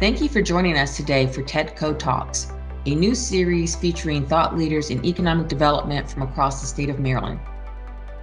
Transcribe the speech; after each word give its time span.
Thank 0.00 0.20
you 0.20 0.28
for 0.28 0.42
joining 0.42 0.76
us 0.76 0.96
today 0.96 1.28
for 1.28 1.44
TEDCO 1.44 1.96
Talks, 1.96 2.50
a 2.84 2.96
new 2.96 3.14
series 3.14 3.76
featuring 3.76 4.26
thought 4.26 4.58
leaders 4.58 4.90
in 4.90 5.04
economic 5.04 5.46
development 5.46 6.10
from 6.10 6.22
across 6.22 6.60
the 6.60 6.66
state 6.66 6.88
of 6.88 6.98
Maryland. 6.98 7.38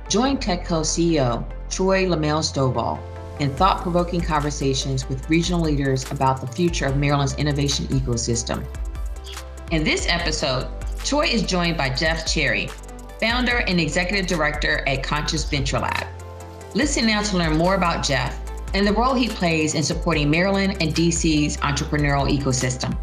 Join 0.10 0.38
TEDCO 0.38 0.82
CEO 0.82 1.46
Troy 1.70 2.08
LaMelle 2.08 2.44
Stovall 2.44 3.00
in 3.40 3.56
thought 3.56 3.82
provoking 3.82 4.20
conversations 4.20 5.08
with 5.08 5.30
regional 5.30 5.62
leaders 5.62 6.12
about 6.12 6.42
the 6.42 6.48
future 6.48 6.88
of 6.88 6.98
Maryland's 6.98 7.36
innovation 7.36 7.88
ecosystem. 7.88 8.66
In 9.72 9.86
this 9.86 10.06
episode, 10.10 10.68
Troy 11.06 11.28
is 11.28 11.42
joined 11.42 11.78
by 11.78 11.90
Jeff 11.90 12.28
Cherry, 12.28 12.68
founder 13.22 13.60
and 13.60 13.80
executive 13.80 14.28
director 14.28 14.86
at 14.90 15.04
Conscious 15.04 15.50
Venture 15.50 15.80
Lab. 15.80 16.06
Listen 16.76 17.06
now 17.08 17.22
to 17.22 17.38
learn 17.38 17.58
more 17.58 17.76
about 17.76 18.04
Jeff 18.04 18.51
and 18.74 18.88
the 18.88 18.94
role 18.94 19.14
he 19.14 19.28
plays 19.28 19.76
in 19.76 19.84
supporting 19.84 20.30
Maryland 20.30 20.78
and 20.82 20.94
DC's 20.94 21.58
entrepreneurial 21.58 22.30
ecosystem. 22.30 22.98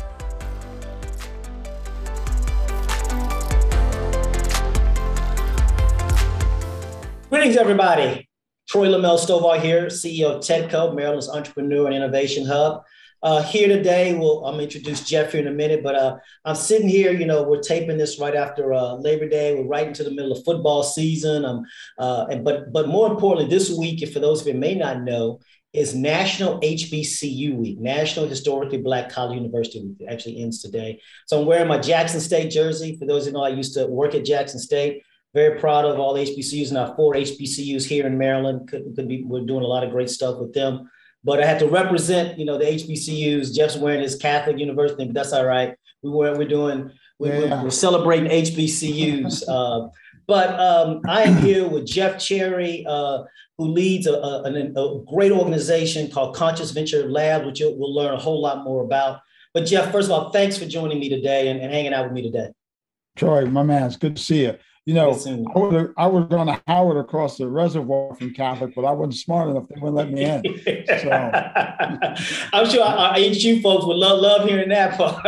Greetings, 7.28 7.56
everybody. 7.56 8.28
Troy 8.68 8.88
LaMelle 8.88 9.18
Stovall 9.18 9.60
here, 9.60 9.86
CEO 9.86 10.36
of 10.36 10.40
TEDCO, 10.40 10.94
Maryland's 10.94 11.28
Entrepreneur 11.28 11.86
and 11.86 11.94
Innovation 11.94 12.46
Hub. 12.46 12.82
Uh, 13.20 13.42
here 13.42 13.66
today, 13.66 14.14
we'll, 14.14 14.44
I'm 14.46 14.60
introduce 14.60 15.02
Jeff 15.08 15.32
here 15.32 15.40
in 15.40 15.48
a 15.48 15.52
minute, 15.52 15.82
but 15.82 15.96
uh, 15.96 16.18
I'm 16.44 16.54
sitting 16.54 16.88
here, 16.88 17.10
you 17.10 17.26
know, 17.26 17.42
we're 17.42 17.60
taping 17.60 17.98
this 17.98 18.20
right 18.20 18.34
after 18.34 18.72
uh, 18.72 18.94
Labor 18.94 19.28
Day. 19.28 19.54
We're 19.54 19.66
right 19.66 19.88
into 19.88 20.04
the 20.04 20.12
middle 20.12 20.30
of 20.30 20.44
football 20.44 20.84
season. 20.84 21.44
Um, 21.44 21.64
uh, 21.98 22.26
and, 22.30 22.44
but, 22.44 22.72
but 22.72 22.86
more 22.86 23.10
importantly, 23.10 23.50
this 23.50 23.70
week, 23.70 24.08
for 24.12 24.20
those 24.20 24.42
of 24.42 24.46
you 24.46 24.54
may 24.54 24.74
not 24.74 25.02
know, 25.02 25.40
is 25.72 25.94
National 25.94 26.60
HBCU 26.60 27.54
Week, 27.54 27.78
National 27.78 28.26
Historically 28.26 28.78
Black 28.78 29.10
College 29.10 29.36
University 29.36 29.82
Week. 29.82 29.96
It 30.00 30.10
actually 30.10 30.42
ends 30.42 30.62
today. 30.62 31.00
So 31.26 31.40
I'm 31.40 31.46
wearing 31.46 31.68
my 31.68 31.78
Jackson 31.78 32.20
State 32.20 32.50
jersey. 32.50 32.96
For 32.98 33.06
those 33.06 33.26
of 33.26 33.32
you 33.32 33.38
who 33.38 33.38
know, 33.38 33.44
I 33.44 33.56
used 33.56 33.74
to 33.74 33.86
work 33.86 34.14
at 34.14 34.24
Jackson 34.24 34.58
State. 34.58 35.02
Very 35.34 35.60
proud 35.60 35.84
of 35.84 35.98
all 35.98 36.14
HBCUs 36.14 36.70
and 36.70 36.78
our 36.78 36.96
four 36.96 37.14
HBCUs 37.14 37.84
here 37.84 38.06
in 38.06 38.16
Maryland. 38.16 38.68
Could, 38.68 38.94
could 38.96 39.08
be, 39.08 39.22
we're 39.24 39.44
doing 39.44 39.62
a 39.62 39.66
lot 39.66 39.84
of 39.84 39.90
great 39.90 40.08
stuff 40.08 40.38
with 40.38 40.54
them. 40.54 40.90
But 41.22 41.42
I 41.42 41.46
had 41.46 41.58
to 41.58 41.68
represent, 41.68 42.38
you 42.38 42.46
know, 42.46 42.56
the 42.56 42.64
HBCUs. 42.64 43.54
Jeff's 43.54 43.76
wearing 43.76 44.00
his 44.00 44.16
Catholic 44.16 44.58
University, 44.58 45.04
but 45.04 45.14
that's 45.14 45.34
all 45.34 45.44
right. 45.44 45.74
We 46.02 46.10
were, 46.10 46.36
we're 46.36 46.48
doing, 46.48 46.90
we, 47.18 47.28
yeah. 47.28 47.62
we're, 47.62 47.70
celebrating 47.70 48.30
HBCUs. 48.30 49.42
uh, 49.48 49.88
but 50.26 50.58
um, 50.60 51.00
I 51.06 51.22
am 51.22 51.36
here 51.38 51.68
with 51.68 51.86
Jeff 51.86 52.18
Cherry, 52.18 52.84
uh, 52.88 53.24
who 53.58 53.66
leads 53.66 54.06
a, 54.06 54.12
a, 54.12 54.42
a, 54.44 55.04
great 55.04 55.32
organization 55.32 56.10
called 56.10 56.34
Conscious 56.34 56.70
Venture 56.70 57.10
Lab, 57.10 57.44
which 57.44 57.60
we'll 57.60 57.94
learn 57.94 58.14
a 58.14 58.18
whole 58.18 58.40
lot 58.40 58.64
more 58.64 58.84
about. 58.84 59.20
But 59.52 59.66
Jeff, 59.66 59.90
first 59.90 60.06
of 60.06 60.12
all, 60.12 60.30
thanks 60.30 60.56
for 60.56 60.64
joining 60.64 61.00
me 61.00 61.08
today 61.08 61.48
and, 61.48 61.60
and 61.60 61.72
hanging 61.72 61.92
out 61.92 62.04
with 62.04 62.12
me 62.12 62.22
today. 62.22 62.50
Troy, 63.16 63.46
my 63.46 63.64
man, 63.64 63.82
it's 63.84 63.96
good 63.96 64.16
to 64.16 64.22
see 64.22 64.42
you. 64.42 64.56
You 64.86 64.94
know, 64.94 65.10
I 65.10 65.58
was, 65.58 65.90
I 65.98 66.06
would 66.06 66.30
gone 66.30 66.46
to 66.46 66.62
Howard 66.66 66.96
across 66.96 67.36
the 67.36 67.46
reservoir 67.46 68.14
from 68.14 68.32
Catholic, 68.32 68.74
but 68.74 68.86
I 68.86 68.92
wasn't 68.92 69.16
smart 69.16 69.50
enough. 69.50 69.68
They 69.68 69.78
wouldn't 69.78 69.96
let 69.96 70.10
me 70.10 70.24
in. 70.24 70.42
So 70.86 71.10
I'm 72.54 72.70
sure 72.70 72.84
our 72.84 73.14
HU 73.14 73.60
folks 73.60 73.84
would 73.84 73.98
love 73.98 74.20
love 74.20 74.48
hearing 74.48 74.70
that 74.70 74.96
part. 74.96 75.26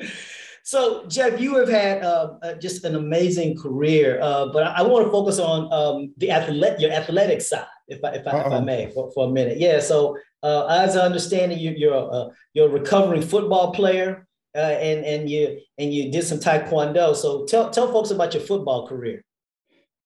So, 0.70 1.04
Jeff, 1.08 1.40
you 1.40 1.56
have 1.56 1.68
had 1.68 2.04
uh, 2.04 2.54
just 2.60 2.84
an 2.84 2.94
amazing 2.94 3.58
career, 3.58 4.20
uh, 4.22 4.46
but 4.52 4.62
I, 4.62 4.74
I 4.74 4.82
want 4.82 5.04
to 5.04 5.10
focus 5.10 5.40
on 5.40 5.66
um, 5.72 6.14
the 6.16 6.30
athlete, 6.30 6.78
your 6.78 6.92
athletic 6.92 7.40
side, 7.40 7.66
if 7.88 7.98
I, 8.04 8.10
if 8.10 8.24
I, 8.24 8.42
if 8.42 8.52
I 8.52 8.60
may, 8.60 8.88
for, 8.92 9.10
for, 9.10 9.26
a 9.26 9.32
minute. 9.32 9.58
Yeah. 9.58 9.80
So, 9.80 10.16
uh, 10.44 10.66
as 10.66 10.96
I 10.96 11.04
understand 11.04 11.50
it, 11.50 11.58
you, 11.58 11.72
you're 11.76 11.96
a, 11.96 12.28
you're 12.54 12.68
a 12.68 12.72
recovering 12.72 13.20
football 13.20 13.72
player, 13.72 14.28
uh, 14.54 14.60
and 14.60 15.04
and 15.04 15.28
you 15.28 15.58
and 15.76 15.92
you 15.92 16.12
did 16.12 16.22
some 16.22 16.38
taekwondo. 16.38 17.16
So, 17.16 17.46
tell 17.46 17.70
tell 17.70 17.90
folks 17.90 18.12
about 18.12 18.32
your 18.32 18.44
football 18.44 18.86
career. 18.86 19.24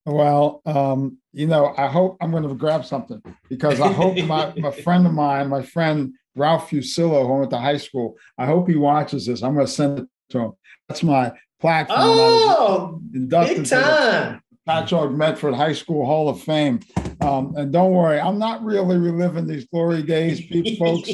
Well, 0.07 0.63
um, 0.65 1.19
you 1.35 1.47
know, 1.47 1.75
I 1.77 1.89
hope 1.89 2.17
I'm 2.23 2.31
going 2.31 2.49
to 2.49 2.55
grab 2.55 2.87
something 2.87 3.23
because 3.51 3.83
I 3.83 3.93
hope 3.93 4.17
my, 4.25 4.55
my 4.57 4.71
friend 4.71 5.07
of 5.07 5.13
mine, 5.13 5.51
my 5.51 5.61
friend 5.61 6.15
Ralph 6.35 6.71
Fusillo, 6.71 7.27
who 7.27 7.35
went 7.41 7.51
to 7.51 7.59
high 7.59 7.77
school, 7.77 8.17
I 8.39 8.47
hope 8.47 8.67
he 8.67 8.77
watches 8.77 9.27
this. 9.27 9.43
I'm 9.43 9.53
going 9.55 9.67
to 9.67 9.73
send 9.73 9.99
it 9.99 10.09
so 10.35 10.57
that's 10.89 11.05
my 11.05 11.33
platform. 11.61 11.99
Oh, 12.01 13.01
big 13.13 13.31
time. 13.69 14.43
Patchogue 14.69 15.15
Medford 15.15 15.55
High 15.55 15.75
School 15.75 16.05
Hall 16.05 16.29
of 16.29 16.43
Fame. 16.43 16.81
Um, 17.21 17.55
and 17.57 17.73
don't 17.73 17.93
worry, 17.93 18.19
I'm 18.19 18.39
not 18.39 18.65
really 18.65 18.99
reliving 18.99 19.47
these 19.47 19.67
glory 19.67 20.03
days, 20.03 20.41
folks. 20.79 21.09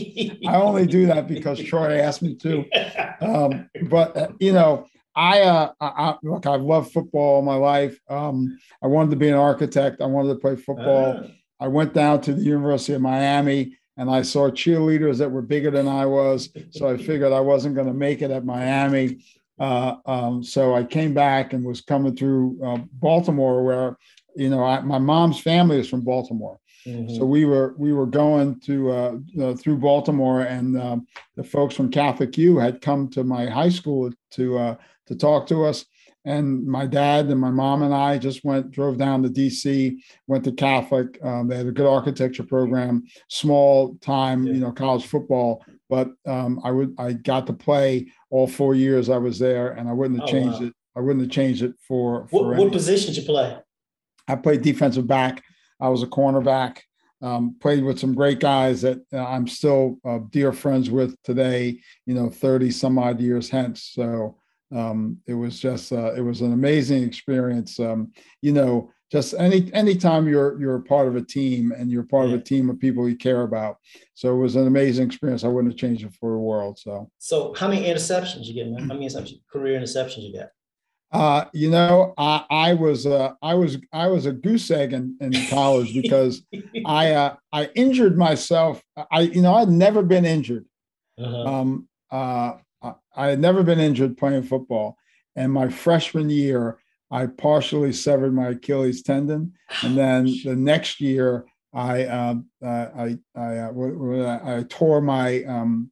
I 0.47 0.55
only 0.55 0.87
do 0.87 1.07
that 1.07 1.29
because 1.29 1.61
Troy 1.61 1.99
asked 1.99 2.23
me 2.23 2.35
to. 2.37 2.65
Um, 3.21 3.69
but 3.89 4.17
uh, 4.17 4.29
you 4.39 4.53
know, 4.53 4.87
I, 5.15 5.43
uh, 5.43 5.73
I, 5.81 6.15
look, 6.23 6.47
I've 6.47 6.63
loved 6.63 6.93
football 6.93 7.37
all 7.37 7.43
my 7.43 7.57
life. 7.57 7.99
Um, 8.09 8.59
I 8.83 8.87
wanted 8.87 9.11
to 9.11 9.17
be 9.17 9.29
an 9.29 9.35
architect. 9.35 10.01
I 10.01 10.07
wanted 10.07 10.31
to 10.31 10.39
play 10.39 10.57
football. 10.57 11.21
Ah. 11.23 11.27
I 11.61 11.69
went 11.69 11.93
down 11.93 12.23
to 12.23 12.33
the 12.33 12.43
University 12.43 12.95
of 12.95 13.03
Miami 13.03 13.77
and 13.97 14.11
I 14.11 14.23
saw 14.23 14.51
cheerleaders 14.51 15.19
that 15.19 15.31
were 15.31 15.43
bigger 15.43 15.71
than 15.71 15.89
I 15.89 16.07
was. 16.07 16.49
So 16.71 16.89
I 16.89 16.97
figured 16.97 17.33
I 17.33 17.41
wasn't 17.41 17.75
going 17.75 17.87
to 17.87 17.95
make 17.95 18.23
it 18.23 18.31
at 18.31 18.45
Miami. 18.45 19.23
Uh, 19.59 19.97
um, 20.07 20.43
so 20.43 20.75
I 20.75 20.85
came 20.85 21.13
back 21.13 21.53
and 21.53 21.65
was 21.65 21.83
coming 21.83 22.17
through 22.17 22.59
uh, 22.65 22.79
Baltimore, 22.95 23.63
where 23.63 23.99
you 24.35 24.49
know 24.49 24.65
I, 24.65 24.81
my 24.81 24.99
mom's 24.99 25.41
family 25.41 25.79
is 25.79 25.89
from 25.89 26.01
Baltimore. 26.01 26.59
Mm-hmm. 26.87 27.15
So 27.15 27.27
we 27.27 27.45
were 27.45 27.75
we 27.77 27.93
were 27.93 28.07
going 28.07 28.59
to 28.61 28.91
uh, 28.91 29.17
uh 29.39 29.55
through 29.55 29.77
Baltimore, 29.77 30.43
and 30.43 30.81
um, 30.81 31.07
the 31.37 31.45
folks 31.45 31.75
from 31.75 31.91
Catholic 31.91 32.39
U 32.39 32.57
had 32.57 32.81
come 32.81 33.09
to 33.11 33.23
my 33.23 33.47
high 33.47 33.69
school 33.69 34.11
to 34.33 34.59
uh, 34.59 34.77
to 35.09 35.15
talk 35.15 35.47
to 35.49 35.65
us 35.67 35.85
and 36.25 36.67
my 36.67 36.87
dad 36.87 37.27
and 37.27 37.41
my 37.41 37.51
mom 37.51 37.83
and 37.83 37.95
I 37.95 38.19
just 38.19 38.45
went, 38.45 38.71
drove 38.71 38.99
down 38.99 39.23
to 39.23 39.29
DC, 39.29 39.97
went 40.27 40.45
to 40.45 40.53
Catholic. 40.53 41.19
Um, 41.25 41.49
they 41.49 41.57
had 41.57 41.67
a 41.67 41.73
good 41.73 41.87
architecture 41.87 42.43
program, 42.43 43.05
small 43.29 43.97
time, 43.97 44.47
yeah. 44.47 44.53
you 44.55 44.61
know, 44.61 44.73
college 44.73 45.07
football. 45.07 45.65
But 45.89 46.11
um, 46.27 46.61
I 46.63 46.71
would, 46.71 46.95
I 46.99 47.15
got 47.15 47.47
to 47.47 47.53
play 47.53 48.13
all 48.29 48.47
four 48.47 48.75
years 48.75 49.09
I 49.09 49.17
was 49.17 49.39
there, 49.39 49.73
and 49.73 49.89
I 49.89 49.93
wouldn't 49.93 50.21
have 50.21 50.29
oh, 50.29 50.33
changed 50.33 50.61
wow. 50.61 50.67
it. 50.67 50.75
I 50.97 51.01
wouldn't 51.01 51.25
have 51.25 51.33
changed 51.33 51.63
it 51.63 51.75
for. 51.87 52.29
for 52.29 52.49
what, 52.49 52.59
what 52.59 52.73
position 52.73 53.13
did 53.13 53.23
you 53.23 53.27
play? 53.27 53.57
I 54.29 54.37
played 54.37 54.63
defensive 54.63 55.07
back. 55.07 55.43
I 55.81 55.89
was 55.89 56.03
a 56.03 56.07
cornerback. 56.07 56.79
Um, 57.23 57.57
played 57.61 57.85
with 57.85 57.99
some 57.99 58.15
great 58.15 58.41
guys 58.41 58.81
that 58.81 58.99
uh, 59.13 59.19
I'm 59.19 59.47
still 59.47 59.99
uh, 60.07 60.21
dear 60.31 60.53
friends 60.53 60.91
with 60.91 61.21
today. 61.23 61.81
You 62.07 62.15
know, 62.15 62.31
thirty 62.31 62.71
some 62.71 62.99
odd 62.99 63.21
years 63.21 63.51
hence. 63.51 63.91
So 63.95 64.40
um, 64.75 65.19
it 65.27 65.35
was 65.35 65.59
just 65.59 65.93
uh, 65.93 66.13
it 66.15 66.21
was 66.21 66.41
an 66.41 66.53
amazing 66.53 67.03
experience. 67.03 67.81
Um, 67.81 68.13
you 68.41 68.53
know, 68.53 68.91
just 69.11 69.35
any 69.39 69.73
anytime 69.75 70.29
you're 70.29 70.61
you're 70.61 70.77
a 70.77 70.83
part 70.83 71.09
of 71.09 71.17
a 71.17 71.23
team 71.23 71.73
and 71.73 71.91
you're 71.91 72.05
part 72.05 72.29
yeah. 72.29 72.35
of 72.35 72.41
a 72.41 72.45
team 72.45 72.71
of 72.71 72.79
people 72.79 73.09
you 73.09 73.17
care 73.17 73.43
about. 73.43 73.79
So 74.15 74.33
it 74.33 74.39
was 74.39 74.57
an 74.57 74.67
amazing 74.67 75.07
experience. 75.07 75.45
I 75.45 75.49
wouldn't 75.49 75.73
have 75.73 75.81
changed 75.81 76.05
it 76.05 76.15
for 76.21 76.31
the 76.31 76.39
world. 76.39 76.79
So 76.79 77.11
so 77.19 77.55
how 77.55 77.69
many 77.69 77.87
interceptions 77.87 78.45
you 78.45 78.55
get? 78.55 78.67
How 78.81 78.95
many 78.95 79.09
career 79.53 79.79
interceptions 79.81 80.23
you 80.23 80.33
get? 80.33 80.53
Uh, 81.13 81.47
you 81.53 81.69
know, 81.69 82.15
I, 82.17 82.45
I 82.51 82.75
was 82.75 83.05
uh, 83.05 83.33
I 83.43 83.55
was 83.55 83.79
I 83.93 84.07
was 84.07 84.27
a 84.27 84.33
goose 84.33 84.71
egg 84.71 84.93
in, 84.93 85.17
in 85.21 85.33
college 85.49 85.93
because 85.93 86.43
I 86.87 87.13
uh, 87.13 87.35
I 87.53 87.65
injured 87.75 88.17
myself. 88.17 88.81
I 89.11 89.23
you 89.23 89.43
know 89.43 89.55
I'd 89.55 89.69
never 89.69 90.03
been 90.03 90.25
injured. 90.25 90.67
Uh-huh. 91.19 91.45
Um, 91.45 91.89
uh, 92.13 92.55
I 93.21 93.29
had 93.29 93.39
never 93.39 93.63
been 93.63 93.79
injured 93.79 94.17
playing 94.17 94.45
football. 94.45 94.97
And 95.37 95.53
my 95.53 95.69
freshman 95.69 96.31
year, 96.31 96.79
I 97.11 97.27
partially 97.27 97.93
severed 97.93 98.35
my 98.35 98.49
Achilles 98.49 99.03
tendon. 99.03 99.53
And 99.83 99.97
then 99.97 100.25
the 100.43 100.57
next 100.57 101.03
year, 101.03 101.45
I 101.75 102.05
um, 102.07 102.47
uh, 102.65 102.89
I 102.97 103.19
I, 103.37 103.57
uh, 103.59 104.41
I 104.43 104.65
tore 104.69 105.03
my 105.03 105.45
um, 105.45 105.91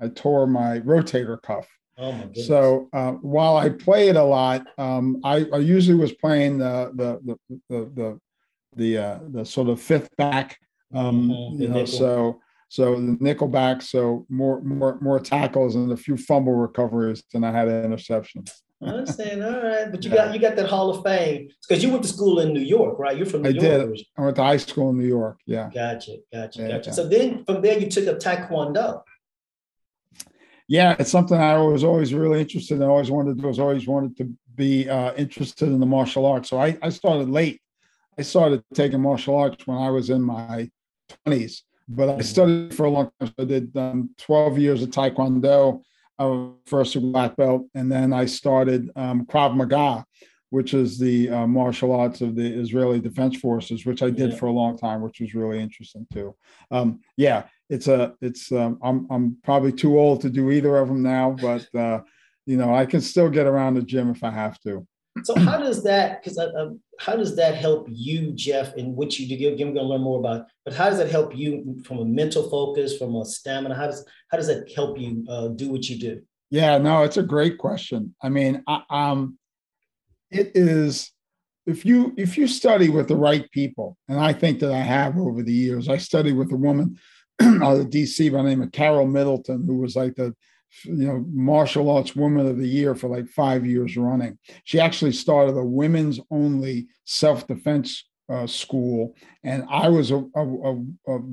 I 0.00 0.08
tore 0.08 0.46
my 0.46 0.78
rotator 0.80 1.42
cuff. 1.42 1.66
Oh 1.98 2.12
my 2.12 2.32
so 2.32 2.88
uh, 2.92 3.12
while 3.12 3.56
I 3.56 3.68
played 3.68 4.16
a 4.16 4.24
lot, 4.24 4.66
um, 4.78 5.20
I, 5.24 5.46
I, 5.52 5.58
usually 5.58 5.98
was 5.98 6.12
playing 6.12 6.58
the 6.58 6.92
the 6.94 7.20
the 7.26 7.60
the 7.68 7.90
the, 7.94 8.20
the, 8.76 8.98
uh, 8.98 9.18
the 9.28 9.44
sort 9.44 9.68
of 9.68 9.80
fifth 9.80 10.16
back. 10.16 10.58
Um, 10.94 11.28
mm-hmm. 11.28 11.62
You 11.62 11.68
know, 11.68 11.84
so 11.84 12.40
so 12.70 12.94
the 12.94 13.16
nickelback, 13.16 13.82
so 13.82 14.24
more 14.28 14.62
more 14.62 14.96
more 15.00 15.18
tackles 15.18 15.74
and 15.74 15.90
a 15.90 15.96
few 15.96 16.16
fumble 16.16 16.54
recoveries 16.54 17.24
than 17.32 17.42
I 17.42 17.50
had 17.50 17.66
interceptions. 17.66 18.52
I 18.80 18.90
understand. 18.90 19.42
All 19.42 19.60
right, 19.60 19.90
but 19.90 20.04
you 20.04 20.10
got 20.10 20.32
you 20.32 20.40
got 20.40 20.54
that 20.54 20.68
Hall 20.68 20.88
of 20.88 21.02
Fame 21.02 21.48
because 21.68 21.82
you 21.82 21.90
went 21.90 22.04
to 22.04 22.08
school 22.08 22.38
in 22.38 22.54
New 22.54 22.60
York, 22.60 22.96
right? 23.00 23.16
You're 23.16 23.26
from 23.26 23.42
New 23.42 23.48
I 23.48 23.52
York. 23.52 23.96
did. 23.96 24.06
I 24.16 24.22
went 24.22 24.36
to 24.36 24.44
high 24.44 24.56
school 24.56 24.90
in 24.90 24.98
New 24.98 25.06
York. 25.06 25.40
Yeah. 25.46 25.68
Gotcha. 25.74 26.18
Gotcha. 26.32 26.62
Yeah, 26.62 26.68
gotcha. 26.68 26.90
Yeah. 26.90 26.94
So 26.94 27.08
then 27.08 27.44
from 27.44 27.60
there 27.60 27.76
you 27.76 27.90
took 27.90 28.06
up 28.06 28.20
Taekwondo. 28.20 29.02
Yeah, 30.68 30.94
it's 30.96 31.10
something 31.10 31.36
I 31.36 31.58
was 31.58 31.82
always 31.82 32.14
really 32.14 32.40
interested 32.40 32.76
in. 32.76 32.84
I 32.84 32.86
always 32.86 33.10
wanted 33.10 33.38
to. 33.38 33.44
I 33.44 33.48
was 33.48 33.58
always 33.58 33.88
wanted 33.88 34.16
to 34.18 34.32
be 34.54 34.88
uh, 34.88 35.12
interested 35.14 35.66
in 35.66 35.80
the 35.80 35.86
martial 35.86 36.24
arts. 36.24 36.50
So 36.50 36.60
I, 36.60 36.78
I 36.80 36.90
started 36.90 37.28
late. 37.28 37.60
I 38.16 38.22
started 38.22 38.62
taking 38.74 39.00
martial 39.00 39.36
arts 39.36 39.66
when 39.66 39.76
I 39.76 39.90
was 39.90 40.08
in 40.08 40.22
my 40.22 40.70
20s 41.26 41.62
but 41.90 42.08
I 42.08 42.20
studied 42.20 42.72
for 42.74 42.86
a 42.86 42.90
long 42.90 43.10
time. 43.18 43.28
So 43.28 43.42
I 43.42 43.44
did 43.44 43.76
um, 43.76 44.10
12 44.18 44.58
years 44.58 44.82
of 44.82 44.90
Taekwondo, 44.90 45.82
uh, 46.18 46.46
first 46.66 46.94
a 46.94 47.00
black 47.00 47.36
belt, 47.36 47.66
and 47.74 47.90
then 47.90 48.12
I 48.12 48.26
started 48.26 48.90
um, 48.94 49.26
Krav 49.26 49.56
Maga, 49.56 50.04
which 50.50 50.72
is 50.72 50.98
the 50.98 51.28
uh, 51.28 51.46
martial 51.48 51.92
arts 51.92 52.20
of 52.20 52.36
the 52.36 52.46
Israeli 52.46 53.00
Defense 53.00 53.36
Forces, 53.36 53.84
which 53.84 54.02
I 54.02 54.10
did 54.10 54.30
yeah. 54.30 54.36
for 54.36 54.46
a 54.46 54.52
long 54.52 54.78
time, 54.78 55.02
which 55.02 55.20
was 55.20 55.34
really 55.34 55.60
interesting 55.60 56.06
too. 56.12 56.36
Um, 56.70 57.00
yeah, 57.16 57.44
it's 57.68 57.88
a, 57.88 58.14
it's, 58.20 58.52
um, 58.52 58.78
I'm, 58.82 59.08
I'm 59.10 59.36
probably 59.42 59.72
too 59.72 59.98
old 59.98 60.20
to 60.22 60.30
do 60.30 60.50
either 60.52 60.76
of 60.76 60.88
them 60.88 61.02
now, 61.02 61.36
but 61.40 61.66
uh, 61.74 62.00
you 62.46 62.56
know, 62.56 62.72
I 62.72 62.86
can 62.86 63.00
still 63.00 63.28
get 63.28 63.46
around 63.46 63.74
the 63.74 63.82
gym 63.82 64.10
if 64.10 64.22
I 64.22 64.30
have 64.30 64.60
to. 64.60 64.86
So 65.24 65.36
how 65.38 65.58
does 65.58 65.82
that? 65.84 66.22
Because 66.22 66.38
how 67.00 67.16
does 67.16 67.34
that 67.36 67.54
help 67.54 67.88
you, 67.90 68.32
Jeff, 68.32 68.74
in 68.74 68.94
what 68.94 69.18
you 69.18 69.26
do? 69.26 69.48
Again, 69.48 69.68
we're 69.68 69.74
going 69.74 69.86
to 69.86 69.92
learn 69.92 70.02
more 70.02 70.18
about. 70.18 70.48
But 70.66 70.74
how 70.74 70.90
does 70.90 70.98
that 70.98 71.10
help 71.10 71.34
you 71.34 71.80
from 71.82 71.96
a 71.96 72.04
mental 72.04 72.50
focus, 72.50 72.98
from 72.98 73.16
a 73.16 73.24
stamina? 73.24 73.74
How 73.74 73.86
does 73.86 74.04
how 74.28 74.36
does 74.36 74.48
that 74.48 74.70
help 74.76 74.98
you 74.98 75.24
uh, 75.26 75.48
do 75.48 75.70
what 75.70 75.88
you 75.88 75.98
do? 75.98 76.20
Yeah, 76.50 76.76
no, 76.76 77.02
it's 77.02 77.16
a 77.16 77.22
great 77.22 77.56
question. 77.56 78.14
I 78.22 78.28
mean, 78.28 78.62
I, 78.66 78.82
um, 78.90 79.38
it 80.30 80.52
is 80.54 81.10
if 81.64 81.86
you 81.86 82.12
if 82.18 82.36
you 82.36 82.46
study 82.46 82.90
with 82.90 83.08
the 83.08 83.16
right 83.16 83.50
people, 83.50 83.96
and 84.06 84.20
I 84.20 84.34
think 84.34 84.60
that 84.60 84.70
I 84.70 84.80
have 84.80 85.16
over 85.16 85.42
the 85.42 85.54
years. 85.54 85.88
I 85.88 85.96
studied 85.96 86.36
with 86.36 86.52
a 86.52 86.56
woman 86.56 86.98
out 87.40 87.80
of 87.80 87.88
DC 87.88 88.30
by 88.30 88.42
the 88.42 88.48
name 88.50 88.60
of 88.60 88.72
Carol 88.72 89.06
Middleton, 89.06 89.64
who 89.64 89.78
was 89.78 89.96
like 89.96 90.16
the 90.16 90.34
you 90.84 91.06
know 91.06 91.24
martial 91.32 91.90
arts 91.90 92.14
woman 92.14 92.46
of 92.46 92.58
the 92.58 92.68
year 92.68 92.94
for 92.94 93.08
like 93.08 93.28
five 93.28 93.66
years 93.66 93.96
running. 93.96 94.38
She 94.64 94.80
actually 94.80 95.12
started 95.12 95.56
a 95.56 95.64
women's 95.64 96.20
only 96.30 96.88
self-defense 97.04 98.04
uh, 98.30 98.46
school 98.46 99.14
and 99.42 99.64
i 99.68 99.88
was 99.88 100.12
of 100.12 100.22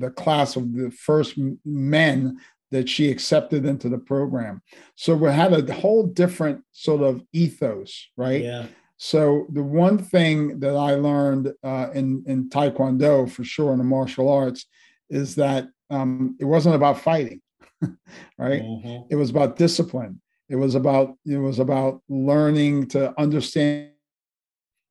the 0.00 0.12
class 0.16 0.56
of 0.56 0.74
the 0.74 0.90
first 0.90 1.38
men 1.64 2.36
that 2.70 2.88
she 2.88 3.10
accepted 3.10 3.64
into 3.64 3.88
the 3.88 3.96
program. 3.96 4.60
So 4.94 5.14
we 5.14 5.30
had 5.30 5.52
a 5.52 5.72
whole 5.72 6.06
different 6.06 6.62
sort 6.72 7.02
of 7.02 7.22
ethos 7.32 8.08
right? 8.16 8.42
Yeah. 8.42 8.66
So 8.96 9.46
the 9.52 9.62
one 9.62 9.98
thing 9.98 10.58
that 10.58 10.74
i 10.74 10.94
learned 10.94 11.52
uh, 11.62 11.88
in 11.94 12.24
in 12.26 12.48
taekwondo 12.48 13.30
for 13.30 13.44
sure 13.44 13.72
in 13.72 13.78
the 13.78 13.84
martial 13.84 14.28
arts 14.28 14.66
is 15.08 15.36
that 15.36 15.68
um, 15.90 16.36
it 16.40 16.44
wasn't 16.44 16.74
about 16.74 17.00
fighting 17.00 17.40
right? 18.38 18.62
Mm-hmm. 18.62 19.06
It 19.10 19.16
was 19.16 19.30
about 19.30 19.56
discipline. 19.56 20.20
It 20.48 20.56
was 20.56 20.74
about 20.74 21.16
it 21.26 21.36
was 21.36 21.58
about 21.58 22.02
learning 22.08 22.88
to 22.88 23.18
understand, 23.20 23.90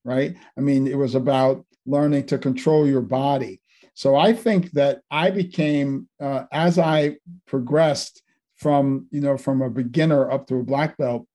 right? 0.04 0.36
I 0.58 0.62
mean, 0.62 0.88
it 0.88 0.98
was 0.98 1.16
about 1.16 1.66
learning 1.86 2.28
to 2.28 2.38
control 2.38 2.88
your 2.88 3.02
body. 3.02 3.62
So 3.94 4.16
I 4.16 4.34
think 4.34 4.72
that 4.74 5.02
I 5.10 5.32
became 5.32 6.08
uh, 6.22 6.44
as 6.52 6.78
I 6.78 7.18
progressed 7.48 8.22
from 8.56 9.08
you 9.12 9.22
know 9.22 9.38
from 9.38 9.62
a 9.62 9.70
beginner 9.70 10.30
up 10.30 10.48
to 10.48 10.58
a 10.58 10.64
black 10.64 10.98
belt. 10.98 11.26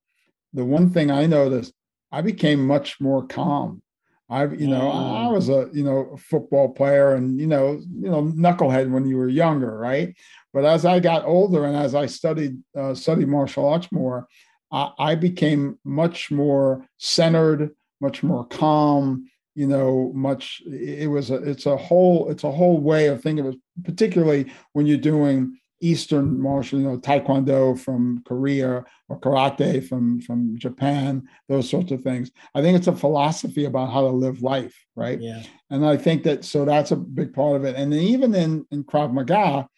The 0.53 0.65
one 0.65 0.91
thing 0.91 1.11
I 1.11 1.27
noticed, 1.27 1.73
I 2.13 2.21
became 2.21 2.67
much 2.67 3.01
more 3.01 3.27
calm. 3.27 3.83
I, 4.31 4.47
you 4.47 4.69
know, 4.69 4.91
I 4.91 5.27
mm. 5.27 5.33
was 5.33 5.49
a, 5.49 5.69
you 5.73 5.85
know, 5.85 6.17
football 6.19 6.71
player 6.71 7.15
and, 7.15 7.39
you 7.39 7.47
know, 7.47 7.81
you 7.91 8.09
know, 8.11 8.23
knucklehead 8.23 8.91
when 8.91 9.07
you 9.07 9.17
were 9.19 9.29
younger, 9.29 9.77
right? 9.77 10.15
But 10.55 10.65
as 10.65 10.85
I 10.85 11.01
got 11.01 11.25
older 11.25 11.67
and 11.67 11.77
as 11.77 11.95
I 11.95 12.07
studied 12.07 12.57
uh, 12.77 12.95
studied 12.95 13.29
martial 13.29 13.69
arts 13.69 13.91
more, 13.93 14.27
I, 14.71 14.91
I 14.99 15.15
became 15.17 15.79
much 15.85 16.31
more 16.31 16.87
centered, 16.99 17.71
much 18.01 18.23
more 18.23 18.47
calm. 18.47 19.29
You 19.55 19.67
know, 19.67 20.13
much. 20.15 20.63
It 20.65 21.11
was 21.11 21.31
a. 21.31 21.35
It's 21.35 21.67
a 21.67 21.77
whole. 21.77 22.31
It's 22.31 22.45
a 22.45 22.51
whole 22.51 22.81
way 22.81 23.09
of 23.09 23.23
thinking 23.23 23.47
of 23.47 23.53
it, 23.53 23.61
particularly 23.85 24.51
when 24.73 24.87
you're 24.87 24.97
doing 24.97 25.59
Eastern 25.83 26.41
martial, 26.41 26.79
you 26.81 26.87
know, 26.87 26.97
Taekwondo 26.97 27.79
from 27.79 28.23
Korea 28.25 28.85
or 29.09 29.21
karate 29.21 29.87
from 29.87 30.21
from 30.21 30.57
Japan, 30.57 31.29
those 31.49 31.69
sorts 31.69 31.91
of 31.91 32.03
things. 32.03 32.31
I 32.55 32.63
think 32.63 32.79
it's 32.79 32.87
a 32.87 32.97
philosophy 32.97 33.65
about 33.65 33.93
how 33.93 34.03
to 34.03 34.09
live 34.09 34.43
life, 34.43 34.75
right? 34.95 35.21
Yeah. 35.21 35.43
And 35.71 35.85
I 35.85 35.97
think 35.97 36.23
that 36.23 36.45
so 36.45 36.65
that's 36.65 36.93
a 36.93 36.97
big 36.97 37.35
part 37.35 37.57
of 37.57 37.65
it. 37.65 37.77
And 37.77 37.93
then 37.93 38.01
even 38.01 38.35
in 38.35 38.65
in 38.71 38.85
Krav 38.85 39.13
Maga, 39.13 39.69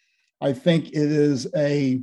I 0.41 0.53
think 0.53 0.89
it 0.89 0.95
is 0.95 1.47
a 1.55 1.99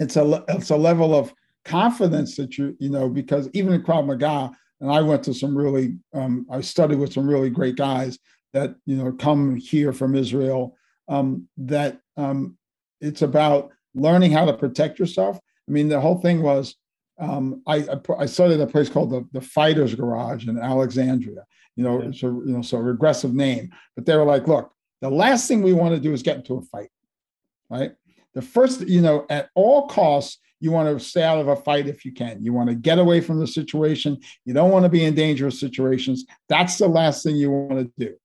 it's 0.00 0.16
a 0.16 0.44
it's 0.48 0.70
a 0.70 0.76
level 0.76 1.14
of 1.14 1.32
confidence 1.64 2.36
that 2.36 2.58
you 2.58 2.76
you 2.80 2.90
know 2.90 3.08
because 3.08 3.48
even 3.52 3.72
in 3.72 3.82
Krav 3.82 4.06
Maga, 4.06 4.50
and 4.80 4.90
I 4.90 5.00
went 5.02 5.22
to 5.24 5.34
some 5.34 5.56
really 5.56 5.96
um, 6.14 6.46
I 6.50 6.60
studied 6.62 6.98
with 6.98 7.12
some 7.12 7.28
really 7.28 7.50
great 7.50 7.76
guys 7.76 8.18
that 8.52 8.74
you 8.86 8.96
know 8.96 9.12
come 9.12 9.56
here 9.56 9.92
from 9.92 10.16
Israel. 10.16 10.74
Um, 11.10 11.48
that 11.56 12.00
um, 12.18 12.57
it's 13.00 13.22
about 13.22 13.70
learning 13.94 14.32
how 14.32 14.44
to 14.44 14.52
protect 14.52 14.98
yourself. 14.98 15.38
I 15.68 15.72
mean, 15.72 15.88
the 15.88 16.00
whole 16.00 16.20
thing 16.20 16.42
was 16.42 16.74
um, 17.18 17.62
I, 17.66 17.86
I 18.18 18.26
studied 18.26 18.60
a 18.60 18.66
place 18.66 18.88
called 18.88 19.10
the, 19.10 19.26
the 19.32 19.40
Fighters 19.40 19.94
Garage 19.94 20.46
in 20.46 20.58
Alexandria. 20.58 21.44
You 21.76 21.84
know, 21.84 22.00
yeah. 22.00 22.08
it's 22.08 22.22
a 22.22 22.26
you 22.26 22.42
know 22.46 22.62
so 22.62 22.78
regressive 22.78 23.34
name, 23.34 23.70
but 23.94 24.06
they 24.06 24.16
were 24.16 24.24
like, 24.24 24.48
look, 24.48 24.72
the 25.00 25.10
last 25.10 25.46
thing 25.48 25.62
we 25.62 25.72
want 25.72 25.94
to 25.94 26.00
do 26.00 26.12
is 26.12 26.22
get 26.22 26.36
into 26.36 26.56
a 26.56 26.62
fight 26.62 26.90
right? 27.70 27.92
The 28.34 28.42
first, 28.42 28.86
you 28.88 29.00
know, 29.00 29.26
at 29.30 29.48
all 29.54 29.88
costs, 29.88 30.38
you 30.60 30.72
want 30.72 30.88
to 30.88 31.04
stay 31.04 31.22
out 31.22 31.38
of 31.38 31.48
a 31.48 31.56
fight 31.56 31.86
if 31.86 32.04
you 32.04 32.12
can. 32.12 32.42
You 32.42 32.52
want 32.52 32.68
to 32.68 32.74
get 32.74 32.98
away 32.98 33.20
from 33.20 33.38
the 33.38 33.46
situation. 33.46 34.18
You 34.44 34.54
don't 34.54 34.70
want 34.70 34.84
to 34.84 34.88
be 34.88 35.04
in 35.04 35.14
dangerous 35.14 35.60
situations. 35.60 36.24
That's 36.48 36.78
the 36.78 36.88
last 36.88 37.22
thing 37.22 37.36
you 37.36 37.50
want 37.50 37.78
to 37.78 38.06
do. 38.06 38.16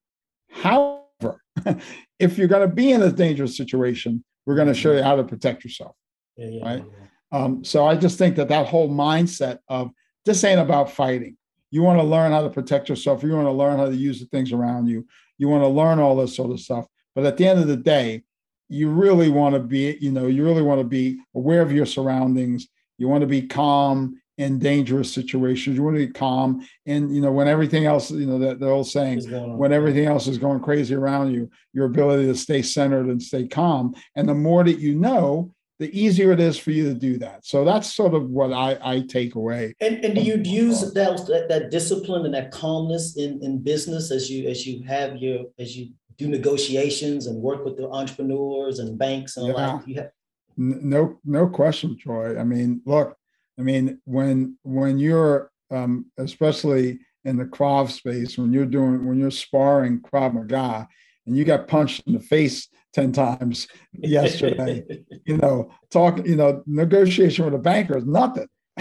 However, 0.49 1.41
if 2.19 2.37
you're 2.37 2.47
going 2.47 2.67
to 2.67 2.73
be 2.73 2.91
in 2.91 3.03
a 3.03 3.11
dangerous 3.11 3.55
situation, 3.55 4.23
we're 4.45 4.55
going 4.55 4.67
to 4.67 4.73
show 4.73 4.93
you 4.93 5.03
how 5.03 5.15
to 5.15 5.23
protect 5.23 5.63
yourself. 5.63 5.95
Yeah, 6.37 6.47
yeah, 6.47 6.65
right. 6.65 6.83
Yeah. 6.85 7.39
Um, 7.39 7.63
so 7.63 7.85
I 7.85 7.95
just 7.95 8.17
think 8.17 8.35
that 8.35 8.49
that 8.49 8.67
whole 8.67 8.89
mindset 8.89 9.59
of 9.67 9.91
this 10.25 10.43
ain't 10.43 10.59
about 10.59 10.91
fighting. 10.91 11.37
You 11.71 11.81
want 11.81 11.99
to 11.99 12.03
learn 12.03 12.31
how 12.31 12.43
to 12.43 12.49
protect 12.49 12.89
yourself. 12.89 13.23
You 13.23 13.33
want 13.33 13.47
to 13.47 13.51
learn 13.51 13.79
how 13.79 13.85
to 13.85 13.95
use 13.95 14.19
the 14.19 14.27
things 14.27 14.51
around 14.51 14.87
you. 14.87 15.07
You 15.39 15.49
want 15.49 15.63
to 15.63 15.67
learn 15.67 15.99
all 15.99 16.15
this 16.15 16.35
sort 16.35 16.51
of 16.51 16.59
stuff. 16.59 16.85
But 17.15 17.25
at 17.25 17.37
the 17.37 17.47
end 17.47 17.59
of 17.59 17.67
the 17.67 17.77
day, 17.77 18.23
you 18.69 18.89
really 18.89 19.29
want 19.29 19.55
to 19.55 19.59
be, 19.59 19.97
you 19.99 20.11
know, 20.11 20.27
you 20.27 20.43
really 20.43 20.61
want 20.61 20.81
to 20.81 20.87
be 20.87 21.19
aware 21.35 21.61
of 21.61 21.71
your 21.71 21.85
surroundings. 21.85 22.67
You 22.97 23.07
want 23.07 23.21
to 23.21 23.27
be 23.27 23.43
calm 23.43 24.21
in 24.37 24.59
dangerous 24.59 25.13
situations. 25.13 25.75
You 25.75 25.83
want 25.83 25.97
to 25.97 26.07
be 26.07 26.11
calm, 26.11 26.67
and 26.85 27.13
you 27.13 27.21
know 27.21 27.31
when 27.31 27.47
everything 27.47 27.85
else, 27.85 28.11
you 28.11 28.25
know, 28.25 28.39
that 28.39 28.59
the 28.59 28.69
old 28.69 28.87
saying, 28.87 29.29
when 29.57 29.73
everything 29.73 30.05
else 30.05 30.27
is 30.27 30.37
going 30.37 30.61
crazy 30.61 30.95
around 30.95 31.33
you, 31.33 31.49
your 31.73 31.85
ability 31.85 32.25
to 32.25 32.35
stay 32.35 32.61
centered 32.61 33.07
and 33.07 33.21
stay 33.21 33.47
calm. 33.47 33.95
And 34.15 34.27
the 34.27 34.33
more 34.33 34.63
that 34.63 34.79
you 34.79 34.95
know, 34.95 35.53
the 35.79 35.99
easier 35.99 36.31
it 36.31 36.39
is 36.39 36.57
for 36.57 36.71
you 36.71 36.85
to 36.85 36.93
do 36.93 37.17
that. 37.17 37.45
So 37.45 37.65
that's 37.65 37.93
sort 37.93 38.13
of 38.13 38.29
what 38.29 38.53
I, 38.53 38.77
I 38.81 39.01
take 39.01 39.35
away. 39.35 39.73
And, 39.81 40.03
and 40.05 40.15
do 40.15 40.21
you 40.21 40.41
use 40.43 40.93
that, 40.93 41.25
that, 41.27 41.49
that 41.49 41.71
discipline 41.71 42.25
and 42.25 42.33
that 42.33 42.51
calmness 42.51 43.17
in, 43.17 43.43
in 43.43 43.61
business 43.61 44.11
as 44.11 44.29
you 44.29 44.47
as 44.47 44.65
you 44.65 44.83
have 44.85 45.17
your 45.17 45.45
as 45.59 45.75
you 45.75 45.91
do 46.17 46.27
negotiations 46.27 47.27
and 47.27 47.41
work 47.41 47.65
with 47.65 47.77
the 47.77 47.89
entrepreneurs 47.89 48.79
and 48.79 48.97
banks 48.97 49.37
and 49.37 49.47
yeah. 49.47 49.53
like 49.53 49.95
have- 49.95 50.11
no 50.55 51.19
no 51.25 51.47
question 51.47 51.97
troy 51.97 52.39
i 52.39 52.43
mean 52.43 52.79
look 52.85 53.17
i 53.59 53.61
mean 53.61 53.99
when 54.05 54.57
when 54.63 54.97
you're 54.97 55.51
um, 55.71 56.05
especially 56.17 56.99
in 57.25 57.37
the 57.37 57.45
krav 57.45 57.89
space 57.89 58.37
when 58.37 58.53
you're 58.53 58.65
doing 58.65 59.05
when 59.05 59.19
you're 59.19 59.31
sparring 59.31 59.99
krav 60.01 60.33
maga 60.33 60.87
and 61.25 61.37
you 61.37 61.45
got 61.45 61.67
punched 61.67 62.03
in 62.05 62.13
the 62.13 62.19
face 62.19 62.67
10 62.93 63.11
times 63.11 63.67
yesterday 63.93 64.83
you 65.25 65.37
know 65.37 65.71
talk 65.91 66.25
you 66.25 66.35
know 66.35 66.63
negotiation 66.67 67.45
with 67.45 67.53
a 67.53 67.59
banker 67.59 67.97
is 67.97 68.05
nothing 68.05 68.47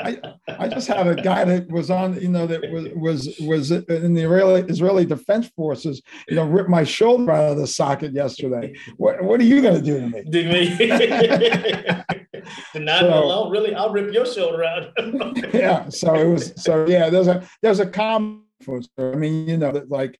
I, 0.00 0.16
I 0.58 0.68
just 0.68 0.88
had 0.88 1.06
a 1.06 1.14
guy 1.14 1.44
that 1.44 1.68
was 1.70 1.90
on, 1.90 2.20
you 2.20 2.28
know, 2.28 2.46
that 2.46 2.70
was 2.70 2.88
was 2.94 3.38
was 3.40 3.70
in 3.70 4.14
the 4.14 4.22
Israeli 4.22 4.62
Israeli 4.62 5.04
Defense 5.04 5.48
Forces, 5.48 6.02
you 6.28 6.36
know, 6.36 6.44
ripped 6.44 6.68
my 6.68 6.84
shoulder 6.84 7.30
out 7.32 7.52
of 7.52 7.58
the 7.58 7.66
socket 7.66 8.12
yesterday. 8.12 8.74
What 8.96 9.22
what 9.22 9.40
are 9.40 9.44
you 9.44 9.62
going 9.62 9.74
to 9.74 9.82
do 9.82 10.00
to 10.00 10.08
me? 10.08 10.24
Do 10.24 10.48
me? 10.48 12.17
Not 12.74 13.00
so, 13.00 13.24
alone, 13.24 13.50
really. 13.50 13.74
I'll 13.74 13.92
rip 13.92 14.12
your 14.12 14.26
shoulder 14.26 14.64
out. 14.64 14.92
yeah. 15.54 15.88
So 15.88 16.14
it 16.14 16.28
was. 16.28 16.52
So 16.56 16.86
yeah, 16.86 17.10
there's 17.10 17.28
a 17.28 17.46
there's 17.62 17.80
a 17.80 17.86
common. 17.86 18.42
I 18.98 19.14
mean, 19.14 19.48
you 19.48 19.56
know, 19.56 19.72
that 19.72 19.90
like 19.90 20.18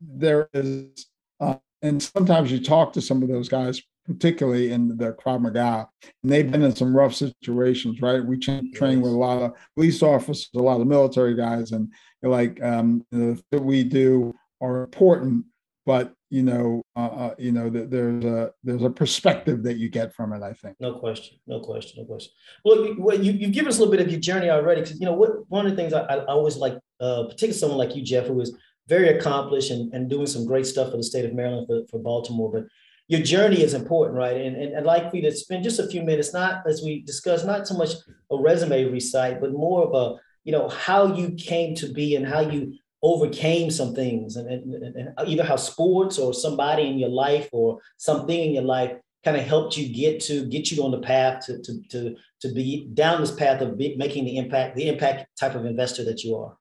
there 0.00 0.48
is, 0.54 1.06
uh, 1.40 1.56
and 1.82 2.02
sometimes 2.02 2.52
you 2.52 2.60
talk 2.60 2.92
to 2.92 3.02
some 3.02 3.22
of 3.22 3.28
those 3.28 3.48
guys 3.48 3.82
particularly 4.06 4.72
in 4.72 4.96
the 4.96 5.12
Krav 5.12 5.40
Maga, 5.40 5.88
and 6.22 6.32
they've 6.32 6.50
been 6.50 6.62
in 6.62 6.74
some 6.74 6.96
rough 6.96 7.14
situations, 7.14 8.00
right? 8.00 8.24
We 8.24 8.38
train 8.38 8.70
yes. 8.72 8.96
with 8.96 9.12
a 9.12 9.16
lot 9.16 9.42
of 9.42 9.52
police 9.76 10.02
officers, 10.02 10.50
a 10.56 10.58
lot 10.58 10.80
of 10.80 10.86
military 10.86 11.36
guys, 11.36 11.70
and 11.72 11.92
like 12.22 12.62
um, 12.62 13.04
the 13.10 13.40
that 13.50 13.62
we 13.62 13.84
do 13.84 14.34
are 14.60 14.82
important, 14.82 15.44
but 15.86 16.12
you 16.30 16.42
know, 16.42 16.82
uh, 16.94 17.06
uh, 17.06 17.34
you 17.38 17.50
know, 17.50 17.68
that 17.70 17.90
there's 17.90 18.24
a 18.24 18.52
there's 18.62 18.82
a 18.82 18.90
perspective 18.90 19.62
that 19.64 19.78
you 19.78 19.88
get 19.88 20.14
from 20.14 20.32
it. 20.32 20.42
I 20.42 20.52
think. 20.52 20.76
No 20.80 20.94
question, 20.94 21.38
no 21.46 21.60
question, 21.60 22.02
no 22.02 22.06
question. 22.06 22.32
Well, 22.64 22.94
well 22.98 23.18
you, 23.20 23.32
you've 23.32 23.52
given 23.52 23.68
us 23.68 23.78
a 23.78 23.80
little 23.80 23.92
bit 23.92 24.04
of 24.04 24.10
your 24.10 24.20
journey 24.20 24.50
already, 24.50 24.82
because 24.82 25.00
you 25.00 25.06
know 25.06 25.14
what 25.14 25.48
one 25.48 25.66
of 25.66 25.72
the 25.72 25.76
things 25.76 25.92
I, 25.92 26.02
I 26.02 26.24
always 26.26 26.56
like, 26.56 26.78
uh, 27.00 27.24
particularly 27.24 27.58
someone 27.58 27.78
like 27.78 27.96
you, 27.96 28.02
Jeff, 28.02 28.26
who 28.26 28.40
is 28.40 28.56
very 28.86 29.08
accomplished 29.08 29.70
and, 29.70 29.92
and 29.94 30.10
doing 30.10 30.26
some 30.26 30.46
great 30.46 30.66
stuff 30.66 30.90
for 30.90 30.96
the 30.96 31.02
state 31.02 31.24
of 31.24 31.32
Maryland 31.32 31.66
for, 31.66 31.86
for 31.90 31.98
Baltimore. 31.98 32.50
But 32.52 32.64
your 33.08 33.22
journey 33.22 33.62
is 33.62 33.74
important, 33.74 34.16
right? 34.16 34.36
And, 34.36 34.56
and 34.56 34.76
I'd 34.76 34.84
like 34.84 35.10
for 35.10 35.16
you 35.16 35.22
to 35.22 35.32
spend 35.32 35.64
just 35.64 35.80
a 35.80 35.88
few 35.88 36.02
minutes, 36.02 36.32
not 36.32 36.62
as 36.66 36.82
we 36.82 37.02
discussed, 37.02 37.44
not 37.44 37.66
so 37.66 37.76
much 37.76 37.90
a 38.30 38.36
resume 38.36 38.84
recite, 38.84 39.40
but 39.40 39.52
more 39.52 39.84
of 39.84 39.94
a, 39.94 40.20
you 40.44 40.52
know, 40.52 40.68
how 40.68 41.14
you 41.14 41.32
came 41.32 41.74
to 41.76 41.92
be 41.92 42.16
and 42.16 42.26
how 42.26 42.40
you 42.40 42.78
overcame 43.02 43.70
some 43.70 43.94
things 43.94 44.36
and, 44.36 44.48
and, 44.48 44.96
and 44.96 45.14
either 45.26 45.42
how 45.42 45.56
sports 45.56 46.18
or 46.18 46.34
somebody 46.34 46.86
in 46.86 46.98
your 46.98 47.08
life 47.08 47.48
or 47.52 47.80
something 47.96 48.38
in 48.38 48.52
your 48.52 48.62
life 48.62 48.92
kind 49.24 49.36
of 49.36 49.44
helped 49.44 49.76
you 49.76 49.94
get 49.94 50.20
to 50.20 50.46
get 50.46 50.70
you 50.70 50.82
on 50.82 50.90
the 50.90 51.00
path 51.00 51.44
to 51.46 51.60
to 51.62 51.82
to, 51.88 52.16
to 52.40 52.52
be 52.52 52.88
down 52.94 53.20
this 53.20 53.30
path 53.30 53.60
of 53.60 53.76
be, 53.76 53.96
making 53.96 54.24
the 54.24 54.36
impact 54.36 54.76
the 54.76 54.88
impact 54.88 55.26
type 55.38 55.54
of 55.54 55.64
investor 55.64 56.04
that 56.04 56.24
you 56.24 56.36
are. 56.36 56.56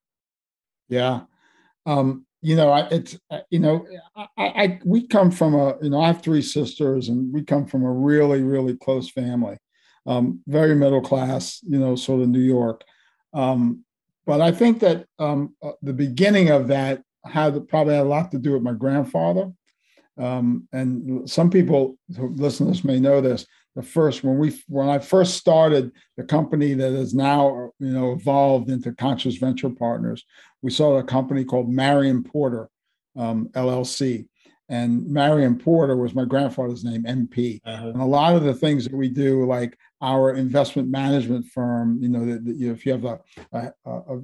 Yeah. 0.87 1.21
Um 1.85 2.25
you 2.41 2.55
know 2.55 2.71
I, 2.71 2.87
it's 2.87 3.17
uh, 3.29 3.39
you 3.49 3.59
know 3.59 3.85
I, 4.15 4.27
I 4.37 4.79
we 4.85 5.07
come 5.07 5.31
from 5.31 5.55
a 5.55 5.75
you 5.81 5.89
know 5.89 5.99
i 5.99 6.07
have 6.07 6.21
three 6.21 6.41
sisters 6.41 7.09
and 7.09 7.33
we 7.33 7.43
come 7.43 7.65
from 7.65 7.83
a 7.83 7.91
really 7.91 8.41
really 8.43 8.77
close 8.77 9.09
family. 9.09 9.57
Um 10.05 10.41
very 10.47 10.75
middle 10.75 11.01
class 11.01 11.59
you 11.67 11.79
know 11.79 11.95
sort 11.95 12.21
of 12.21 12.29
new 12.29 12.39
york. 12.39 12.83
Um 13.33 13.83
but 14.25 14.41
I 14.41 14.51
think 14.51 14.79
that 14.79 15.05
um, 15.17 15.55
uh, 15.63 15.71
the 15.81 15.93
beginning 15.93 16.49
of 16.49 16.67
that 16.67 17.01
had 17.25 17.67
probably 17.67 17.95
had 17.95 18.05
a 18.05 18.09
lot 18.09 18.31
to 18.31 18.39
do 18.39 18.53
with 18.53 18.61
my 18.61 18.73
grandfather. 18.73 19.51
Um, 20.17 20.67
and 20.73 21.29
some 21.29 21.49
people 21.49 21.97
who 22.17 22.35
listeners 22.35 22.83
may 22.83 22.99
know 22.99 23.21
this. 23.21 23.45
The 23.75 23.83
first 23.83 24.23
when 24.23 24.37
we 24.37 24.59
when 24.67 24.89
I 24.89 24.99
first 24.99 25.35
started 25.35 25.91
the 26.17 26.23
company 26.23 26.73
that 26.73 26.91
is 26.91 27.13
now 27.13 27.71
you 27.79 27.91
know 27.91 28.11
evolved 28.11 28.69
into 28.69 28.91
Conscious 28.93 29.37
Venture 29.37 29.69
Partners, 29.69 30.25
we 30.61 30.71
saw 30.71 30.97
a 30.97 31.03
company 31.03 31.45
called 31.45 31.69
Marion 31.69 32.23
Porter 32.23 32.69
um, 33.15 33.47
LLC, 33.53 34.27
and 34.67 35.07
Marion 35.07 35.57
Porter 35.57 35.95
was 35.95 36.13
my 36.13 36.25
grandfather's 36.25 36.83
name, 36.83 37.03
MP. 37.03 37.61
Uh-huh. 37.63 37.87
And 37.87 38.01
a 38.01 38.05
lot 38.05 38.35
of 38.35 38.43
the 38.43 38.53
things 38.53 38.83
that 38.83 38.95
we 38.95 39.07
do, 39.07 39.45
like 39.45 39.77
our 40.01 40.33
investment 40.33 40.89
management 40.89 41.45
firm, 41.45 41.99
you 42.01 42.07
know, 42.07 42.25
that, 42.25 42.55
you 42.55 42.71
if 42.71 42.85
you 42.85 42.93
have 42.93 43.05
a, 43.05 43.19
a, 43.51 43.71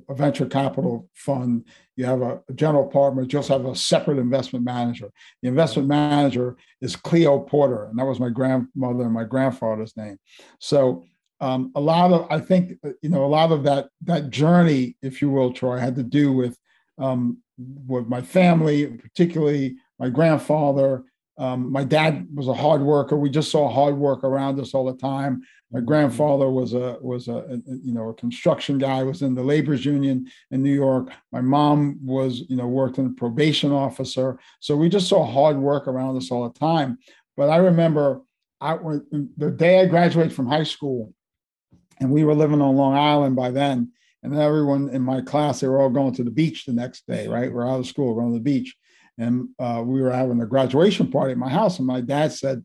a, 0.10 0.16
venture 0.16 0.46
capital 0.46 1.10
fund, 1.14 1.66
you 1.98 2.06
have 2.06 2.22
a, 2.22 2.42
general 2.56 2.88
partner, 2.88 3.24
you 3.24 3.38
also 3.38 3.58
have 3.58 3.66
a 3.66 3.76
separate 3.76 4.18
investment 4.18 4.64
manager. 4.64 5.12
The 5.42 5.50
investment 5.50 5.88
manager 5.88 6.56
is 6.80 6.96
Cleo 6.96 7.40
Porter, 7.40 7.86
and 7.86 8.00
that 8.00 8.06
was 8.06 8.20
my 8.20 8.30
grandmother 8.30 9.04
and 9.04 9.14
my 9.14 9.26
grandfather's 9.26 9.98
name. 9.98 10.18
So 10.60 11.06
um, 11.42 11.72
a 11.76 11.82
lot 11.82 12.14
of, 12.14 12.28
I 12.32 12.40
think, 12.40 12.80
you 13.02 13.10
know, 13.10 13.26
a 13.26 13.28
lot 13.28 13.52
of 13.52 13.64
that 13.64 13.90
that 14.04 14.30
journey, 14.30 14.96
if 15.02 15.22
you 15.22 15.30
will, 15.30 15.52
Troy, 15.52 15.78
had 15.78 15.96
to 15.96 16.04
do 16.04 16.32
with 16.32 16.58
um, 16.98 17.40
with 17.58 18.08
my 18.08 18.22
family, 18.22 18.88
particularly 18.88 19.76
my 20.00 20.10
grandfather. 20.10 21.04
Um, 21.38 21.72
my 21.72 21.84
dad 21.84 22.28
was 22.34 22.48
a 22.48 22.54
hard 22.54 22.82
worker. 22.82 23.18
We 23.18 23.30
just 23.30 23.52
saw 23.52 23.70
hard 23.70 23.98
work 23.98 24.24
around 24.24 24.60
us 24.60 24.74
all 24.74 24.86
the 24.86 24.98
time. 24.98 25.42
My 25.72 25.82
grandfather 25.82 26.50
was 26.50 26.74
a 26.74 26.98
was 27.02 27.28
a, 27.28 27.36
a, 27.36 27.58
you 27.68 27.94
know 27.94 28.10
a 28.10 28.14
construction 28.14 28.78
guy. 28.78 29.04
Was 29.04 29.22
in 29.22 29.36
the 29.36 29.44
labor's 29.44 29.84
union 29.84 30.28
in 30.52 30.64
New 30.64 30.74
York. 30.74 31.10
My 31.34 31.42
mom 31.42 32.00
was 32.02 32.44
you 32.48 32.56
know 32.56 32.68
worked 32.68 33.00
in 33.00 33.08
a 33.08 33.10
probation 33.10 33.74
officer. 33.74 34.40
So 34.62 34.78
we 34.78 34.88
just 34.88 35.10
saw 35.10 35.26
hard 35.26 35.58
work 35.58 35.88
around 35.88 36.16
us 36.16 36.32
all 36.32 36.48
the 36.48 36.58
time. 36.58 36.98
But 37.36 37.50
I 37.50 37.58
remember 37.58 38.22
I 38.62 38.78
the 39.38 39.52
day 39.52 39.82
I 39.82 39.86
graduated 39.88 40.34
from 40.34 40.48
high 40.48 40.64
school, 40.64 41.14
and 42.00 42.10
we 42.12 42.24
were 42.24 42.36
living 42.36 42.62
on 42.62 42.78
Long 42.78 42.94
Island 42.94 43.36
by 43.36 43.52
then. 43.52 43.92
And 44.24 44.34
everyone 44.34 44.90
in 44.90 45.04
my 45.04 45.22
class, 45.22 45.60
they 45.60 45.68
were 45.68 45.80
all 45.80 45.90
going 45.90 46.14
to 46.16 46.24
the 46.24 46.32
beach 46.32 46.66
the 46.66 46.74
next 46.74 47.06
day, 47.06 47.28
right? 47.28 47.52
We're 47.52 47.70
out 47.70 47.82
of 47.82 47.86
school, 47.86 48.16
going 48.16 48.32
to 48.32 48.40
the 48.40 48.44
beach 48.44 48.76
and 49.18 49.50
uh, 49.60 49.82
we 49.86 50.02
were 50.02 50.12
having 50.12 50.42
a 50.42 50.46
graduation 50.46 51.12
party 51.12 51.32
at 51.32 51.38
my 51.38 51.50
house, 51.50 51.80
and 51.80 51.88
my 51.88 52.02
dad 52.02 52.32
said, 52.32 52.64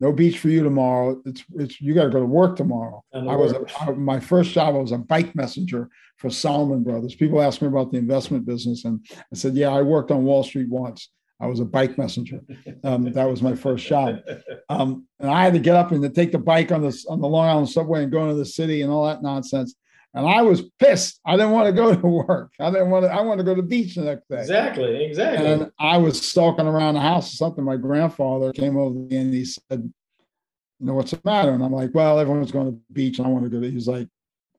"No 0.00 0.12
beach 0.12 0.38
for 0.38 0.48
you 0.48 0.62
tomorrow. 0.62 1.20
It's 1.26 1.44
it's 1.56 1.80
you 1.80 1.94
got 1.94 2.04
to 2.04 2.10
go 2.10 2.20
to 2.20 2.26
work 2.26 2.56
tomorrow." 2.56 3.04
I 3.14 3.36
was 3.36 3.52
a, 3.52 3.64
I, 3.80 3.90
my 3.92 4.20
first 4.20 4.52
job. 4.52 4.74
I 4.74 4.78
was 4.78 4.92
a 4.92 4.98
bike 4.98 5.34
messenger 5.34 5.88
for 6.16 6.30
Salomon 6.30 6.82
Brothers. 6.82 7.14
People 7.14 7.40
asked 7.40 7.62
me 7.62 7.68
about 7.68 7.92
the 7.92 7.98
investment 7.98 8.46
business, 8.46 8.84
and 8.84 9.04
I 9.12 9.36
said, 9.36 9.54
"Yeah, 9.54 9.70
I 9.70 9.82
worked 9.82 10.10
on 10.10 10.24
Wall 10.24 10.42
Street 10.42 10.68
once." 10.68 11.08
I 11.40 11.46
was 11.46 11.60
a 11.60 11.64
bike 11.64 11.96
messenger. 11.96 12.40
Um, 12.84 13.10
that 13.12 13.24
was 13.24 13.40
my 13.40 13.54
first 13.54 13.86
job, 13.86 14.16
um, 14.68 15.06
and 15.18 15.30
I 15.30 15.42
had 15.42 15.54
to 15.54 15.58
get 15.58 15.74
up 15.74 15.90
and 15.90 16.02
to 16.02 16.10
take 16.10 16.32
the 16.32 16.38
bike 16.38 16.70
on 16.70 16.82
the 16.82 17.04
on 17.08 17.20
the 17.20 17.28
Long 17.28 17.48
Island 17.48 17.68
subway 17.68 18.02
and 18.02 18.12
go 18.12 18.24
into 18.24 18.36
the 18.36 18.44
city 18.44 18.82
and 18.82 18.92
all 18.92 19.06
that 19.06 19.22
nonsense. 19.22 19.74
And 20.12 20.26
I 20.26 20.42
was 20.42 20.62
pissed. 20.80 21.20
I 21.24 21.32
didn't 21.36 21.52
want 21.52 21.66
to 21.66 21.72
go 21.72 21.94
to 21.94 22.06
work. 22.06 22.52
I 22.58 22.70
didn't 22.70 22.90
want 22.90 23.04
to, 23.04 23.12
I 23.12 23.20
wanted 23.20 23.44
to 23.44 23.44
go 23.44 23.54
to 23.54 23.62
the 23.62 23.68
beach 23.68 23.94
the 23.94 24.02
next 24.02 24.28
day. 24.28 24.40
Exactly, 24.40 25.04
exactly. 25.04 25.46
And 25.46 25.70
I 25.78 25.98
was 25.98 26.20
stalking 26.20 26.66
around 26.66 26.94
the 26.94 27.00
house 27.00 27.32
or 27.32 27.36
something. 27.36 27.64
My 27.64 27.76
grandfather 27.76 28.52
came 28.52 28.76
over 28.76 28.94
to 28.94 29.00
me 29.00 29.16
and 29.16 29.32
he 29.32 29.44
said, 29.44 29.60
You 30.80 30.86
know, 30.86 30.94
what's 30.94 31.12
the 31.12 31.20
matter? 31.24 31.52
And 31.52 31.62
I'm 31.62 31.72
like, 31.72 31.94
Well, 31.94 32.18
everyone's 32.18 32.50
going 32.50 32.66
to 32.66 32.72
the 32.72 32.92
beach 32.92 33.18
and 33.18 33.26
I 33.26 33.30
want 33.30 33.44
to 33.44 33.50
go. 33.50 33.60
To, 33.60 33.70
he's 33.70 33.86
like, 33.86 34.08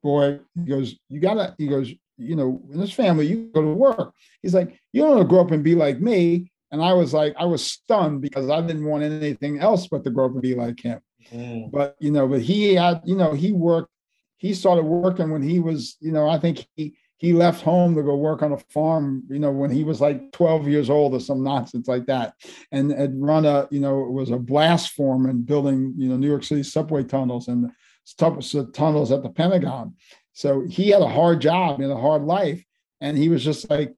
Boy, 0.02 0.40
he 0.56 0.70
goes, 0.70 0.96
You 1.10 1.20
gotta, 1.20 1.54
he 1.58 1.68
goes, 1.68 1.92
you 2.18 2.36
know, 2.36 2.62
in 2.72 2.80
this 2.80 2.94
family, 2.94 3.28
you 3.28 3.50
go 3.54 3.62
to 3.62 3.74
work. 3.74 4.14
He's 4.42 4.54
like, 4.54 4.80
You 4.94 5.02
don't 5.02 5.18
want 5.18 5.22
to 5.22 5.28
grow 5.28 5.42
up 5.42 5.52
and 5.52 5.64
be 5.64 5.76
like 5.76 6.00
me. 6.00 6.50
And 6.72 6.82
I 6.82 6.94
was 6.94 7.14
like, 7.14 7.36
I 7.38 7.44
was 7.44 7.70
stunned 7.70 8.22
because 8.22 8.50
I 8.50 8.62
didn't 8.62 8.86
want 8.86 9.04
anything 9.04 9.60
else 9.60 9.88
but 9.88 10.06
to 10.06 10.10
grow 10.10 10.28
up 10.28 10.32
and 10.32 10.42
be 10.42 10.56
like 10.56 10.80
him. 10.80 11.02
Mm. 11.34 11.70
But 11.70 11.98
you 12.00 12.12
know, 12.12 12.28
but 12.28 12.42
he 12.42 12.76
had, 12.76 13.02
you 13.04 13.16
know, 13.16 13.34
he 13.34 13.52
worked 13.52 13.92
he 14.42 14.56
started 14.56 14.86
working 14.86 15.30
when 15.30 15.44
he 15.44 15.60
was, 15.60 15.98
you 16.00 16.12
know, 16.12 16.28
I 16.28 16.40
think 16.40 16.66
he 16.76 16.98
he 17.18 17.32
left 17.32 17.62
home 17.62 17.94
to 17.94 18.02
go 18.02 18.16
work 18.16 18.42
on 18.42 18.54
a 18.54 18.58
farm, 18.58 19.22
you 19.30 19.38
know, 19.38 19.52
when 19.52 19.70
he 19.70 19.84
was 19.84 20.02
like 20.02 20.32
12 20.32 20.68
years 20.68 20.90
old 20.90 21.14
or 21.14 21.20
some 21.20 21.44
nonsense 21.44 21.88
like 21.88 22.08
that. 22.08 22.34
And 22.72 22.90
had 22.90 23.14
run 23.16 23.46
a, 23.46 23.68
you 23.70 23.80
know, 23.80 24.02
it 24.02 24.12
was 24.12 24.32
a 24.32 24.40
blast 24.40 24.94
foreman 24.94 25.44
building, 25.44 25.94
you 25.96 26.10
know, 26.10 26.18
New 26.18 26.28
York 26.28 26.44
City 26.44 26.64
subway 26.64 27.04
tunnels 27.04 27.48
and 27.48 27.70
tunnels 28.18 29.12
at 29.12 29.22
the 29.22 29.30
Pentagon. 29.30 29.94
So 30.34 30.66
he 30.68 30.90
had 30.90 31.04
a 31.04 31.08
hard 31.08 31.40
job 31.40 31.80
and 31.80 31.92
a 31.92 31.96
hard 31.96 32.24
life. 32.24 32.66
And 33.00 33.16
he 33.16 33.30
was 33.30 33.44
just 33.44 33.70
like, 33.70 33.94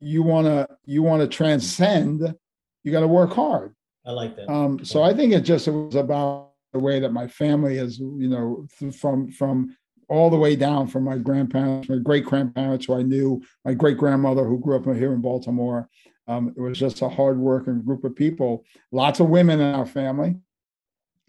you 0.00 0.24
want 0.24 0.48
to, 0.48 0.66
you 0.84 1.04
want 1.04 1.22
to 1.22 1.28
transcend, 1.28 2.34
you 2.82 2.90
got 2.90 3.00
to 3.00 3.06
work 3.06 3.32
hard. 3.32 3.76
I 4.04 4.10
like 4.10 4.34
that. 4.34 4.50
Um, 4.50 4.84
so 4.84 5.04
I 5.04 5.14
think 5.14 5.32
it 5.32 5.42
just 5.42 5.68
it 5.68 5.70
was 5.70 5.94
about 5.94 6.53
the 6.74 6.80
way 6.80 7.00
that 7.00 7.12
my 7.12 7.26
family 7.26 7.78
is, 7.78 7.98
you 7.98 8.28
know, 8.28 8.66
from 8.92 9.30
from 9.30 9.74
all 10.08 10.28
the 10.28 10.36
way 10.36 10.54
down 10.54 10.86
from 10.86 11.04
my 11.04 11.16
grandparents, 11.16 11.88
my 11.88 11.96
great 11.96 12.24
grandparents 12.24 12.86
who 12.86 12.94
I 12.94 13.02
knew, 13.02 13.42
my 13.64 13.72
great 13.72 13.96
grandmother 13.96 14.44
who 14.44 14.58
grew 14.58 14.76
up 14.76 14.84
here 14.84 15.14
in 15.14 15.22
Baltimore. 15.22 15.88
Um, 16.26 16.52
it 16.56 16.60
was 16.60 16.78
just 16.78 17.00
a 17.00 17.08
hardworking 17.08 17.82
group 17.82 18.04
of 18.04 18.16
people. 18.16 18.64
Lots 18.92 19.20
of 19.20 19.28
women 19.28 19.60
in 19.60 19.74
our 19.74 19.86
family 19.86 20.36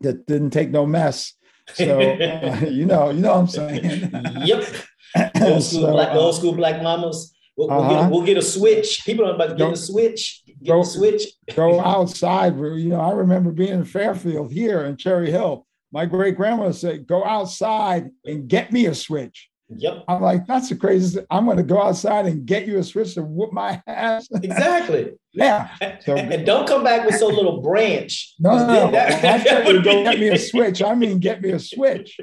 that 0.02 0.26
didn't 0.26 0.50
take 0.50 0.72
no 0.72 0.86
mess. 0.86 1.34
So 1.74 2.00
uh, 2.02 2.66
you 2.68 2.86
know, 2.86 3.12
you 3.12 3.22
know 3.22 3.34
what 3.34 3.40
I'm 3.40 3.48
saying. 3.48 4.12
yep. 4.46 4.68
Old 5.42 5.64
school, 5.64 5.82
so, 5.82 5.92
black, 5.92 6.10
uh, 6.10 6.20
old 6.20 6.36
school 6.36 6.52
black 6.54 6.82
mamas. 6.84 7.34
We'll, 7.58 7.72
uh-huh. 7.72 7.80
we'll, 7.80 8.02
get, 8.02 8.12
we'll, 8.12 8.26
get, 8.26 8.38
a 8.38 8.42
switch. 8.42 9.06
People 9.06 9.28
are 9.28 9.36
about 9.36 9.50
to 9.50 9.56
get 9.56 9.72
a 9.72 9.78
switch. 9.78 10.44
Get 10.46 10.68
go, 10.68 10.82
a 10.82 10.86
switch. 10.86 11.24
go 11.56 11.80
outside. 11.86 12.58
You 12.58 12.90
know, 12.90 13.00
I 13.00 13.12
remember 13.12 13.52
being 13.52 13.74
in 13.74 13.86
Fairfield 13.86 14.52
here 14.52 14.84
in 14.84 14.98
Cherry 14.98 15.32
Hill. 15.32 15.66
My 15.92 16.06
great 16.06 16.36
grandmother 16.36 16.74
said, 16.74 17.08
"Go 17.08 17.24
outside 17.24 18.10
and 18.26 18.48
get 18.48 18.72
me 18.72 18.88
a 18.88 18.96
switch." 18.96 19.50
Yep. 19.70 20.04
I'm 20.08 20.22
like, 20.22 20.46
that's 20.46 20.70
the 20.70 20.76
craziest. 20.76 21.26
I'm 21.32 21.46
going 21.46 21.58
to 21.58 21.64
go 21.64 21.82
outside 21.82 22.28
and 22.28 22.46
get 22.46 22.68
you 22.68 22.78
a 22.78 22.84
switch 22.84 23.16
to 23.16 23.24
whoop 23.24 23.52
my 23.52 23.82
ass. 23.88 24.28
Exactly. 24.44 25.14
yeah. 25.34 25.70
So, 26.02 26.16
and 26.16 26.46
don't 26.46 26.68
come 26.68 26.84
back 26.84 27.06
with 27.06 27.16
some 27.16 27.34
little 27.34 27.62
branch. 27.62 28.36
No, 28.40 28.58
no, 28.58 28.68
no. 28.68 28.92
That, 28.92 29.26
I 29.26 29.44
tell 29.44 29.74
you, 29.74 29.82
don't 29.82 30.04
get 30.04 30.20
me 30.20 30.30
a 30.30 30.38
switch. 30.52 30.84
I 30.84 30.94
mean, 30.94 31.20
get 31.20 31.42
me 31.42 31.52
a 31.52 31.60
switch. 31.60 32.20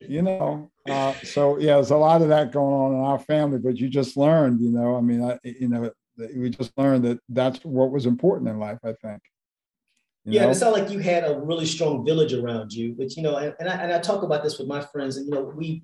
You 0.00 0.22
know. 0.22 0.70
Uh, 0.90 1.14
so 1.22 1.58
yeah, 1.58 1.74
there's 1.74 1.90
a 1.90 1.96
lot 1.96 2.22
of 2.22 2.28
that 2.28 2.52
going 2.52 2.74
on 2.74 2.94
in 2.94 3.00
our 3.00 3.18
family. 3.18 3.58
But 3.58 3.76
you 3.76 3.88
just 3.88 4.16
learned, 4.16 4.60
you 4.60 4.70
know. 4.70 4.96
I 4.96 5.00
mean, 5.00 5.22
I, 5.22 5.38
you 5.44 5.68
know, 5.68 5.90
we 6.36 6.50
just 6.50 6.72
learned 6.76 7.04
that 7.04 7.18
that's 7.28 7.64
what 7.64 7.90
was 7.90 8.06
important 8.06 8.50
in 8.50 8.58
life. 8.58 8.78
I 8.84 8.92
think. 8.92 9.22
You 10.24 10.34
yeah, 10.34 10.44
know? 10.44 10.50
it 10.50 10.56
sounds 10.56 10.76
like 10.76 10.90
you 10.90 10.98
had 10.98 11.24
a 11.24 11.40
really 11.40 11.64
strong 11.64 12.04
village 12.04 12.34
around 12.34 12.72
you. 12.72 12.94
But 12.96 13.16
you 13.16 13.22
know, 13.22 13.36
and, 13.36 13.54
and, 13.58 13.68
I, 13.68 13.74
and 13.76 13.92
I 13.92 13.98
talk 13.98 14.22
about 14.22 14.42
this 14.42 14.58
with 14.58 14.68
my 14.68 14.80
friends, 14.80 15.16
and 15.16 15.26
you 15.26 15.32
know, 15.32 15.52
we 15.56 15.82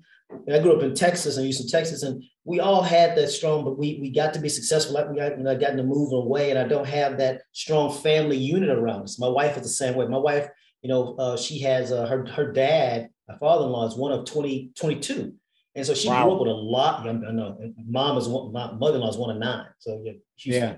I 0.53 0.59
grew 0.59 0.75
up 0.75 0.83
in 0.83 0.93
Texas 0.93 1.37
and 1.37 1.45
Houston, 1.45 1.67
Texas, 1.67 2.03
and 2.03 2.23
we 2.43 2.59
all 2.59 2.83
had 2.83 3.15
that 3.17 3.29
strong, 3.29 3.63
but 3.63 3.77
we 3.77 3.97
we 3.99 4.11
got 4.11 4.33
to 4.35 4.39
be 4.39 4.49
successful. 4.49 4.93
Like 4.93 5.09
we 5.09 5.17
got, 5.17 5.37
you 5.37 5.43
know, 5.43 5.57
gotten 5.57 5.77
to 5.77 5.83
move 5.83 6.13
away, 6.13 6.51
and 6.51 6.59
I 6.59 6.67
don't 6.67 6.87
have 6.87 7.17
that 7.17 7.41
strong 7.53 7.91
family 7.91 8.37
unit 8.37 8.69
around 8.69 9.03
us. 9.03 9.19
My 9.19 9.27
wife 9.27 9.57
is 9.57 9.63
the 9.63 9.69
same 9.69 9.95
way. 9.95 10.07
My 10.07 10.17
wife, 10.17 10.47
you 10.81 10.89
know, 10.89 11.15
uh, 11.15 11.37
she 11.37 11.59
has 11.59 11.91
uh, 11.91 12.05
her 12.05 12.25
her 12.27 12.51
dad, 12.51 13.09
my 13.27 13.37
father-in-law, 13.37 13.87
is 13.87 13.95
one 13.95 14.11
of 14.11 14.25
20, 14.25 14.71
22. 14.75 15.33
And 15.75 15.85
so 15.85 15.93
she 15.93 16.07
wow. 16.07 16.23
grew 16.23 16.33
up 16.33 16.41
with 16.41 16.49
a 16.49 16.53
lot. 16.53 17.07
I 17.07 17.11
know 17.13 17.57
mom 17.87 18.17
is 18.17 18.27
one, 18.27 18.51
my 18.51 18.71
mother-in-law 18.71 19.09
is 19.09 19.17
one 19.17 19.29
of 19.29 19.37
nine. 19.37 19.67
So 19.77 20.01
yeah, 20.03 20.13
yeah. 20.37 20.75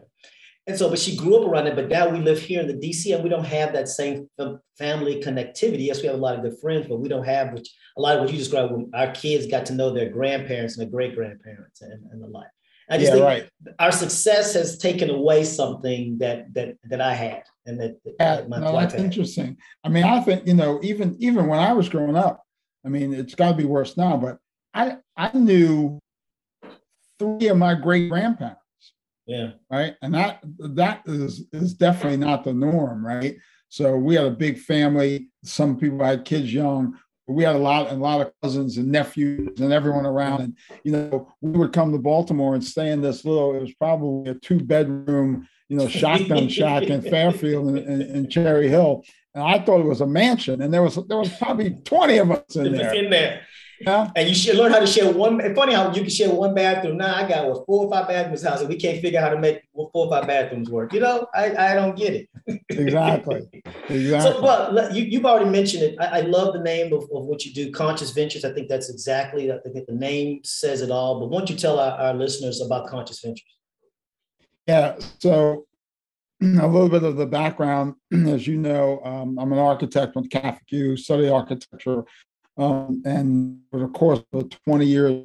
And 0.67 0.77
so, 0.77 0.89
but 0.89 0.99
she 0.99 1.15
grew 1.15 1.41
up 1.41 1.47
around 1.49 1.67
it. 1.67 1.75
But 1.75 1.87
now 1.87 2.09
we 2.09 2.19
live 2.19 2.39
here 2.39 2.59
in 2.59 2.67
the 2.67 2.73
DC, 2.73 3.13
and 3.15 3.23
we 3.23 3.29
don't 3.29 3.45
have 3.45 3.73
that 3.73 3.87
same 3.87 4.29
family 4.77 5.21
connectivity. 5.21 5.85
Yes, 5.85 6.01
we 6.01 6.07
have 6.07 6.17
a 6.17 6.19
lot 6.19 6.35
of 6.35 6.43
good 6.43 6.59
friends, 6.59 6.85
but 6.87 6.99
we 6.99 7.09
don't 7.09 7.25
have 7.25 7.53
which 7.53 7.69
a 7.97 8.01
lot 8.01 8.17
of 8.17 8.21
what 8.21 8.31
you 8.31 8.37
described. 8.37 8.73
When 8.73 8.91
our 8.93 9.11
kids 9.11 9.47
got 9.47 9.65
to 9.67 9.73
know 9.73 9.91
their 9.91 10.09
grandparents 10.09 10.77
and 10.77 10.85
their 10.85 10.91
great 10.91 11.15
grandparents 11.15 11.81
and, 11.81 12.05
and 12.11 12.21
the 12.21 12.27
like. 12.27 12.49
I 12.89 12.97
just 12.97 13.07
yeah, 13.07 13.13
think 13.13 13.25
right. 13.25 13.49
our 13.79 13.91
success 13.91 14.53
has 14.55 14.77
taken 14.77 15.09
away 15.09 15.43
something 15.43 16.17
that 16.19 16.53
that 16.53 16.75
that 16.89 17.01
I 17.01 17.13
had 17.13 17.43
and 17.69 17.79
that, 17.79 18.03
that 18.03 18.15
yeah, 18.19 18.59
no, 18.59 18.73
that's 18.73 18.95
interesting. 18.95 19.57
I 19.83 19.89
mean, 19.89 20.03
I 20.03 20.19
think 20.21 20.47
you 20.47 20.55
know, 20.55 20.79
even 20.83 21.15
even 21.19 21.47
when 21.47 21.59
I 21.59 21.73
was 21.73 21.87
growing 21.87 22.17
up, 22.17 22.43
I 22.85 22.89
mean, 22.89 23.13
it's 23.13 23.35
got 23.35 23.51
to 23.51 23.57
be 23.57 23.65
worse 23.65 23.95
now, 23.95 24.17
but 24.17 24.39
I 24.73 24.97
I 25.15 25.35
knew 25.37 25.99
three 27.19 27.47
of 27.47 27.57
my 27.57 27.75
great 27.75 28.09
grandparents. 28.09 28.59
Yeah. 29.25 29.51
Right. 29.69 29.95
And 30.01 30.13
that 30.15 30.43
that 30.57 31.03
is 31.05 31.45
is 31.53 31.75
definitely 31.75 32.17
not 32.17 32.43
the 32.43 32.53
norm, 32.53 33.05
right? 33.05 33.37
So 33.69 33.95
we 33.95 34.15
had 34.15 34.25
a 34.25 34.31
big 34.31 34.57
family. 34.57 35.29
Some 35.43 35.77
people 35.77 36.03
had 36.03 36.25
kids 36.25 36.51
young. 36.51 36.97
But 37.27 37.33
we 37.33 37.43
had 37.43 37.55
a 37.55 37.59
lot, 37.59 37.91
a 37.91 37.95
lot 37.95 38.21
of 38.21 38.33
cousins 38.41 38.77
and 38.77 38.91
nephews 38.91 39.59
and 39.59 39.71
everyone 39.71 40.07
around. 40.07 40.41
And 40.41 40.57
you 40.83 40.91
know, 40.91 41.31
we 41.41 41.51
would 41.51 41.73
come 41.73 41.91
to 41.91 41.99
Baltimore 41.99 42.55
and 42.55 42.63
stay 42.63 42.89
in 42.89 43.01
this 43.01 43.23
little. 43.23 43.55
It 43.55 43.61
was 43.61 43.73
probably 43.75 44.31
a 44.31 44.33
two 44.33 44.59
bedroom, 44.59 45.47
you 45.69 45.77
know, 45.77 45.87
shotgun 45.87 46.49
shack 46.49 46.83
in 46.83 47.01
Fairfield 47.01 47.67
and, 47.67 47.77
and, 47.77 48.01
and, 48.01 48.31
Cherry 48.31 48.67
Hill. 48.67 49.03
And 49.35 49.43
I 49.43 49.59
thought 49.59 49.79
it 49.79 49.85
was 49.85 50.01
a 50.01 50.07
mansion, 50.07 50.61
and 50.61 50.73
there 50.73 50.81
was 50.81 50.95
there 51.07 51.17
was 51.17 51.29
probably 51.37 51.71
twenty 51.85 52.17
of 52.17 52.31
us 52.31 52.55
in 52.55 52.73
there. 52.73 52.93
In 52.93 53.09
there. 53.09 53.41
Yeah. 53.81 54.11
And 54.15 54.27
you 54.27 54.35
should 54.35 54.55
learn 54.57 54.71
how 54.71 54.79
to 54.79 54.87
share 54.87 55.11
one. 55.11 55.39
It's 55.39 55.57
funny 55.57 55.73
how 55.73 55.93
you 55.93 56.01
can 56.01 56.09
share 56.09 56.29
one 56.29 56.53
bathroom. 56.53 56.97
Now 56.97 57.15
I 57.15 57.27
got 57.27 57.47
what 57.47 57.65
four 57.65 57.85
or 57.85 57.91
five 57.91 58.07
bathrooms 58.07 58.43
house, 58.43 58.59
and 58.59 58.67
we 58.67 58.75
can't 58.75 59.01
figure 59.01 59.19
out 59.19 59.29
how 59.29 59.35
to 59.35 59.39
make 59.39 59.61
four 59.73 59.89
or 59.93 60.09
five 60.09 60.27
bathrooms 60.27 60.69
work. 60.69 60.91
You 60.91 60.99
know, 60.99 61.27
I, 61.33 61.55
I 61.55 61.73
don't 61.75 61.95
get 61.95 62.13
it. 62.13 62.61
exactly. 62.69 63.47
Exactly. 63.89 64.33
So, 64.33 64.41
but 64.41 64.93
you, 64.93 65.03
you've 65.03 65.25
already 65.25 65.49
mentioned 65.49 65.81
it. 65.81 65.95
I, 65.99 66.19
I 66.19 66.21
love 66.21 66.53
the 66.53 66.59
name 66.59 66.93
of, 66.93 67.03
of 67.03 67.25
what 67.25 67.43
you 67.43 67.53
do, 67.53 67.71
Conscious 67.71 68.11
Ventures. 68.11 68.45
I 68.45 68.53
think 68.53 68.67
that's 68.67 68.89
exactly. 68.89 69.51
I 69.51 69.57
think 69.73 69.87
the 69.87 69.95
name 69.95 70.41
says 70.43 70.81
it 70.81 70.91
all. 70.91 71.19
But 71.19 71.29
why 71.29 71.39
don't 71.39 71.49
you 71.49 71.55
tell 71.55 71.79
our, 71.79 71.97
our 71.97 72.13
listeners 72.13 72.61
about 72.61 72.87
Conscious 72.87 73.19
Ventures? 73.21 73.45
Yeah. 74.69 74.97
So 75.17 75.65
a 76.43 76.67
little 76.67 76.89
bit 76.89 77.01
of 77.01 77.17
the 77.17 77.25
background, 77.25 77.95
as 78.13 78.45
you 78.45 78.57
know, 78.57 79.01
um, 79.03 79.39
I'm 79.39 79.51
an 79.51 79.57
architect 79.57 80.15
with 80.15 80.29
Catholic 80.29 80.61
U, 80.69 80.95
study 80.95 81.27
architecture 81.27 82.03
um, 82.55 83.01
and 83.03 83.61
for 83.71 83.79
the 83.79 83.87
course 83.87 84.21
of 84.31 84.47
20 84.67 84.85
years 84.85 85.23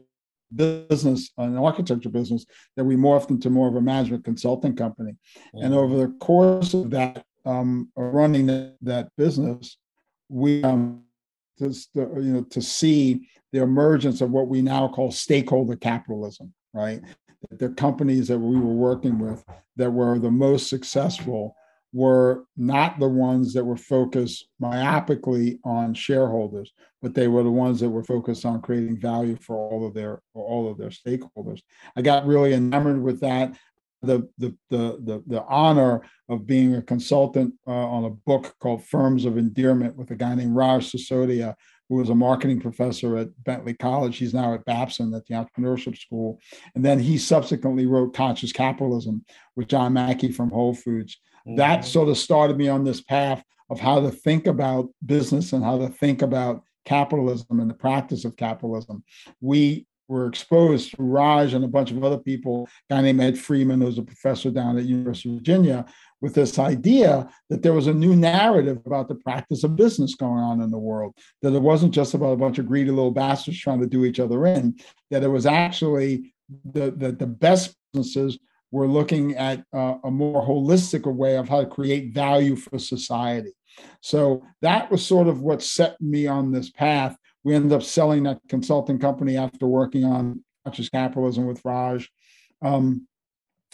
business, 0.54 1.30
an 1.36 1.58
architecture 1.58 2.08
business, 2.08 2.46
that 2.76 2.84
we 2.84 2.96
morphed 2.96 3.28
into 3.28 3.50
more 3.50 3.68
of 3.68 3.74
a 3.74 3.82
management 3.82 4.24
consulting 4.24 4.74
company. 4.74 5.12
And 5.52 5.74
over 5.74 5.94
the 5.98 6.08
course 6.20 6.72
of 6.72 6.88
that, 6.90 7.26
um, 7.44 7.90
running 7.96 8.46
that, 8.46 8.76
that 8.80 9.08
business, 9.18 9.76
we 10.30 10.62
um, 10.64 11.02
just 11.58 11.90
you 11.94 12.06
know 12.06 12.42
to 12.44 12.62
see 12.62 13.28
the 13.52 13.62
emergence 13.62 14.22
of 14.22 14.30
what 14.30 14.48
we 14.48 14.62
now 14.62 14.88
call 14.88 15.10
stakeholder 15.10 15.76
capitalism, 15.76 16.54
right? 16.72 17.02
The 17.50 17.70
companies 17.70 18.28
that 18.28 18.38
we 18.38 18.58
were 18.58 18.74
working 18.74 19.18
with 19.18 19.44
that 19.76 19.90
were 19.90 20.18
the 20.18 20.30
most 20.30 20.68
successful 20.68 21.56
were 21.94 22.44
not 22.56 22.98
the 22.98 23.08
ones 23.08 23.54
that 23.54 23.64
were 23.64 23.76
focused 23.76 24.48
myopically 24.60 25.60
on 25.64 25.94
shareholders, 25.94 26.72
but 27.00 27.14
they 27.14 27.28
were 27.28 27.44
the 27.44 27.50
ones 27.50 27.78
that 27.78 27.88
were 27.88 28.02
focused 28.02 28.44
on 28.44 28.60
creating 28.60 29.00
value 29.00 29.36
for 29.40 29.56
all 29.56 29.86
of 29.86 29.94
their 29.94 30.20
all 30.34 30.68
of 30.68 30.76
their 30.76 30.90
stakeholders. 30.90 31.62
I 31.96 32.02
got 32.02 32.26
really 32.26 32.52
enamored 32.52 33.00
with 33.00 33.20
that. 33.20 33.56
The 34.02 34.28
the 34.38 34.56
the 34.70 34.98
the, 35.04 35.22
the 35.26 35.44
honor 35.44 36.02
of 36.28 36.46
being 36.46 36.74
a 36.74 36.82
consultant 36.82 37.54
uh, 37.66 37.70
on 37.70 38.04
a 38.04 38.10
book 38.10 38.54
called 38.58 38.84
Firms 38.84 39.24
of 39.24 39.38
Endearment 39.38 39.96
with 39.96 40.10
a 40.10 40.16
guy 40.16 40.34
named 40.34 40.56
Raj 40.56 40.90
Sisodia, 40.90 41.54
who 41.88 41.96
was 41.96 42.08
a 42.08 42.14
marketing 42.14 42.60
professor 42.60 43.16
at 43.16 43.28
Bentley 43.44 43.74
College. 43.74 44.16
He's 44.16 44.34
now 44.34 44.54
at 44.54 44.64
Babson 44.64 45.12
at 45.14 45.26
the 45.26 45.34
Entrepreneurship 45.34 45.98
School. 45.98 46.40
And 46.74 46.84
then 46.84 46.98
he 46.98 47.18
subsequently 47.18 47.86
wrote 47.86 48.14
Conscious 48.14 48.52
Capitalism 48.52 49.24
with 49.56 49.68
John 49.68 49.92
Mackey 49.92 50.32
from 50.32 50.50
Whole 50.50 50.74
Foods. 50.74 51.18
Mm-hmm. 51.46 51.56
That 51.56 51.84
sort 51.84 52.08
of 52.08 52.16
started 52.16 52.56
me 52.56 52.68
on 52.68 52.84
this 52.84 53.00
path 53.00 53.44
of 53.70 53.80
how 53.80 54.00
to 54.00 54.10
think 54.10 54.46
about 54.46 54.88
business 55.04 55.52
and 55.52 55.64
how 55.64 55.78
to 55.78 55.88
think 55.88 56.22
about 56.22 56.62
capitalism 56.84 57.60
and 57.60 57.70
the 57.70 57.74
practice 57.74 58.24
of 58.24 58.36
capitalism. 58.36 59.02
We 59.40 59.86
were 60.08 60.26
exposed 60.26 60.90
to 60.90 61.02
Raj 61.02 61.54
and 61.54 61.64
a 61.64 61.68
bunch 61.68 61.90
of 61.90 62.04
other 62.04 62.18
people, 62.18 62.68
a 62.90 62.94
guy 62.94 63.00
named 63.00 63.20
Ed 63.20 63.38
Freeman, 63.38 63.80
who's 63.80 63.98
a 63.98 64.02
professor 64.02 64.50
down 64.50 64.76
at 64.76 64.84
University 64.84 65.30
of 65.30 65.36
Virginia, 65.36 65.86
with 66.24 66.32
this 66.32 66.58
idea 66.58 67.28
that 67.50 67.62
there 67.62 67.74
was 67.74 67.86
a 67.86 67.92
new 67.92 68.16
narrative 68.16 68.78
about 68.86 69.08
the 69.08 69.14
practice 69.14 69.62
of 69.62 69.76
business 69.76 70.14
going 70.14 70.40
on 70.40 70.62
in 70.62 70.70
the 70.70 70.78
world, 70.78 71.12
that 71.42 71.52
it 71.52 71.60
wasn't 71.60 71.92
just 71.92 72.14
about 72.14 72.32
a 72.32 72.36
bunch 72.36 72.58
of 72.58 72.66
greedy 72.66 72.90
little 72.90 73.10
bastards 73.10 73.60
trying 73.60 73.78
to 73.78 73.86
do 73.86 74.06
each 74.06 74.18
other 74.18 74.46
in, 74.46 74.74
that 75.10 75.22
it 75.22 75.28
was 75.28 75.44
actually 75.44 76.32
the, 76.72 76.90
the, 76.92 77.12
the 77.12 77.26
best 77.26 77.76
businesses 77.92 78.38
we're 78.70 78.86
looking 78.86 79.36
at 79.36 79.62
uh, 79.74 79.96
a 80.02 80.10
more 80.10 80.42
holistic 80.42 81.04
way 81.14 81.36
of 81.36 81.46
how 81.46 81.60
to 81.60 81.66
create 81.66 82.14
value 82.14 82.56
for 82.56 82.78
society. 82.78 83.52
So 84.00 84.42
that 84.62 84.90
was 84.90 85.04
sort 85.04 85.28
of 85.28 85.42
what 85.42 85.62
set 85.62 86.00
me 86.00 86.26
on 86.26 86.52
this 86.52 86.70
path. 86.70 87.14
We 87.44 87.54
ended 87.54 87.72
up 87.72 87.82
selling 87.82 88.22
that 88.22 88.40
consulting 88.48 88.98
company 88.98 89.36
after 89.36 89.66
working 89.66 90.04
on 90.04 90.42
conscious 90.64 90.88
capitalism 90.88 91.44
with 91.44 91.60
Raj. 91.66 92.10
Um, 92.62 93.06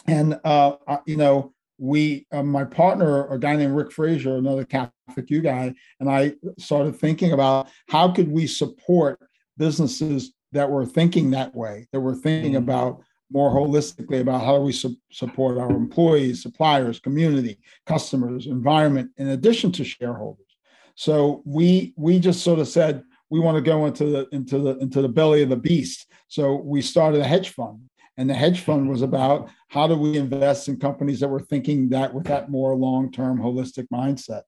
and, 0.05 0.37
uh, 0.43 0.75
you 1.05 1.15
know, 1.15 1.53
we, 1.81 2.27
uh, 2.31 2.43
my 2.43 2.63
partner, 2.63 3.27
a 3.33 3.39
guy 3.39 3.55
named 3.55 3.75
Rick 3.75 3.91
Frazier, 3.91 4.37
another 4.37 4.63
Catholic 4.63 5.29
U 5.29 5.41
guy, 5.41 5.73
and 5.99 6.07
I 6.07 6.33
started 6.59 6.95
thinking 6.95 7.31
about 7.31 7.69
how 7.89 8.11
could 8.11 8.31
we 8.31 8.45
support 8.45 9.19
businesses 9.57 10.31
that 10.51 10.69
were 10.69 10.85
thinking 10.85 11.31
that 11.31 11.55
way, 11.55 11.87
that 11.91 11.99
were 11.99 12.13
thinking 12.13 12.53
mm-hmm. 12.53 12.69
about 12.69 13.01
more 13.31 13.49
holistically 13.49 14.19
about 14.19 14.45
how 14.45 14.57
do 14.57 14.63
we 14.63 14.71
su- 14.71 14.95
support 15.11 15.57
our 15.57 15.71
employees, 15.71 16.43
suppliers, 16.43 16.99
community, 16.99 17.57
customers, 17.87 18.45
environment, 18.45 19.09
in 19.17 19.29
addition 19.29 19.71
to 19.71 19.83
shareholders. 19.83 20.45
So 20.93 21.41
we 21.45 21.93
we 21.97 22.19
just 22.19 22.43
sort 22.43 22.59
of 22.59 22.67
said 22.67 23.01
we 23.31 23.39
want 23.39 23.55
to 23.55 23.61
go 23.61 23.87
into 23.87 24.05
the 24.05 24.27
into 24.31 24.59
the 24.59 24.77
into 24.77 25.01
the 25.01 25.09
belly 25.09 25.41
of 25.41 25.49
the 25.49 25.55
beast. 25.55 26.05
So 26.27 26.57
we 26.57 26.83
started 26.83 27.21
a 27.21 27.27
hedge 27.27 27.49
fund, 27.49 27.79
and 28.17 28.29
the 28.29 28.33
hedge 28.33 28.61
fund 28.61 28.89
was 28.89 29.01
about 29.01 29.49
how 29.69 29.87
do 29.87 29.95
we 29.95 30.17
invest 30.17 30.67
in 30.67 30.77
companies 30.77 31.19
that 31.21 31.29
were 31.29 31.39
thinking 31.39 31.89
that 31.89 32.13
with 32.13 32.25
that 32.25 32.49
more 32.49 32.75
long 32.75 33.11
term 33.11 33.39
holistic 33.39 33.87
mindset. 33.91 34.41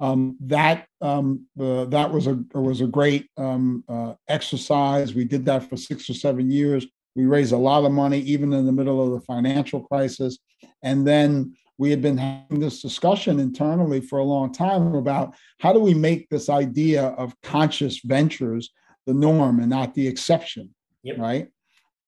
Um, 0.00 0.36
that 0.40 0.86
um, 1.00 1.46
uh, 1.58 1.84
that 1.86 2.12
was 2.12 2.26
a 2.26 2.42
was 2.52 2.80
a 2.80 2.86
great 2.86 3.28
um, 3.36 3.84
uh, 3.88 4.14
exercise. 4.28 5.14
We 5.14 5.24
did 5.24 5.44
that 5.46 5.68
for 5.68 5.76
six 5.76 6.10
or 6.10 6.14
seven 6.14 6.50
years. 6.50 6.86
We 7.14 7.26
raised 7.26 7.52
a 7.52 7.56
lot 7.56 7.84
of 7.84 7.92
money, 7.92 8.18
even 8.20 8.52
in 8.52 8.66
the 8.66 8.72
middle 8.72 9.04
of 9.04 9.12
the 9.12 9.24
financial 9.24 9.80
crisis. 9.84 10.38
And 10.82 11.06
then 11.06 11.54
we 11.78 11.90
had 11.90 12.02
been 12.02 12.18
having 12.18 12.60
this 12.60 12.82
discussion 12.82 13.38
internally 13.38 14.00
for 14.00 14.18
a 14.18 14.24
long 14.24 14.52
time 14.52 14.94
about 14.94 15.34
how 15.60 15.72
do 15.72 15.78
we 15.78 15.94
make 15.94 16.28
this 16.28 16.48
idea 16.48 17.06
of 17.06 17.40
conscious 17.42 18.00
ventures 18.00 18.70
the 19.06 19.14
norm 19.14 19.60
and 19.60 19.70
not 19.70 19.94
the 19.94 20.06
exception, 20.06 20.74
yep. 21.02 21.18
right? 21.18 21.48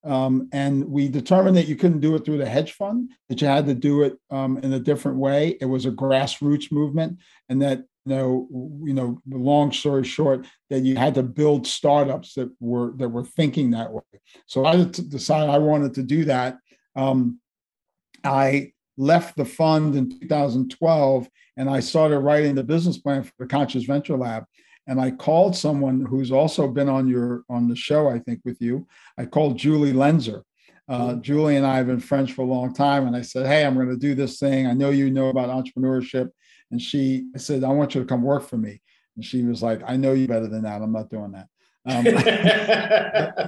Um, 0.06 0.48
and 0.52 0.84
we 0.84 1.08
determined 1.08 1.56
that 1.56 1.66
you 1.66 1.76
couldn't 1.76 2.00
do 2.00 2.14
it 2.14 2.24
through 2.24 2.38
the 2.38 2.48
hedge 2.48 2.72
fund; 2.72 3.10
that 3.28 3.40
you 3.40 3.48
had 3.48 3.66
to 3.66 3.74
do 3.74 4.02
it 4.02 4.18
um, 4.30 4.58
in 4.58 4.72
a 4.72 4.80
different 4.80 5.18
way. 5.18 5.56
It 5.60 5.66
was 5.66 5.86
a 5.86 5.90
grassroots 5.90 6.70
movement, 6.70 7.18
and 7.48 7.60
that 7.62 7.84
you 8.04 8.14
know, 8.14 8.48
you 8.84 8.94
know, 8.94 9.20
long 9.28 9.72
story 9.72 10.04
short, 10.04 10.46
that 10.70 10.80
you 10.80 10.96
had 10.96 11.14
to 11.16 11.22
build 11.22 11.66
startups 11.66 12.34
that 12.34 12.50
were 12.60 12.92
that 12.98 13.08
were 13.08 13.24
thinking 13.24 13.72
that 13.72 13.92
way. 13.92 14.02
So 14.46 14.64
I 14.64 14.84
decided 14.84 15.50
I 15.50 15.58
wanted 15.58 15.94
to 15.94 16.02
do 16.02 16.24
that. 16.26 16.58
Um, 16.94 17.40
I 18.22 18.72
left 18.96 19.36
the 19.36 19.44
fund 19.44 19.94
in 19.94 20.18
2012 20.20 21.28
and 21.56 21.70
I 21.70 21.80
started 21.80 22.20
writing 22.20 22.54
the 22.54 22.64
business 22.64 22.98
plan 22.98 23.22
for 23.22 23.32
the 23.38 23.46
Conscious 23.46 23.84
Venture 23.84 24.16
Lab. 24.16 24.44
And 24.86 25.00
I 25.00 25.10
called 25.10 25.56
someone 25.56 26.04
who's 26.04 26.30
also 26.30 26.68
been 26.68 26.88
on 26.88 27.08
your 27.08 27.42
on 27.48 27.68
the 27.68 27.76
show, 27.76 28.08
I 28.08 28.18
think, 28.20 28.40
with 28.44 28.60
you. 28.60 28.86
I 29.18 29.26
called 29.26 29.58
Julie 29.58 29.92
Lenzer. 29.92 30.42
Uh, 30.88 31.08
mm-hmm. 31.08 31.20
Julie 31.22 31.56
and 31.56 31.66
I 31.66 31.78
have 31.78 31.88
been 31.88 31.98
friends 31.98 32.30
for 32.30 32.42
a 32.42 32.46
long 32.46 32.72
time, 32.72 33.06
and 33.08 33.16
I 33.16 33.22
said, 33.22 33.46
"Hey, 33.46 33.64
I'm 33.64 33.74
going 33.74 33.88
to 33.88 33.96
do 33.96 34.14
this 34.14 34.38
thing. 34.38 34.66
I 34.66 34.72
know 34.72 34.90
you 34.90 35.10
know 35.10 35.28
about 35.28 35.48
entrepreneurship. 35.48 36.30
And 36.70 36.80
she 36.80 37.28
said, 37.36 37.64
I 37.64 37.68
want 37.68 37.94
you 37.94 38.00
to 38.00 38.06
come 38.06 38.22
work 38.22 38.42
for 38.42 38.56
me. 38.56 38.80
And 39.16 39.24
she 39.24 39.42
was 39.44 39.62
like, 39.62 39.82
I 39.86 39.96
know 39.96 40.12
you 40.12 40.26
better 40.26 40.48
than 40.48 40.62
that. 40.62 40.82
I'm 40.82 40.92
not 40.92 41.10
doing 41.10 41.32
that. 41.32 41.48
Um, 41.86 42.04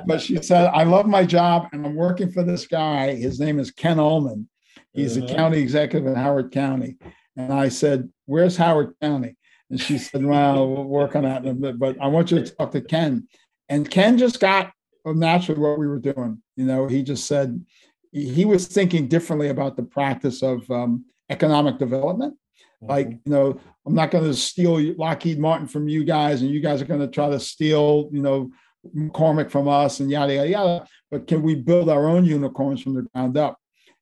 but 0.06 0.20
she 0.20 0.40
said, 0.42 0.70
I 0.72 0.84
love 0.84 1.06
my 1.06 1.24
job 1.24 1.68
and 1.72 1.84
I'm 1.84 1.96
working 1.96 2.30
for 2.30 2.42
this 2.42 2.66
guy. 2.66 3.14
His 3.14 3.40
name 3.40 3.58
is 3.58 3.70
Ken 3.70 3.96
Ulman. 3.96 4.46
He's 4.92 5.18
uh-huh. 5.18 5.26
a 5.26 5.34
county 5.34 5.58
executive 5.58 6.06
in 6.06 6.14
Howard 6.14 6.52
County. 6.52 6.96
And 7.36 7.52
I 7.52 7.68
said, 7.68 8.08
Where's 8.26 8.56
Howard 8.56 8.94
County? 9.00 9.36
And 9.70 9.80
she 9.80 9.98
said, 9.98 10.24
Well, 10.24 10.68
we'll 10.68 10.84
work 10.84 11.16
on 11.16 11.24
that 11.24 11.44
in 11.44 11.50
a 11.50 11.54
bit, 11.54 11.78
but 11.78 12.00
I 12.00 12.08
want 12.08 12.30
you 12.30 12.42
to 12.42 12.54
talk 12.54 12.72
to 12.72 12.80
Ken. 12.80 13.28
And 13.68 13.90
Ken 13.90 14.18
just 14.18 14.40
got 14.40 14.72
naturally 15.04 15.60
what 15.60 15.78
we 15.78 15.86
were 15.86 15.98
doing. 15.98 16.42
You 16.56 16.64
know, 16.64 16.86
he 16.86 17.02
just 17.02 17.26
said 17.26 17.64
he 18.12 18.44
was 18.44 18.66
thinking 18.66 19.08
differently 19.08 19.48
about 19.48 19.76
the 19.76 19.82
practice 19.82 20.42
of 20.42 20.68
um, 20.70 21.04
economic 21.28 21.78
development 21.78 22.36
like, 22.80 23.08
mm-hmm. 23.08 23.16
you 23.24 23.32
know, 23.32 23.60
I'm 23.86 23.94
not 23.94 24.10
going 24.10 24.24
to 24.24 24.34
steal 24.34 24.78
Lockheed 24.94 25.38
Martin 25.38 25.66
from 25.66 25.88
you 25.88 26.04
guys, 26.04 26.42
and 26.42 26.50
you 26.50 26.60
guys 26.60 26.80
are 26.80 26.86
going 26.86 27.00
to 27.00 27.08
try 27.08 27.28
to 27.28 27.40
steal, 27.40 28.08
you 28.12 28.22
know, 28.22 28.50
McCormick 28.94 29.50
from 29.50 29.68
us 29.68 30.00
and 30.00 30.10
yada, 30.10 30.34
yada, 30.34 30.48
yada. 30.48 30.86
But 31.10 31.26
can 31.26 31.42
we 31.42 31.54
build 31.54 31.88
our 31.88 32.08
own 32.08 32.24
unicorns 32.24 32.82
from 32.82 32.94
the 32.94 33.02
ground 33.02 33.36
up? 33.36 33.58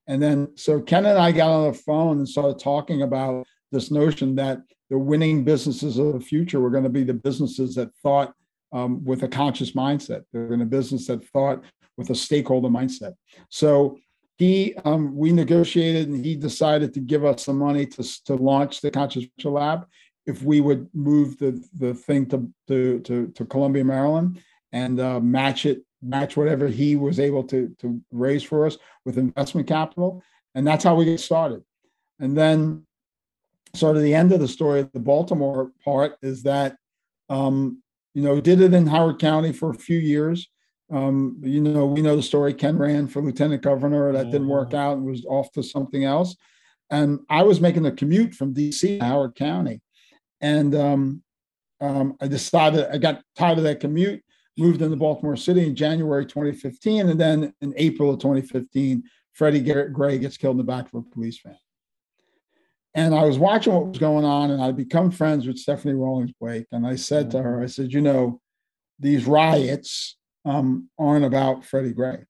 And 0.07 0.23
then, 0.23 0.57
so 0.57 0.81
Ken 0.81 1.07
and 1.07 1.19
I 1.19 1.33
got 1.33 1.51
on 1.51 1.73
the 1.73 1.79
phone 1.79 2.19
and 2.19 2.29
started 2.29 2.59
talking 2.59 3.03
about 3.03 3.47
this 3.73 3.91
notion 3.91 4.37
that 4.37 4.59
the 4.91 4.99
winning 4.99 5.45
businesses 5.45 5.99
of 5.99 6.13
the 6.13 6.21
future 6.21 6.61
were 6.61 6.71
going 6.71 6.85
to 6.85 6.91
be 6.91 7.05
the 7.05 7.15
businesses 7.15 7.75
that 7.75 7.95
thought 8.03 8.35
um, 8.73 9.05
with 9.05 9.23
a 9.23 9.29
conscious 9.29 9.73
mindset. 9.73 10.25
They're 10.33 10.53
in 10.53 10.63
a 10.63 10.67
business 10.67 11.07
that 11.07 11.27
thought 11.29 11.65
with 11.97 12.11
a 12.11 12.15
stakeholder 12.15 12.69
mindset. 12.69 13.15
So 13.49 13.99
he, 14.39 14.75
um, 14.85 15.17
we 15.17 15.33
negotiated 15.33 16.09
and 16.09 16.25
he 16.25 16.37
decided 16.37 16.93
to 16.95 17.01
give 17.01 17.25
us 17.25 17.45
some 17.45 17.59
money 17.59 17.87
to, 17.87 18.25
to 18.25 18.35
launch 18.35 18.81
the 18.81 18.91
Conscious 18.91 19.25
Lab 19.43 19.87
if 20.27 20.43
we 20.43 20.61
would 20.61 20.89
move 20.93 21.39
the, 21.39 21.63
the 21.79 21.95
thing 21.95 22.27
to, 22.27 22.51
to, 22.69 23.01
to, 23.01 23.29
to 23.29 23.45
Columbia, 23.47 23.85
Maryland 23.85 24.43
and 24.73 25.01
uh, 25.01 25.21
match 25.21 25.65
it, 25.65 25.83
match 26.03 26.37
whatever 26.37 26.69
he 26.69 26.97
was 26.97 27.19
able 27.19 27.45
to, 27.45 27.75
to 27.79 28.01
raise 28.11 28.43
for 28.43 28.67
us 28.67 28.77
with 29.05 29.17
investment 29.17 29.67
capital. 29.67 30.23
And 30.55 30.67
that's 30.67 30.85
how 30.85 30.97
we 30.97 31.05
get 31.05 31.21
started. 31.21 31.63
And 32.19 32.37
then 32.37 32.87
sort 33.77 33.97
of 33.97 34.03
the 34.03 34.15
end 34.15 34.33
of 34.33 34.41
the 34.41 34.49
story, 34.49 34.89
the 34.93 35.01
Baltimore 35.01 35.71
part 35.85 36.17
is 36.23 36.43
that, 36.45 36.77
um, 37.29 37.83
you 38.15 38.23
know, 38.23 38.41
did 38.41 38.61
it 38.61 38.75
in 38.75 38.87
Howard 38.87 39.19
County 39.19 39.53
for 39.53 39.71
a 39.71 39.75
few 39.75 39.99
years. 39.99 40.49
Um, 40.93 41.41
you 41.43 41.61
know, 41.61 41.87
we 41.87 42.01
know 42.01 42.17
the 42.17 42.23
story. 42.23 42.55
Ken 42.55 42.79
ran 42.79 43.09
for 43.09 43.21
lieutenant 43.21 43.63
governor. 43.63 44.13
That 44.13 44.31
didn't 44.31 44.49
work 44.49 44.69
mm-hmm. 44.69 44.79
out 44.79 44.97
and 44.99 45.07
was 45.07 45.25
off 45.27 45.51
to 45.53 45.63
something 45.63 46.05
else. 46.05 46.37
And 46.91 47.21
I 47.29 47.43
was 47.43 47.61
making 47.61 47.87
a 47.87 47.93
commute 47.93 48.35
from 48.35 48.55
DC 48.55 49.01
to 49.01 49.05
Howard 49.05 49.35
County. 49.35 49.83
And 50.41 50.75
um, 50.75 51.23
um, 51.81 52.17
I 52.21 52.29
decided 52.29 52.87
I 52.93 52.99
got 52.99 53.23
tired 53.37 53.59
of 53.59 53.65
that 53.65 53.81
commute, 53.81 54.23
moved 54.57 54.83
into 54.83 54.97
Baltimore 54.97 55.37
City 55.37 55.67
in 55.67 55.75
January 55.75 56.25
2015. 56.25 57.09
And 57.09 57.21
then 57.21 57.53
in 57.61 57.75
April 57.77 58.11
of 58.11 58.21
2015, 58.21 59.03
Freddie 59.33 59.61
Gray 59.61 60.19
gets 60.19 60.37
killed 60.37 60.55
in 60.55 60.59
the 60.59 60.65
back 60.65 60.87
of 60.87 60.95
a 60.95 61.03
police 61.03 61.41
van. 61.45 61.57
And 62.97 63.15
I 63.15 63.25
was 63.25 63.39
watching 63.39 63.75
what 63.75 63.89
was 63.89 63.99
going 63.99 64.25
on, 64.25 64.51
and 64.51 64.63
I'd 64.63 64.77
become 64.77 65.11
friends 65.11 65.47
with 65.47 65.59
Stephanie 65.59 65.93
Rawlings 65.93 66.33
Blake. 66.41 66.67
And 66.73 66.87
I 66.87 66.97
said 66.97 67.31
to 67.31 67.43
her, 67.43 67.63
I 67.63 67.67
said, 67.67 67.93
you 67.93 68.01
know, 68.01 68.41
these 68.99 69.27
riots 69.27 70.17
um, 70.47 70.89
aren't 70.99 71.27
about 71.27 71.67
Freddie 71.67 71.93
Gray. 71.93 72.25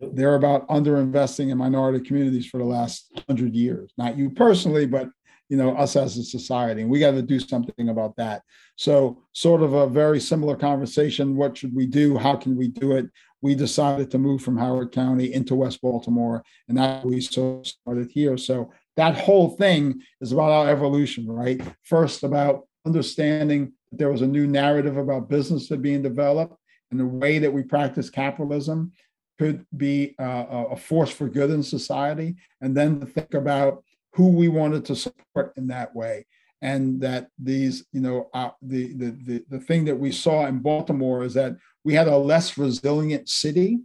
They're 0.00 0.36
about 0.36 0.66
underinvesting 0.68 1.50
in 1.50 1.58
minority 1.58 2.02
communities 2.02 2.46
for 2.46 2.56
the 2.56 2.64
last 2.64 3.12
hundred 3.28 3.54
years. 3.54 3.92
Not 3.98 4.16
you 4.16 4.30
personally, 4.30 4.86
but 4.86 5.10
you 5.50 5.58
know 5.58 5.76
us 5.76 5.96
as 5.96 6.16
a 6.16 6.22
society, 6.22 6.80
and 6.80 6.90
we 6.90 7.00
got 7.00 7.10
to 7.10 7.22
do 7.22 7.38
something 7.38 7.90
about 7.90 8.16
that. 8.16 8.42
So, 8.76 9.22
sort 9.32 9.62
of 9.62 9.74
a 9.74 9.86
very 9.86 10.20
similar 10.20 10.56
conversation. 10.56 11.36
What 11.36 11.58
should 11.58 11.74
we 11.74 11.86
do? 11.86 12.16
How 12.16 12.36
can 12.36 12.56
we 12.56 12.68
do 12.68 12.92
it? 12.92 13.06
We 13.42 13.54
decided 13.54 14.10
to 14.12 14.18
move 14.18 14.40
from 14.42 14.56
Howard 14.56 14.92
County 14.92 15.34
into 15.34 15.56
West 15.56 15.82
Baltimore, 15.82 16.42
and 16.68 16.78
that 16.78 17.04
we 17.04 17.20
started 17.20 18.10
here. 18.10 18.38
So 18.38 18.72
that 18.96 19.16
whole 19.16 19.50
thing 19.56 20.02
is 20.20 20.32
about 20.32 20.50
our 20.50 20.70
evolution, 20.70 21.26
right? 21.26 21.60
First, 21.82 22.22
about 22.22 22.66
understanding 22.86 23.72
that 23.90 23.98
there 23.98 24.10
was 24.10 24.22
a 24.22 24.26
new 24.26 24.46
narrative 24.46 24.96
about 24.96 25.28
business 25.28 25.68
that 25.68 25.82
being 25.82 26.02
developed 26.02 26.56
and 26.90 26.98
the 26.98 27.06
way 27.06 27.38
that 27.38 27.52
we 27.52 27.62
practice 27.62 28.10
capitalism 28.10 28.92
could 29.38 29.64
be 29.76 30.14
uh, 30.18 30.66
a 30.70 30.76
force 30.76 31.10
for 31.10 31.28
good 31.28 31.50
in 31.50 31.62
society. 31.62 32.36
And 32.60 32.76
then 32.76 33.00
to 33.00 33.06
think 33.06 33.34
about 33.34 33.84
who 34.12 34.28
we 34.28 34.48
wanted 34.48 34.84
to 34.86 34.96
support 34.96 35.54
in 35.56 35.68
that 35.68 35.94
way. 35.94 36.26
And 36.62 37.00
that 37.00 37.28
these, 37.38 37.86
you 37.92 38.02
know, 38.02 38.28
uh, 38.34 38.50
the, 38.60 38.92
the, 38.92 39.10
the, 39.24 39.44
the 39.48 39.60
thing 39.60 39.86
that 39.86 39.98
we 39.98 40.12
saw 40.12 40.46
in 40.46 40.58
Baltimore 40.58 41.22
is 41.24 41.32
that 41.34 41.56
we 41.84 41.94
had 41.94 42.06
a 42.06 42.16
less 42.16 42.58
resilient 42.58 43.30
city 43.30 43.78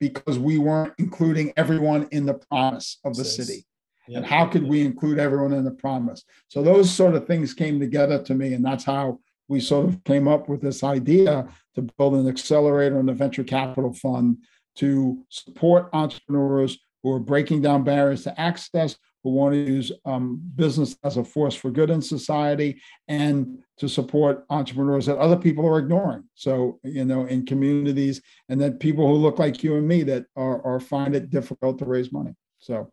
because 0.00 0.38
we 0.38 0.56
weren't 0.56 0.94
including 0.98 1.52
everyone 1.56 2.08
in 2.12 2.24
the 2.24 2.34
promise 2.34 2.98
of 3.04 3.14
the 3.14 3.24
city 3.24 3.66
and 4.08 4.24
how 4.24 4.46
could 4.46 4.64
we 4.64 4.82
include 4.82 5.18
everyone 5.18 5.52
in 5.52 5.64
the 5.64 5.70
promise? 5.70 6.24
So 6.48 6.62
those 6.62 6.90
sort 6.90 7.14
of 7.14 7.26
things 7.26 7.54
came 7.54 7.80
together 7.80 8.22
to 8.24 8.34
me 8.34 8.54
and 8.54 8.64
that's 8.64 8.84
how 8.84 9.18
we 9.48 9.60
sort 9.60 9.86
of 9.86 10.02
came 10.04 10.26
up 10.26 10.48
with 10.48 10.60
this 10.60 10.82
idea 10.82 11.48
to 11.74 11.82
build 11.82 12.14
an 12.14 12.28
accelerator 12.28 12.98
and 12.98 13.10
a 13.10 13.14
venture 13.14 13.44
capital 13.44 13.92
fund 13.92 14.38
to 14.76 15.22
support 15.28 15.88
entrepreneurs 15.92 16.78
who 17.02 17.12
are 17.12 17.20
breaking 17.20 17.60
down 17.62 17.84
barriers 17.84 18.24
to 18.24 18.40
access 18.40 18.96
who 19.22 19.30
want 19.30 19.54
to 19.54 19.58
use 19.58 19.90
um, 20.04 20.40
business 20.54 20.96
as 21.02 21.16
a 21.16 21.24
force 21.24 21.54
for 21.54 21.70
good 21.70 21.88
in 21.88 22.00
society 22.02 22.80
and 23.08 23.58
to 23.78 23.88
support 23.88 24.44
entrepreneurs 24.50 25.06
that 25.06 25.16
other 25.16 25.36
people 25.36 25.66
are 25.66 25.78
ignoring. 25.78 26.24
So 26.34 26.78
you 26.84 27.04
know 27.04 27.24
in 27.24 27.46
communities 27.46 28.20
and 28.48 28.60
then 28.60 28.74
people 28.74 29.06
who 29.08 29.14
look 29.14 29.38
like 29.38 29.64
you 29.64 29.76
and 29.76 29.88
me 29.88 30.02
that 30.04 30.26
are, 30.36 30.64
are 30.64 30.78
find 30.78 31.16
it 31.16 31.30
difficult 31.30 31.78
to 31.78 31.86
raise 31.86 32.12
money. 32.12 32.34
So 32.58 32.92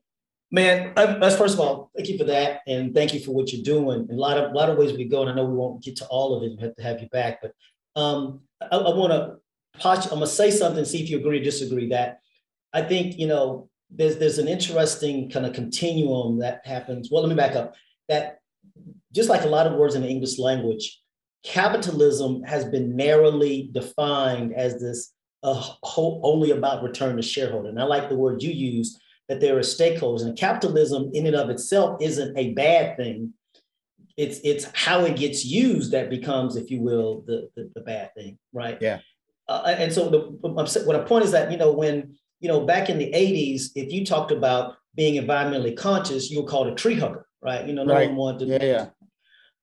Man, 0.54 0.92
that's 0.96 1.38
first 1.38 1.54
of 1.54 1.62
all, 1.62 1.90
thank 1.96 2.10
you 2.10 2.18
for 2.18 2.26
that, 2.26 2.60
and 2.68 2.94
thank 2.94 3.14
you 3.14 3.22
for 3.22 3.32
what 3.32 3.54
you're 3.54 3.64
doing. 3.64 4.08
a 4.12 4.14
lot 4.14 4.38
of 4.38 4.52
a 4.52 4.54
lot 4.54 4.70
of 4.70 4.78
ways 4.78 4.92
we 4.92 5.06
go, 5.06 5.22
and 5.22 5.32
I 5.32 5.34
know 5.34 5.46
we 5.46 5.56
won't 5.56 5.82
get 5.82 5.96
to 5.98 6.06
all 6.08 6.36
of 6.36 6.44
it. 6.44 6.58
We 6.58 6.62
have 6.62 6.76
to 6.76 6.84
have 6.84 7.02
you 7.02 7.08
back, 7.08 7.42
but 7.42 7.54
um, 7.96 8.42
I, 8.62 8.76
I 8.76 8.96
want 8.96 9.14
to. 9.14 9.38
I'm 9.84 10.10
gonna 10.10 10.28
say 10.28 10.52
something, 10.52 10.84
see 10.84 11.02
if 11.02 11.10
you 11.10 11.20
agree 11.20 11.40
or 11.40 11.44
disagree. 11.44 11.88
That 11.90 12.20
I 12.74 12.82
think 12.82 13.18
you 13.18 13.28
know 13.28 13.70
there's 13.90 14.18
there's 14.18 14.40
an 14.40 14.50
interesting 14.50 15.30
kind 15.30 15.46
of 15.46 15.54
continuum 15.54 16.40
that 16.40 16.66
happens. 16.66 17.10
Well, 17.10 17.24
let 17.24 17.30
me 17.30 17.36
back 17.36 17.56
up. 17.56 17.74
That 18.10 18.40
just 19.14 19.30
like 19.30 19.44
a 19.44 19.50
lot 19.50 19.68
of 19.68 19.74
words 19.74 19.96
in 19.96 20.02
the 20.02 20.10
English 20.10 20.38
language, 20.38 21.00
capitalism 21.44 22.44
has 22.44 22.66
been 22.66 22.98
narrowly 22.98 23.70
defined 23.72 24.54
as 24.54 24.82
this 24.82 25.14
uh, 25.44 25.66
only 25.96 26.52
about 26.52 26.84
return 26.84 27.16
to 27.16 27.22
shareholder. 27.22 27.70
And 27.70 27.80
I 27.80 27.84
like 27.84 28.10
the 28.10 28.18
word 28.18 28.44
you 28.44 28.52
use 28.52 29.00
that 29.32 29.40
there 29.40 29.56
are 29.56 29.62
stakeholders, 29.62 30.24
and 30.24 30.38
capitalism 30.38 31.10
in 31.14 31.26
and 31.26 31.38
of 31.38 31.50
itself 31.50 32.02
isn't 32.02 32.38
a 32.38 32.52
bad 32.52 32.98
thing. 32.98 33.34
It's 34.18 34.42
it's 34.44 34.68
how 34.74 35.06
it 35.06 35.16
gets 35.16 35.46
used 35.46 35.94
that 35.94 36.10
becomes, 36.10 36.58
if 36.58 36.70
you 36.70 36.82
will, 36.82 37.24
the 37.26 37.50
the, 37.56 37.72
the 37.74 37.80
bad 37.80 38.14
thing, 38.14 38.38
right? 38.52 38.78
Yeah. 38.82 39.00
Uh, 39.48 39.74
and 39.78 39.94
so 39.94 40.10
the 40.10 40.20
what 40.84 40.98
I 40.98 41.00
point 41.06 41.24
is 41.24 41.32
that 41.32 41.50
you 41.50 41.58
know 41.58 41.72
when 41.72 42.18
you 42.42 42.50
know 42.50 42.66
back 42.66 42.90
in 42.90 42.98
the 42.98 43.10
'80s, 43.10 43.70
if 43.74 43.94
you 43.94 44.06
talked 44.06 44.34
about 44.34 44.76
being 44.96 45.24
environmentally 45.24 45.78
conscious, 45.78 46.30
you 46.30 46.42
were 46.42 46.48
called 46.50 46.68
a 46.68 46.76
tree 46.76 47.00
hugger, 47.00 47.26
right? 47.42 47.66
You 47.66 47.74
know, 47.74 47.86
no 47.86 47.94
right. 47.94 48.10
one 48.10 48.18
wanted 48.18 48.40
to. 48.48 48.52
Yeah, 48.52 48.64
yeah. 48.66 48.88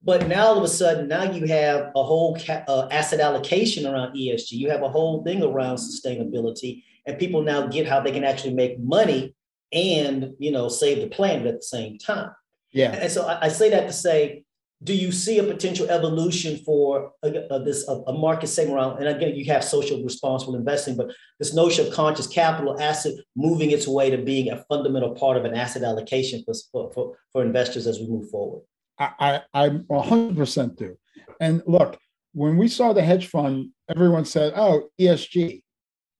But 0.02 0.28
now 0.28 0.46
all 0.46 0.56
of 0.56 0.64
a 0.64 0.68
sudden, 0.68 1.08
now 1.08 1.30
you 1.30 1.46
have 1.48 1.92
a 1.94 2.02
whole 2.02 2.38
ca- 2.38 2.64
uh, 2.66 2.88
asset 2.90 3.20
allocation 3.20 3.84
around 3.84 4.16
ESG. 4.16 4.52
You 4.52 4.70
have 4.70 4.82
a 4.82 4.88
whole 4.88 5.22
thing 5.24 5.42
around 5.42 5.76
sustainability, 5.76 6.84
and 7.04 7.18
people 7.18 7.42
now 7.42 7.66
get 7.66 7.86
how 7.86 8.00
they 8.00 8.12
can 8.12 8.24
actually 8.24 8.54
make 8.54 8.80
money 8.80 9.34
and 9.72 10.34
you 10.38 10.50
know 10.50 10.68
save 10.68 11.00
the 11.00 11.08
planet 11.08 11.46
at 11.46 11.56
the 11.56 11.62
same 11.62 11.98
time. 11.98 12.30
Yeah. 12.72 12.92
And 12.92 13.10
so 13.10 13.26
I, 13.26 13.46
I 13.46 13.48
say 13.48 13.70
that 13.70 13.86
to 13.86 13.92
say, 13.92 14.44
do 14.82 14.94
you 14.94 15.10
see 15.10 15.38
a 15.38 15.44
potential 15.44 15.88
evolution 15.90 16.58
for 16.58 17.12
a, 17.22 17.28
a 17.50 17.62
this 17.62 17.88
a, 17.88 17.92
a, 18.06 18.12
market 18.12 18.46
segment 18.46 18.76
around? 18.76 18.98
And 18.98 19.08
again, 19.08 19.34
you 19.34 19.44
have 19.46 19.64
social 19.64 20.02
responsible 20.02 20.54
investing, 20.54 20.96
but 20.96 21.10
this 21.38 21.54
notion 21.54 21.86
of 21.86 21.92
conscious 21.92 22.26
capital 22.26 22.80
asset 22.80 23.14
moving 23.34 23.70
its 23.70 23.88
way 23.88 24.10
to 24.10 24.18
being 24.18 24.50
a 24.50 24.64
fundamental 24.68 25.14
part 25.14 25.36
of 25.36 25.44
an 25.44 25.54
asset 25.54 25.82
allocation 25.82 26.44
for 26.44 26.92
for, 26.92 27.16
for 27.32 27.42
investors 27.42 27.86
as 27.86 27.98
we 27.98 28.06
move 28.06 28.30
forward. 28.30 28.62
I, 28.98 29.42
I, 29.54 29.64
I 29.64 29.68
100% 29.68 30.76
do. 30.76 30.96
And 31.40 31.62
look, 31.66 31.98
when 32.32 32.56
we 32.56 32.68
saw 32.68 32.92
the 32.92 33.02
hedge 33.02 33.28
fund, 33.28 33.70
everyone 33.88 34.24
said, 34.24 34.52
oh, 34.56 34.88
ESG. 35.00 35.62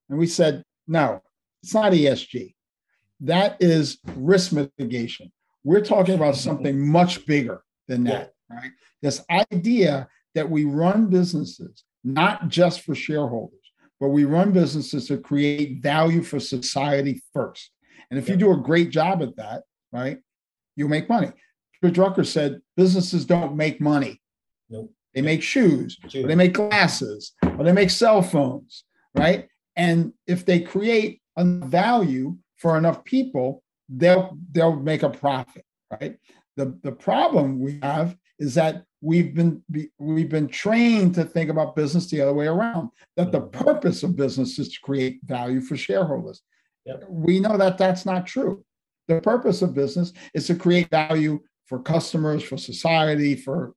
And 0.09 0.19
we 0.19 0.27
said, 0.27 0.63
no, 0.87 1.21
it's 1.63 1.75
not 1.75 1.93
ESG. 1.93 2.55
That 3.21 3.57
is 3.61 3.99
risk 4.15 4.53
mitigation. 4.53 5.33
We're 5.65 5.85
talking 5.85 6.15
about 6.15 6.37
something 6.37 6.87
much 6.87 7.27
bigger 7.27 7.63
than 7.89 8.05
that, 8.05 8.35
yeah. 8.51 8.57
right? 8.57 8.71
This 9.03 9.23
idea 9.31 10.09
that 10.35 10.49
we 10.49 10.65
run 10.65 11.09
businesses 11.09 11.85
not 12.05 12.49
just 12.49 12.83
for 12.83 12.95
shareholders, 12.95 13.59
but 14.01 14.09
we 14.09 14.25
run 14.25 14.53
businesses 14.53 15.09
to 15.09 15.19
create 15.19 15.83
value 15.83 16.23
for 16.23 16.39
society 16.39 17.23
first. 17.33 17.71
And 18.11 18.19
if 18.19 18.29
yeah. 18.29 18.35
you 18.35 18.39
do 18.39 18.53
a 18.53 18.57
great 18.57 18.91
job 18.91 19.23
at 19.23 19.37
that, 19.37 19.65
right, 19.93 20.19
you'll 20.77 20.89
make 20.89 21.09
money. 21.09 21.33
Peter 21.81 21.93
Drucker 22.01 22.27
said 22.27 22.61
businesses 22.77 23.25
don't 23.25 23.57
make 23.57 23.81
money. 23.81 24.21
Nope. 24.71 24.93
They 25.15 25.23
make 25.23 25.43
shoes, 25.43 25.99
or 26.15 26.29
they 26.29 26.35
make 26.35 26.53
glasses, 26.53 27.33
or 27.43 27.65
they 27.65 27.73
make 27.73 27.91
cell 27.91 28.23
phones, 28.23 28.85
right? 29.15 29.49
And 29.75 30.13
if 30.27 30.45
they 30.45 30.61
create 30.61 31.21
a 31.37 31.45
value 31.45 32.37
for 32.59 32.77
enough 32.77 33.05
people, 33.05 33.63
they'll 33.89 34.37
they'll 34.53 34.77
make 34.77 35.03
a 35.03 35.11
profit, 35.11 35.65
right? 35.91 36.17
The 36.57 36.79
the 36.83 36.93
problem 36.93 37.61
we 37.61 37.79
have 37.83 38.17
is 38.39 38.55
that 38.55 38.85
we've 39.01 39.35
been 39.35 39.63
we've 39.99 40.29
been 40.29 40.49
trained 40.49 41.15
to 41.15 41.25
think 41.25 41.51
about 41.51 41.77
business 41.77 42.11
the 42.11 42.21
other 42.21 42.35
way 42.35 42.47
around. 42.47 42.91
That 43.17 43.33
the 43.33 43.41
mm-hmm. 43.41 43.65
purpose 43.65 44.03
of 44.03 44.17
business 44.17 44.59
is 44.59 44.69
to 44.71 44.81
create 44.81 45.21
value 45.25 45.61
for 45.61 45.77
shareholders. 45.77 46.43
Yep. 46.85 47.05
We 47.09 47.41
know 47.41 47.57
that 47.57 47.79
that's 47.79 48.07
not 48.07 48.27
true. 48.27 48.65
The 49.09 49.21
purpose 49.21 49.63
of 49.63 49.75
business 49.75 50.13
is 50.35 50.47
to 50.49 50.55
create 50.55 50.91
value 50.91 51.41
for 51.67 51.81
customers, 51.81 52.43
for 52.43 52.57
society, 52.57 53.37
for 53.37 53.75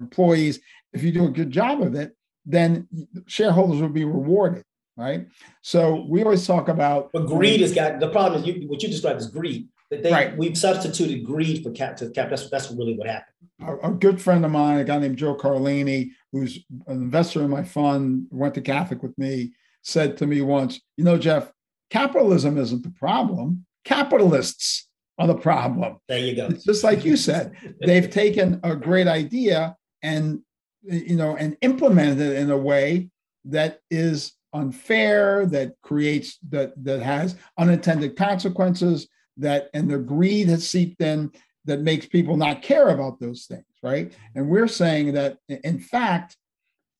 employees. 0.00 0.60
If 0.92 1.02
you 1.02 1.12
do 1.12 1.26
a 1.26 1.30
good 1.30 1.50
job 1.50 1.82
of 1.82 1.94
it, 1.94 2.12
then 2.46 2.88
shareholders 3.26 3.80
will 3.80 3.88
be 3.88 4.04
rewarded, 4.04 4.64
right? 4.96 5.26
So 5.62 6.06
we 6.08 6.22
always 6.22 6.46
talk 6.46 6.68
about. 6.68 7.10
But 7.12 7.26
greed 7.26 7.60
has 7.60 7.74
got 7.74 8.00
the 8.00 8.10
problem 8.10 8.42
is 8.42 8.46
you, 8.46 8.68
what 8.68 8.82
you 8.82 8.88
described 8.88 9.20
as 9.20 9.28
greed. 9.28 9.68
That 9.90 10.02
they, 10.02 10.12
right. 10.12 10.36
We've 10.36 10.56
substituted 10.56 11.24
greed 11.24 11.62
for 11.62 11.70
cap 11.70 11.96
to 11.98 12.10
cap. 12.10 12.30
That's 12.30 12.48
that's 12.48 12.70
really 12.70 12.94
what 12.94 13.06
happened. 13.06 13.34
A, 13.60 13.88
a, 13.88 13.90
good 13.92 14.20
friend 14.20 14.44
of 14.44 14.50
mine, 14.50 14.78
a 14.78 14.84
guy 14.84 14.98
named 14.98 15.18
Joe 15.18 15.36
Carlini, 15.36 16.10
who's 16.32 16.64
an 16.86 17.02
investor 17.02 17.42
in 17.42 17.50
my 17.50 17.62
fund, 17.62 18.26
went 18.30 18.54
to 18.54 18.60
Catholic 18.60 19.02
with 19.02 19.16
me, 19.18 19.52
said 19.82 20.16
to 20.18 20.26
me 20.26 20.40
once, 20.40 20.80
"You 20.96 21.04
know, 21.04 21.18
Jeff, 21.18 21.52
capitalism 21.90 22.58
isn't 22.58 22.82
the 22.82 22.90
problem. 22.90 23.66
Capitalists 23.84 24.88
are 25.18 25.26
the 25.26 25.34
problem." 25.34 25.98
There 26.08 26.18
you 26.18 26.34
go. 26.34 26.48
Just 26.50 26.82
like 26.82 27.04
you 27.04 27.16
said, 27.16 27.52
they've 27.80 28.10
taken 28.10 28.60
a 28.64 28.74
great 28.74 29.06
idea 29.06 29.76
and 30.02 30.40
you 30.82 31.16
know 31.16 31.36
and 31.36 31.56
implemented 31.60 32.20
it 32.20 32.38
in 32.38 32.50
a 32.50 32.58
way 32.58 33.10
that 33.44 33.80
is 33.90 34.32
unfair, 34.54 35.46
that 35.46 35.74
creates 35.82 36.38
that 36.48 36.72
that 36.84 37.02
has 37.02 37.36
unintended 37.58 38.16
consequences, 38.16 39.08
that 39.36 39.68
and 39.74 39.90
the 39.90 39.98
greed 39.98 40.48
has 40.48 40.68
seeped 40.68 41.00
in 41.02 41.30
that 41.64 41.80
makes 41.80 42.06
people 42.06 42.36
not 42.36 42.62
care 42.62 42.88
about 42.88 43.18
those 43.20 43.46
things, 43.46 43.64
right? 43.82 44.12
And 44.34 44.48
we're 44.48 44.68
saying 44.68 45.12
that 45.14 45.38
in 45.48 45.78
fact, 45.78 46.36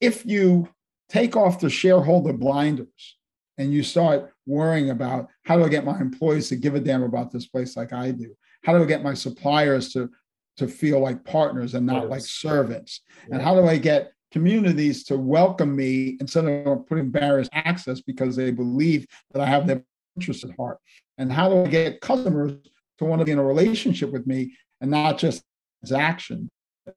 if 0.00 0.26
you 0.26 0.68
take 1.08 1.36
off 1.36 1.60
the 1.60 1.70
shareholder 1.70 2.32
blinders 2.32 3.16
and 3.58 3.72
you 3.72 3.82
start 3.82 4.32
worrying 4.46 4.90
about 4.90 5.28
how 5.44 5.56
do 5.56 5.64
I 5.64 5.68
get 5.68 5.84
my 5.84 5.98
employees 6.00 6.48
to 6.48 6.56
give 6.56 6.74
a 6.74 6.80
damn 6.80 7.02
about 7.02 7.30
this 7.30 7.46
place 7.46 7.76
like 7.76 7.92
I 7.92 8.10
do? 8.10 8.34
How 8.64 8.76
do 8.76 8.82
I 8.82 8.86
get 8.86 9.02
my 9.02 9.14
suppliers 9.14 9.92
to 9.92 10.10
to 10.56 10.68
feel 10.68 11.00
like 11.00 11.24
partners 11.24 11.74
and 11.74 11.86
not 11.86 12.08
like 12.08 12.22
servants? 12.22 13.00
And 13.30 13.42
how 13.42 13.54
do 13.54 13.66
I 13.66 13.76
get 13.76 14.12
communities 14.34 15.04
to 15.04 15.16
welcome 15.16 15.76
me 15.76 16.16
instead 16.18 16.44
of 16.44 16.84
putting 16.88 17.08
barriers 17.08 17.48
to 17.48 17.56
access 17.56 18.00
because 18.00 18.34
they 18.34 18.50
believe 18.50 19.06
that 19.30 19.40
I 19.40 19.46
have 19.46 19.68
their 19.68 19.84
interests 20.16 20.42
at 20.42 20.56
heart? 20.56 20.78
And 21.18 21.32
how 21.32 21.48
do 21.48 21.62
I 21.62 21.68
get 21.68 22.00
customers 22.00 22.54
to 22.98 23.04
want 23.04 23.20
to 23.20 23.24
be 23.24 23.30
in 23.30 23.38
a 23.38 23.44
relationship 23.44 24.10
with 24.10 24.26
me 24.26 24.56
and 24.80 24.90
not 24.90 25.18
just 25.18 25.44
transaction? 25.78 26.50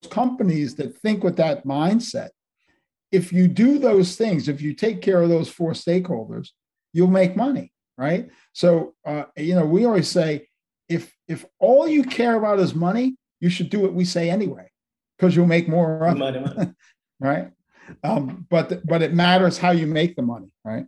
Companies 0.09 0.73
that 0.77 0.97
think 0.97 1.23
with 1.23 1.37
that 1.37 1.63
mindset, 1.63 2.29
if 3.11 3.31
you 3.31 3.47
do 3.47 3.77
those 3.77 4.15
things, 4.15 4.47
if 4.47 4.59
you 4.59 4.73
take 4.73 5.03
care 5.03 5.21
of 5.21 5.29
those 5.29 5.47
four 5.47 5.73
stakeholders, 5.73 6.49
you'll 6.91 7.07
make 7.07 7.35
money, 7.35 7.71
right? 7.99 8.29
So, 8.53 8.95
uh, 9.05 9.25
you 9.37 9.53
know, 9.53 9.65
we 9.67 9.85
always 9.85 10.07
say, 10.07 10.47
if 10.89 11.13
if 11.27 11.45
all 11.59 11.87
you 11.87 12.03
care 12.03 12.35
about 12.35 12.59
is 12.59 12.73
money, 12.73 13.15
you 13.39 13.49
should 13.49 13.69
do 13.69 13.79
what 13.79 13.93
we 13.93 14.05
say 14.05 14.31
anyway, 14.31 14.71
because 15.17 15.35
you'll 15.35 15.45
make 15.45 15.69
more 15.69 15.99
money, 16.15 16.43
right? 17.19 17.49
Um, 18.03 18.45
but 18.49 18.85
but 18.85 19.01
it 19.01 19.13
matters 19.13 19.57
how 19.57 19.71
you 19.71 19.87
make 19.87 20.15
the 20.15 20.21
money, 20.21 20.53
right? 20.63 20.85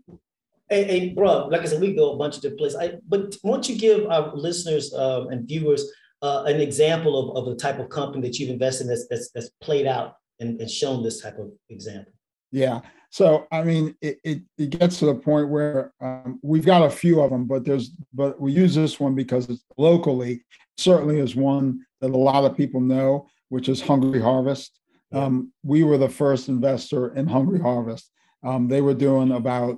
Hey, 0.70 0.84
hey, 0.84 1.10
bro, 1.10 1.48
like 1.48 1.62
I 1.62 1.66
said, 1.66 1.82
we 1.82 1.96
go 1.96 2.14
a 2.14 2.18
bunch 2.18 2.36
of 2.36 2.42
different 2.42 2.60
places. 2.60 2.78
I, 2.80 2.94
but 3.08 3.36
why 3.42 3.52
don't 3.52 3.68
you 3.68 3.76
give 3.76 4.06
our 4.08 4.36
listeners 4.36 4.94
um, 4.94 5.30
and 5.30 5.48
viewers 5.48 5.92
uh, 6.22 6.44
an 6.46 6.62
example 6.62 7.32
of, 7.32 7.38
of 7.38 7.46
the 7.46 7.56
type 7.56 7.80
of 7.80 7.90
company 7.90 8.28
that 8.28 8.38
you've 8.38 8.52
invested 8.52 8.84
in 8.84 8.90
that's, 8.90 9.08
that's, 9.10 9.32
that's 9.32 9.50
played 9.62 9.88
out 9.88 10.18
and, 10.40 10.62
and 10.62 10.70
shown 10.70 11.02
this 11.02 11.22
type 11.22 11.40
of 11.40 11.52
example? 11.70 12.14
Yeah. 12.52 12.82
So 13.10 13.48
I 13.52 13.64
mean, 13.64 13.96
it, 14.02 14.20
it, 14.24 14.42
it 14.58 14.70
gets 14.70 15.00
to 15.00 15.08
the 15.08 15.16
point 15.16 15.50
where 15.50 15.94
um, 16.02 16.40
we've 16.44 16.66
got 16.66 16.84
a 16.84 16.90
few 16.90 17.22
of 17.22 17.32
them, 17.32 17.46
but 17.46 17.66
there's 17.66 17.92
but 18.14 18.40
we 18.40 18.52
use 18.52 18.76
this 18.76 19.00
one 19.00 19.16
because 19.16 19.50
it's 19.50 19.64
locally 19.78 20.44
certainly 20.78 21.20
is 21.20 21.36
one 21.36 21.86
that 22.02 22.12
a 22.12 22.18
lot 22.18 22.46
of 22.46 22.56
people 22.56 22.80
know, 22.80 23.28
which 23.50 23.70
is 23.70 23.82
Hungry 23.82 24.22
Harvest. 24.22 24.79
Um, 25.12 25.52
we 25.64 25.84
were 25.84 25.98
the 25.98 26.10
first 26.10 26.50
investor 26.50 27.14
in 27.16 27.28
Hungry 27.28 27.60
Harvest. 27.60 28.10
Um, 28.44 28.68
they 28.68 28.82
were 28.82 28.94
doing 28.94 29.32
about 29.32 29.78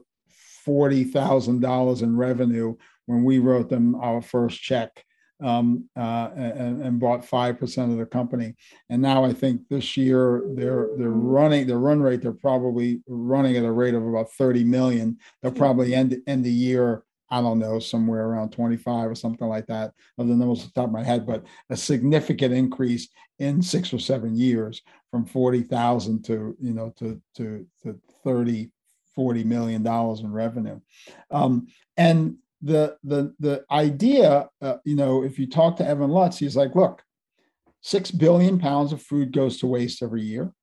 $40,000 0.67 2.01
in 2.01 2.17
revenue 2.17 2.75
when 3.05 3.23
we 3.23 3.39
wrote 3.39 3.69
them 3.69 3.95
our 3.95 4.21
first 4.21 4.61
check 4.61 5.03
um, 5.41 5.89
uh, 5.97 6.29
and, 6.35 6.83
and, 6.83 6.99
bought 6.99 7.25
5% 7.25 7.91
of 7.91 7.97
the 7.97 8.05
company. 8.05 8.53
And 8.91 9.01
now 9.01 9.23
I 9.23 9.33
think 9.33 9.61
this 9.69 9.97
year 9.97 10.43
they're, 10.53 10.89
they're 10.97 11.09
running, 11.09 11.65
their 11.65 11.79
run 11.79 11.99
rate, 11.99 12.21
they're 12.21 12.31
probably 12.31 13.01
running 13.07 13.57
at 13.57 13.65
a 13.65 13.71
rate 13.71 13.95
of 13.95 14.05
about 14.05 14.31
30 14.33 14.63
million. 14.65 15.17
They'll 15.41 15.51
probably 15.51 15.95
end, 15.95 16.15
end 16.27 16.45
the 16.45 16.51
year 16.51 17.03
I 17.31 17.41
don't 17.41 17.59
know, 17.59 17.79
somewhere 17.79 18.27
around 18.27 18.51
25 18.51 19.09
or 19.09 19.15
something 19.15 19.47
like 19.47 19.65
that, 19.67 19.93
of 20.17 20.27
the 20.27 20.35
numbers 20.35 20.59
off 20.59 20.65
the 20.65 20.81
top 20.81 20.87
of 20.87 20.91
my 20.91 21.03
head, 21.03 21.25
but 21.25 21.45
a 21.69 21.77
significant 21.77 22.53
increase 22.53 23.07
in 23.39 23.61
six 23.61 23.93
or 23.93 23.99
seven 23.99 24.35
years 24.35 24.81
from 25.09 25.25
40,000 25.25 26.23
to, 26.25 26.55
you 26.59 26.73
know, 26.73 26.93
to, 26.99 27.21
to, 27.37 27.65
to 27.83 27.99
30, 28.25 28.69
40 29.15 29.43
million 29.45 29.81
dollars 29.81 30.19
in 30.19 30.31
revenue. 30.31 30.79
Um, 31.31 31.67
and 31.95 32.35
the, 32.61 32.97
the, 33.03 33.33
the 33.39 33.65
idea, 33.71 34.49
uh, 34.61 34.77
you 34.83 34.95
know, 34.97 35.23
if 35.23 35.39
you 35.39 35.47
talk 35.47 35.77
to 35.77 35.87
Evan 35.87 36.11
Lutz, 36.11 36.37
he's 36.37 36.57
like, 36.57 36.75
look, 36.75 37.01
6 37.81 38.11
billion 38.11 38.59
pounds 38.59 38.91
of 38.91 39.01
food 39.01 39.31
goes 39.31 39.57
to 39.59 39.67
waste 39.67 40.03
every 40.03 40.21
year. 40.21 40.53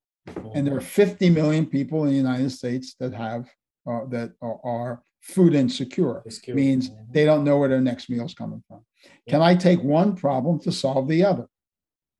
And 0.54 0.66
there 0.66 0.76
are 0.76 0.82
50 0.82 1.30
million 1.30 1.64
people 1.64 2.04
in 2.04 2.10
the 2.10 2.16
United 2.16 2.50
States 2.50 2.94
that 3.00 3.14
have, 3.14 3.48
uh, 3.90 4.04
that 4.10 4.32
are, 4.42 4.60
are 4.62 5.02
food 5.20 5.54
insecure 5.54 6.22
Secure. 6.28 6.56
means 6.56 6.90
mm-hmm. 6.90 7.12
they 7.12 7.24
don't 7.24 7.44
know 7.44 7.58
where 7.58 7.68
their 7.68 7.80
next 7.80 8.08
meal 8.10 8.26
is 8.26 8.34
coming 8.34 8.62
from. 8.68 8.84
Yeah. 9.26 9.32
Can 9.32 9.42
I 9.42 9.54
take 9.54 9.82
one 9.82 10.16
problem 10.16 10.58
to 10.60 10.72
solve 10.72 11.08
the 11.08 11.24
other? 11.24 11.48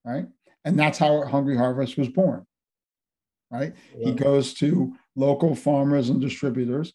Right. 0.04 0.26
And 0.64 0.78
that's 0.78 0.98
how 0.98 1.24
Hungry 1.26 1.56
Harvest 1.56 1.96
was 1.96 2.08
born. 2.08 2.46
Right. 3.50 3.72
Yeah. 3.96 4.06
He 4.06 4.12
goes 4.14 4.52
to 4.54 4.94
local 5.16 5.54
farmers 5.54 6.10
and 6.10 6.20
distributors, 6.20 6.92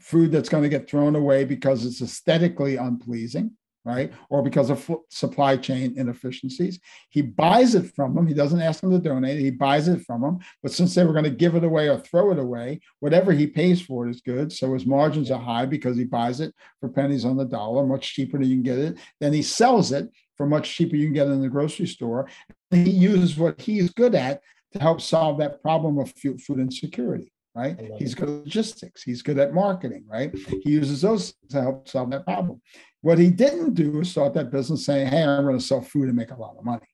food 0.00 0.32
that's 0.32 0.48
going 0.48 0.62
to 0.62 0.68
get 0.68 0.88
thrown 0.88 1.16
away 1.16 1.44
because 1.44 1.84
it's 1.84 2.00
aesthetically 2.00 2.76
unpleasing 2.76 3.56
right? 3.84 4.12
Or 4.30 4.42
because 4.42 4.70
of 4.70 4.88
supply 5.08 5.56
chain 5.56 5.94
inefficiencies. 5.96 6.78
He 7.08 7.22
buys 7.22 7.74
it 7.74 7.94
from 7.94 8.14
them. 8.14 8.26
He 8.26 8.34
doesn't 8.34 8.60
ask 8.60 8.80
them 8.80 8.90
to 8.90 8.98
donate. 8.98 9.40
He 9.40 9.50
buys 9.50 9.88
it 9.88 10.02
from 10.02 10.22
them. 10.22 10.38
But 10.62 10.72
since 10.72 10.94
they 10.94 11.04
were 11.04 11.12
going 11.12 11.24
to 11.24 11.30
give 11.30 11.56
it 11.56 11.64
away 11.64 11.88
or 11.88 11.98
throw 11.98 12.30
it 12.30 12.38
away, 12.38 12.80
whatever 13.00 13.32
he 13.32 13.46
pays 13.46 13.80
for 13.82 14.06
it 14.06 14.10
is 14.10 14.20
good. 14.20 14.52
So 14.52 14.72
his 14.74 14.86
margins 14.86 15.30
are 15.30 15.40
high 15.40 15.66
because 15.66 15.96
he 15.96 16.04
buys 16.04 16.40
it 16.40 16.54
for 16.80 16.88
pennies 16.88 17.24
on 17.24 17.36
the 17.36 17.44
dollar, 17.44 17.84
much 17.84 18.14
cheaper 18.14 18.38
than 18.38 18.48
you 18.48 18.56
can 18.56 18.62
get 18.62 18.78
it. 18.78 18.98
Then 19.20 19.32
he 19.32 19.42
sells 19.42 19.92
it 19.92 20.08
for 20.36 20.46
much 20.46 20.72
cheaper 20.72 20.96
you 20.96 21.06
can 21.06 21.14
get 21.14 21.28
it 21.28 21.32
in 21.32 21.42
the 21.42 21.48
grocery 21.48 21.86
store. 21.86 22.28
And 22.70 22.86
he 22.86 22.92
uses 22.92 23.36
what 23.36 23.60
he's 23.60 23.90
good 23.90 24.14
at 24.14 24.42
to 24.72 24.78
help 24.78 25.00
solve 25.00 25.38
that 25.38 25.60
problem 25.60 25.98
of 25.98 26.12
food 26.12 26.58
insecurity 26.58 27.32
right? 27.54 27.78
He's 27.98 28.14
good 28.14 28.28
at 28.28 28.34
logistics. 28.44 29.02
He's 29.02 29.22
good 29.22 29.38
at 29.38 29.52
marketing, 29.52 30.04
right? 30.08 30.34
He 30.34 30.70
uses 30.70 31.02
those 31.02 31.34
to 31.50 31.60
help 31.60 31.88
solve 31.88 32.10
that 32.10 32.24
problem. 32.24 32.60
What 33.02 33.18
he 33.18 33.30
didn't 33.30 33.74
do 33.74 34.00
is 34.00 34.10
start 34.10 34.34
that 34.34 34.50
business 34.50 34.86
saying, 34.86 35.08
hey, 35.08 35.22
I'm 35.22 35.44
going 35.44 35.58
to 35.58 35.64
sell 35.64 35.82
food 35.82 36.08
and 36.08 36.16
make 36.16 36.30
a 36.30 36.36
lot 36.36 36.56
of 36.58 36.64
money. 36.64 36.86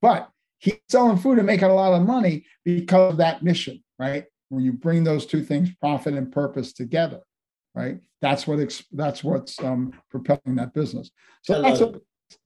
But 0.00 0.28
he's 0.58 0.78
selling 0.88 1.16
food 1.16 1.38
and 1.38 1.46
making 1.46 1.68
a 1.68 1.74
lot 1.74 1.98
of 1.98 2.06
money 2.06 2.44
because 2.64 3.12
of 3.12 3.18
that 3.18 3.42
mission, 3.42 3.82
right? 3.98 4.24
When 4.50 4.62
you 4.62 4.72
bring 4.72 5.04
those 5.04 5.26
two 5.26 5.42
things, 5.42 5.70
profit 5.80 6.14
and 6.14 6.30
purpose 6.30 6.72
together, 6.72 7.20
right? 7.74 7.98
That's 8.20 8.46
what 8.46 8.60
ex- 8.60 8.84
that's 8.92 9.22
what's 9.22 9.62
um, 9.62 9.92
propelling 10.10 10.56
that 10.56 10.74
business. 10.74 11.10
So 11.42 11.62
that's 11.62 11.80
a, 11.80 11.94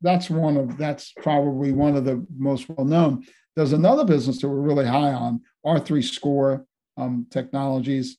that's 0.01 0.31
one 0.31 0.57
of 0.57 0.77
that's 0.79 1.13
probably 1.23 1.73
one 1.73 1.97
of 1.97 2.05
the 2.05 2.27
most 2.37 2.69
well 2.69 2.87
known. 2.87 3.25
There's 3.57 3.73
another 3.73 4.05
business 4.05 4.41
that 4.41 4.49
we're 4.49 4.61
really 4.61 4.87
high 4.87 5.13
on, 5.13 5.43
R3 5.65 6.03
Score 6.03 6.67
um, 6.97 7.27
Technologies. 7.31 8.19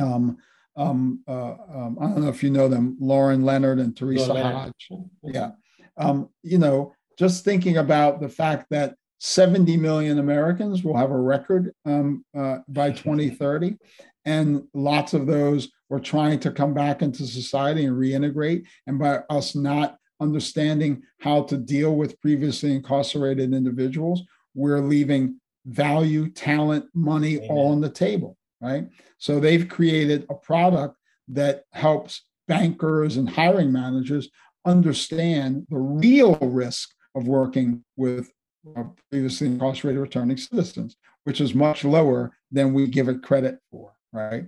Um, 0.00 0.38
um, 0.76 1.20
uh, 1.28 1.52
um, 1.72 1.98
I 2.00 2.06
don't 2.06 2.22
know 2.22 2.28
if 2.28 2.42
you 2.42 2.50
know 2.50 2.68
them, 2.68 2.96
Laurin 3.00 3.42
Leonard 3.42 3.78
and 3.78 3.96
Teresa 3.96 4.34
Hodge. 4.34 4.88
Yeah. 5.22 5.50
Um, 5.96 6.28
you 6.42 6.58
know, 6.58 6.92
just 7.18 7.44
thinking 7.44 7.76
about 7.76 8.20
the 8.20 8.28
fact 8.28 8.66
that 8.70 8.96
70 9.20 9.76
million 9.76 10.18
Americans 10.18 10.82
will 10.82 10.96
have 10.96 11.10
a 11.10 11.18
record 11.18 11.72
um, 11.86 12.24
uh, 12.36 12.58
by 12.68 12.90
2030, 12.90 13.76
and 14.24 14.64
lots 14.74 15.14
of 15.14 15.26
those 15.26 15.70
were 15.88 16.00
trying 16.00 16.40
to 16.40 16.50
come 16.50 16.74
back 16.74 17.02
into 17.02 17.26
society 17.26 17.84
and 17.84 17.96
reintegrate. 17.96 18.64
And 18.86 18.98
by 18.98 19.20
us 19.30 19.54
not 19.54 19.96
understanding 20.20 21.02
how 21.20 21.42
to 21.44 21.56
deal 21.56 21.94
with 21.94 22.20
previously 22.20 22.74
incarcerated 22.74 23.54
individuals, 23.54 24.22
we're 24.54 24.80
leaving 24.80 25.40
value, 25.66 26.30
talent, 26.30 26.86
money 26.94 27.36
Amen. 27.36 27.48
all 27.50 27.72
on 27.72 27.80
the 27.80 27.90
table 27.90 28.36
right? 28.64 28.88
So 29.18 29.38
they've 29.38 29.68
created 29.68 30.26
a 30.30 30.34
product 30.34 30.96
that 31.28 31.64
helps 31.72 32.24
bankers 32.48 33.16
and 33.16 33.28
hiring 33.28 33.72
managers 33.72 34.30
understand 34.64 35.66
the 35.68 35.78
real 35.78 36.36
risk 36.40 36.90
of 37.14 37.28
working 37.28 37.84
with 37.96 38.30
uh, 38.76 38.84
previously 39.10 39.46
incarcerated 39.48 40.00
returning 40.00 40.38
citizens, 40.38 40.96
which 41.24 41.40
is 41.40 41.54
much 41.54 41.84
lower 41.84 42.32
than 42.50 42.72
we 42.72 42.86
give 42.86 43.08
it 43.08 43.22
credit 43.22 43.58
for, 43.70 43.92
right? 44.12 44.46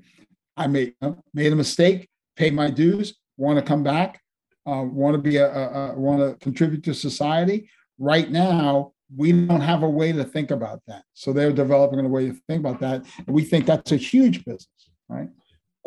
I 0.56 0.66
made, 0.66 0.94
uh, 1.02 1.12
made 1.34 1.52
a 1.52 1.56
mistake, 1.56 2.08
paid 2.36 2.54
my 2.54 2.70
dues, 2.70 3.14
want 3.36 3.58
to 3.58 3.64
come 3.64 3.82
back, 3.82 4.20
uh, 4.66 4.82
want 4.82 5.14
to 5.14 5.18
be 5.18 5.36
a, 5.36 5.52
a, 5.52 5.92
a 5.92 5.98
want 5.98 6.20
to 6.20 6.42
contribute 6.42 6.82
to 6.84 6.94
society. 6.94 7.68
Right 7.98 8.30
now, 8.30 8.92
we 9.14 9.32
don't 9.32 9.60
have 9.60 9.82
a 9.82 9.88
way 9.88 10.12
to 10.12 10.24
think 10.24 10.50
about 10.50 10.80
that. 10.86 11.04
So 11.14 11.32
they're 11.32 11.52
developing 11.52 12.00
a 12.00 12.08
way 12.08 12.30
to 12.30 12.36
think 12.48 12.60
about 12.60 12.80
that. 12.80 13.04
And 13.18 13.34
we 13.34 13.44
think 13.44 13.66
that's 13.66 13.92
a 13.92 13.96
huge 13.96 14.44
business, 14.44 14.90
right? 15.08 15.28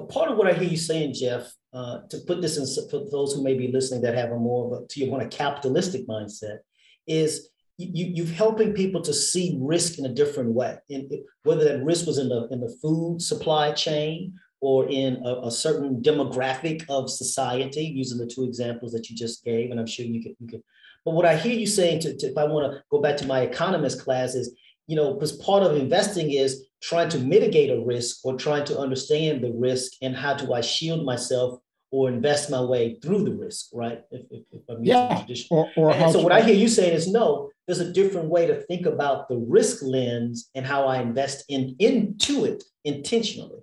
Part 0.10 0.32
of 0.32 0.38
what 0.38 0.48
I 0.48 0.54
hear 0.54 0.70
you 0.70 0.78
saying, 0.78 1.14
Jeff, 1.14 1.52
uh, 1.74 2.00
to 2.10 2.20
put 2.26 2.42
this 2.42 2.58
in 2.58 2.90
for 2.90 3.06
those 3.12 3.34
who 3.34 3.44
may 3.44 3.56
be 3.56 3.72
listening 3.72 4.02
that 4.02 4.16
have 4.16 4.32
a 4.32 4.38
more 4.38 4.66
of 4.78 4.84
a, 4.84 4.88
to 4.88 5.00
your 5.00 5.10
point, 5.10 5.24
a 5.24 5.38
capitalistic 5.38 6.08
mindset, 6.08 6.60
is 7.06 7.50
you, 7.78 8.06
you're 8.14 8.36
helping 8.36 8.74
people 8.74 9.02
to 9.02 9.14
see 9.14 9.58
risk 9.62 10.00
in 10.00 10.06
a 10.06 10.14
different 10.14 10.54
way. 10.54 10.78
In, 10.90 11.10
whether 11.44 11.64
that 11.66 11.84
risk 11.84 12.08
was 12.08 12.18
in 12.18 12.30
the 12.30 12.48
in 12.52 12.60
the 12.60 12.76
food 12.82 13.22
supply 13.22 13.72
chain 13.72 14.34
or 14.62 14.90
in 14.90 15.22
a, 15.26 15.48
a, 15.48 15.52
certain 15.52 16.02
demographic 16.02 16.84
of 16.90 17.10
society, 17.10 17.84
using 17.84 18.18
the 18.18 18.28
two 18.28 18.44
examples 18.44 18.92
that 18.92 19.10
you 19.10 19.16
just 19.16 19.46
gave, 19.46 19.72
and 19.72 19.80
I'm 19.80 19.88
sure 19.88 20.06
you 20.06 20.22
could 20.22 20.36
you 20.40 20.48
could. 20.48 20.64
But 21.06 21.14
what 21.14 21.26
I 21.26 21.38
hear 21.38 21.58
you 21.58 21.68
saying, 21.68 22.02
to, 22.02 22.18
to 22.18 22.28
if 22.28 22.38
I 22.38 22.46
want 22.46 22.72
to 22.72 22.84
go 22.92 23.02
back 23.02 23.18
to 23.18 23.28
my 23.28 23.42
economist 23.42 24.02
class, 24.02 24.36
is 24.36 24.56
you 24.88 24.96
know, 24.96 25.14
because 25.14 25.34
part 25.34 25.62
of 25.62 25.78
investing 25.78 26.32
is 26.32 26.66
trying 26.82 27.10
to 27.10 27.20
mitigate 27.20 27.70
a 27.70 27.80
risk 27.86 28.26
or 28.26 28.36
trying 28.36 28.66
to 28.66 28.78
understand 28.78 29.44
the 29.44 29.52
risk 29.52 29.92
and 30.02 30.16
how 30.16 30.34
do 30.34 30.54
I 30.54 30.62
shield 30.62 31.06
myself 31.06 31.60
or 31.92 32.10
invest 32.10 32.50
my 32.50 32.62
way 32.62 32.98
through 33.02 33.24
the 33.24 33.34
risk, 33.34 33.68
right? 33.74 34.02
If, 34.12 34.22
if, 34.32 34.44
if 34.52 34.62
I'm 34.70 34.84
yeah. 34.84 35.26
Or, 35.50 35.70
or 35.76 35.92
and 35.92 36.12
so 36.12 36.22
what 36.22 36.32
I 36.32 36.42
hear 36.42 36.56
you 36.56 36.68
saying 36.68 36.94
is 36.94 37.08
no, 37.08 37.50
there's 37.68 37.80
a 37.80 37.92
different 37.92 38.30
way 38.30 38.48
to 38.48 38.62
think 38.62 38.86
about 38.86 39.30
the 39.30 39.38
risk 39.38 39.84
lens 39.84 40.50
and 40.56 40.66
how 40.66 40.88
I 40.88 41.02
invest 41.02 41.46
in 41.50 41.76
into 41.80 42.46
it 42.46 42.64
intentionally. 42.84 43.60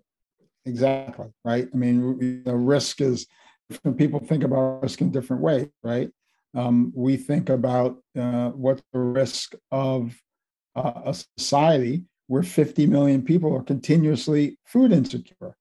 Exactly. 0.65 1.27
Right. 1.45 1.69
I 1.73 1.77
mean, 1.77 2.43
the 2.45 2.55
risk 2.55 3.01
is 3.01 3.27
people 3.97 4.21
think 4.21 4.45
about 4.45 4.83
risk 4.83 5.01
in 5.01 5.11
different 5.11 5.43
ways, 5.43 5.69
right? 5.83 6.11
Um, 6.57 6.91
we 6.97 7.19
think 7.19 7.51
about 7.51 7.99
uh, 8.19 8.49
what's 8.49 8.83
the 8.95 8.99
risk 8.99 9.55
of 9.71 10.19
uh, 10.75 10.93
a 11.05 11.15
society 11.39 12.05
where 12.29 12.43
50 12.43 12.87
million 12.87 13.23
people 13.23 13.55
are 13.55 13.63
continuously 13.63 14.59
food 14.65 14.91
insecure, 14.91 15.55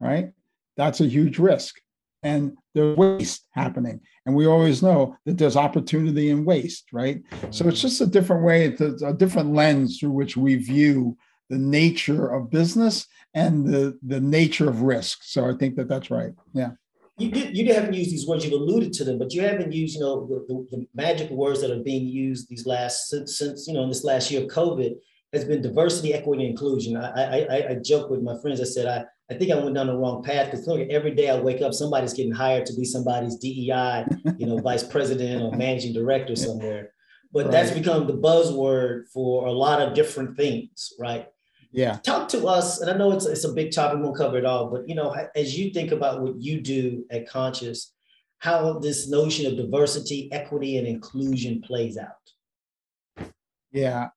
right? 0.00 0.32
That's 0.76 1.00
a 1.00 1.06
huge 1.06 1.38
risk. 1.38 1.76
And 2.24 2.56
there's 2.74 2.96
waste 2.96 3.46
happening. 3.52 4.00
And 4.26 4.34
we 4.34 4.46
always 4.46 4.82
know 4.82 5.16
that 5.26 5.38
there's 5.38 5.56
opportunity 5.56 6.30
in 6.30 6.44
waste, 6.44 6.86
right? 6.92 7.22
So 7.50 7.68
it's 7.68 7.80
just 7.80 8.00
a 8.00 8.06
different 8.06 8.44
way, 8.44 8.66
a 8.66 9.12
different 9.14 9.54
lens 9.54 9.98
through 9.98 10.10
which 10.10 10.36
we 10.36 10.56
view 10.56 11.16
the 11.50 11.58
nature 11.58 12.26
of 12.26 12.50
business 12.50 13.06
and 13.34 13.64
the, 13.64 13.96
the 14.04 14.20
nature 14.20 14.68
of 14.68 14.82
risk. 14.82 15.20
So 15.22 15.48
I 15.48 15.54
think 15.56 15.76
that 15.76 15.88
that's 15.88 16.10
right. 16.10 16.32
Yeah 16.52 16.70
you 17.18 17.30
did 17.30 17.56
you 17.56 17.72
haven't 17.72 17.94
used 17.94 18.10
these 18.10 18.26
words 18.26 18.44
you've 18.44 18.60
alluded 18.60 18.92
to 18.92 19.04
them 19.04 19.18
but 19.18 19.32
you 19.32 19.42
haven't 19.42 19.72
used 19.72 19.94
you 19.94 20.00
know 20.00 20.26
the, 20.26 20.44
the, 20.48 20.76
the 20.76 20.86
magic 20.94 21.30
words 21.30 21.60
that 21.60 21.70
are 21.70 21.82
being 21.82 22.06
used 22.06 22.48
these 22.48 22.66
last 22.66 23.08
since, 23.08 23.38
since 23.38 23.66
you 23.66 23.74
know 23.74 23.82
in 23.82 23.88
this 23.88 24.04
last 24.04 24.30
year 24.30 24.42
of 24.42 24.48
covid 24.48 24.94
has 25.32 25.44
been 25.44 25.62
diversity 25.62 26.14
equity 26.14 26.44
and 26.44 26.50
inclusion 26.50 26.96
i 26.96 27.46
i 27.50 27.68
i 27.70 27.74
joke 27.82 28.10
with 28.10 28.22
my 28.22 28.34
friends 28.42 28.60
i 28.60 28.64
said 28.64 28.86
i 28.86 29.04
I 29.28 29.34
think 29.34 29.50
I 29.50 29.56
went 29.56 29.74
down 29.74 29.88
the 29.88 29.96
wrong 29.96 30.22
path 30.22 30.50
because 30.50 30.66
look, 30.68 30.88
every 30.88 31.12
day 31.12 31.28
I 31.28 31.40
wake 31.40 31.60
up, 31.60 31.74
somebody's 31.74 32.14
getting 32.14 32.32
hired 32.32 32.64
to 32.66 32.74
be 32.74 32.84
somebody's 32.84 33.36
DEI, 33.36 34.04
you 34.38 34.46
know, 34.46 34.58
vice 34.58 34.84
president 34.84 35.42
or 35.42 35.56
managing 35.56 35.92
director 35.92 36.36
somewhere. 36.36 36.92
But 37.32 37.46
right. 37.46 37.50
that's 37.50 37.72
become 37.72 38.06
the 38.06 38.16
buzzword 38.16 39.08
for 39.12 39.46
a 39.46 39.52
lot 39.52 39.82
of 39.82 39.94
different 39.94 40.36
things, 40.36 40.92
right? 40.98 41.26
Yeah. 41.72 41.98
Talk 42.02 42.28
to 42.30 42.46
us, 42.46 42.80
and 42.80 42.90
I 42.90 42.96
know 42.96 43.12
it's, 43.12 43.26
it's 43.26 43.44
a 43.44 43.52
big 43.52 43.72
topic, 43.72 43.98
we 43.98 44.04
won't 44.04 44.16
cover 44.16 44.38
it 44.38 44.44
all, 44.44 44.70
but 44.70 44.88
you 44.88 44.94
know, 44.94 45.14
as 45.34 45.58
you 45.58 45.70
think 45.70 45.92
about 45.92 46.22
what 46.22 46.40
you 46.40 46.60
do 46.60 47.04
at 47.10 47.28
Conscious, 47.28 47.92
how 48.38 48.78
this 48.78 49.08
notion 49.08 49.46
of 49.46 49.56
diversity, 49.56 50.30
equity, 50.32 50.78
and 50.78 50.86
inclusion 50.86 51.60
plays 51.62 51.98
out. 51.98 53.26
Yeah. 53.72 54.08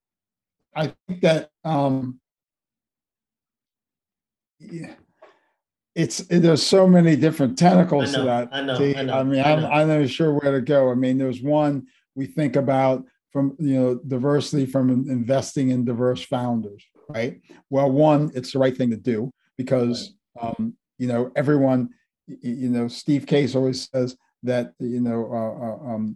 I 0.76 0.94
think 1.08 1.22
that 1.22 1.50
um 1.64 2.20
yeah, 4.60 4.94
it's 5.96 6.20
it, 6.22 6.42
there's 6.42 6.64
so 6.64 6.88
many 6.88 7.16
different 7.16 7.58
tentacles 7.58 8.14
know, 8.14 8.20
to 8.20 8.26
that. 8.26 8.50
I 8.52 8.62
know. 8.62 8.76
I, 8.76 9.02
know, 9.04 9.14
I 9.14 9.24
mean, 9.24 9.40
I 9.40 9.54
I'm, 9.54 9.66
I'm 9.66 10.02
not 10.02 10.10
sure 10.10 10.34
where 10.34 10.52
to 10.52 10.62
go. 10.62 10.92
I 10.92 10.96
mean, 10.96 11.18
there's 11.18 11.42
one 11.42 11.88
we 12.16 12.26
think 12.26 12.56
about 12.56 13.06
from 13.32 13.56
you 13.60 13.76
know 13.76 13.96
diversity 13.96 14.66
from 14.66 14.90
investing 14.90 15.70
in 15.70 15.86
diverse 15.86 16.24
founders 16.24 16.86
right? 17.10 17.42
Well, 17.70 17.92
one, 17.92 18.32
it's 18.34 18.54
the 18.54 18.60
right 18.60 18.76
thing 18.76 18.92
to 18.92 18.98
do 18.98 19.32
because 19.58 20.14
right. 20.36 20.54
um, 20.58 20.74
you 20.98 21.08
know 21.08 21.32
everyone. 21.36 21.90
You 22.28 22.70
know, 22.70 22.88
Steve 22.88 23.26
Case 23.26 23.56
always 23.56 23.90
says 23.90 24.16
that 24.44 24.74
you 24.80 25.02
know 25.02 25.26
uh, 25.32 25.66
uh 25.66 25.94
um, 25.94 26.16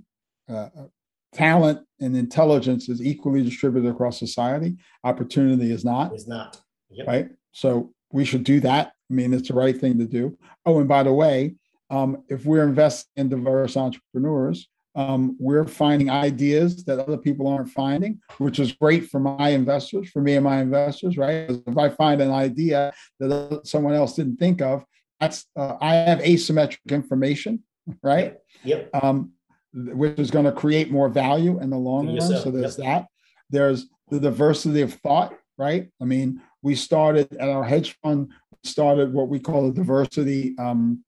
uh, 0.49 0.69
uh, 0.77 0.87
talent 1.33 1.79
and 1.99 2.15
intelligence 2.15 2.87
is 2.87 3.01
equally 3.01 3.43
distributed 3.43 3.89
across 3.89 4.19
society. 4.19 4.77
Opportunity 5.03 5.71
is 5.71 5.83
not. 5.83 6.13
Is 6.13 6.27
not. 6.27 6.61
Yep. 6.91 7.07
Right. 7.07 7.29
So 7.51 7.93
we 8.11 8.25
should 8.25 8.43
do 8.43 8.59
that. 8.59 8.93
I 9.09 9.13
mean, 9.13 9.33
it's 9.33 9.47
the 9.47 9.55
right 9.55 9.77
thing 9.77 9.97
to 9.97 10.05
do. 10.05 10.37
Oh, 10.65 10.79
and 10.79 10.87
by 10.87 11.03
the 11.03 11.13
way, 11.13 11.55
um, 11.89 12.23
if 12.29 12.45
we're 12.45 12.67
investing 12.67 13.11
in 13.15 13.29
diverse 13.29 13.75
entrepreneurs, 13.75 14.69
um, 14.95 15.35
we're 15.39 15.65
finding 15.65 16.09
ideas 16.09 16.83
that 16.85 16.99
other 16.99 17.17
people 17.17 17.47
aren't 17.47 17.69
finding, 17.69 18.19
which 18.37 18.59
is 18.59 18.71
great 18.73 19.09
for 19.09 19.19
my 19.19 19.49
investors, 19.49 20.09
for 20.09 20.21
me 20.21 20.35
and 20.35 20.43
my 20.43 20.61
investors, 20.61 21.17
right? 21.17 21.49
If 21.49 21.77
I 21.77 21.89
find 21.89 22.21
an 22.21 22.31
idea 22.31 22.93
that 23.19 23.61
someone 23.65 23.95
else 23.95 24.15
didn't 24.15 24.37
think 24.37 24.61
of, 24.61 24.85
that's 25.19 25.45
uh, 25.55 25.77
I 25.81 25.95
have 25.95 26.19
asymmetric 26.19 26.91
information, 26.91 27.63
right? 28.01 28.35
Yep. 28.63 28.89
Um, 28.93 29.31
which 29.73 30.19
is 30.19 30.29
going 30.29 30.45
to 30.45 30.51
create 30.51 30.91
more 30.91 31.09
value 31.09 31.59
in 31.59 31.71
the 31.71 31.77
long 31.77 32.07
run. 32.07 32.21
So 32.21 32.51
there's 32.51 32.77
yep. 32.77 32.85
that. 32.85 33.07
There's 33.49 33.87
the 34.09 34.19
diversity 34.19 34.81
of 34.81 34.93
thought, 34.93 35.33
right? 35.57 35.89
I 36.01 36.05
mean, 36.05 36.41
we 36.61 36.75
started 36.75 37.33
at 37.37 37.49
our 37.49 37.63
hedge 37.63 37.97
fund, 38.03 38.31
started 38.63 39.13
what 39.13 39.29
we 39.29 39.39
call 39.39 39.69
a 39.69 39.73
diversity 39.73 40.55
um, 40.59 41.03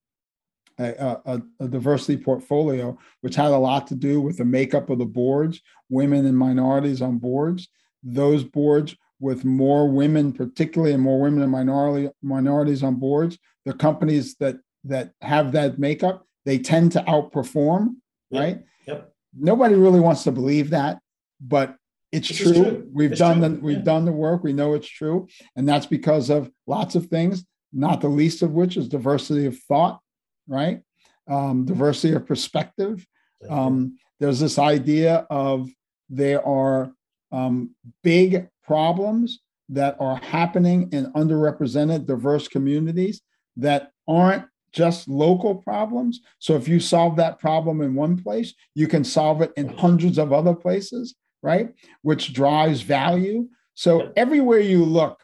a, 0.78 1.22
a, 1.26 1.42
a, 1.60 1.68
diversity 1.68 2.22
portfolio, 2.22 2.98
which 3.22 3.36
had 3.36 3.52
a 3.52 3.58
lot 3.58 3.88
to 3.88 3.96
do 3.96 4.22
with 4.22 4.38
the 4.38 4.46
makeup 4.46 4.90
of 4.90 5.00
the 5.00 5.06
boards, 5.06 5.62
women 5.90 6.26
and 6.26 6.38
minorities 6.38 7.02
on 7.02 7.18
boards. 7.18 7.70
Those 8.04 8.44
boards 8.44 8.96
with 9.20 9.46
more 9.46 9.90
women, 9.90 10.34
particularly 10.34 10.94
and 10.94 11.02
more 11.02 11.22
women 11.22 11.42
and 11.42 11.52
minority 11.52 12.10
minorities 12.22 12.84
on 12.84 12.96
boards, 12.96 13.38
the 13.66 13.74
companies 13.74 14.36
that 14.36 14.58
that 14.84 15.12
have 15.22 15.54
that 15.54 15.80
makeup, 15.80 16.28
they 16.46 16.60
tend 16.60 16.92
to 16.92 17.02
outperform, 17.04 17.96
yep. 18.30 18.42
right? 18.42 18.64
Yep. 18.88 19.14
Nobody 19.38 19.76
really 19.76 20.00
wants 20.00 20.24
to 20.24 20.32
believe 20.32 20.70
that, 20.70 21.00
but 21.42 21.76
it's 22.12 22.28
true. 22.28 22.54
true. 22.54 22.90
We've 22.94 23.14
it's 23.14 23.20
done 23.20 23.40
true. 23.40 23.50
the 23.50 23.56
we've 23.62 23.78
yeah. 23.78 23.84
done 23.84 24.06
the 24.06 24.12
work. 24.12 24.44
We 24.44 24.54
know 24.54 24.74
it's 24.74 24.88
true, 24.88 25.28
and 25.56 25.68
that's 25.68 25.86
because 25.86 26.30
of 26.30 26.52
lots 26.68 26.96
of 26.96 27.08
things. 27.08 27.46
Not 27.74 28.02
the 28.02 28.08
least 28.08 28.42
of 28.42 28.52
which 28.52 28.78
is 28.78 28.88
diversity 28.88 29.46
of 29.46 29.58
thought 29.60 30.00
right? 30.47 30.81
Um, 31.27 31.65
diversity 31.65 32.13
of 32.13 32.25
perspective. 32.25 33.05
Um, 33.49 33.97
there's 34.19 34.39
this 34.39 34.60
idea 34.60 35.25
of 35.29 35.69
there 36.10 36.45
are 36.45 36.91
um, 37.31 37.71
big 38.03 38.47
problems 38.63 39.39
that 39.69 39.97
are 39.99 40.17
happening 40.17 40.89
in 40.91 41.12
underrepresented 41.13 42.05
diverse 42.05 42.47
communities 42.47 43.21
that 43.58 43.91
aren't 44.08 44.45
just 44.71 45.08
local 45.08 45.55
problems. 45.55 46.19
So 46.39 46.55
if 46.55 46.67
you 46.67 46.79
solve 46.79 47.15
that 47.15 47.39
problem 47.39 47.81
in 47.81 47.95
one 47.95 48.21
place, 48.21 48.53
you 48.75 48.88
can 48.88 49.03
solve 49.03 49.41
it 49.41 49.53
in 49.55 49.69
hundreds 49.69 50.17
of 50.17 50.34
other 50.34 50.53
places, 50.53 51.15
right? 51.41 51.73
Which 52.01 52.34
drives 52.34 52.81
value. 52.81 53.47
So 53.73 54.12
everywhere 54.15 54.60
you 54.60 54.84
look, 54.84 55.19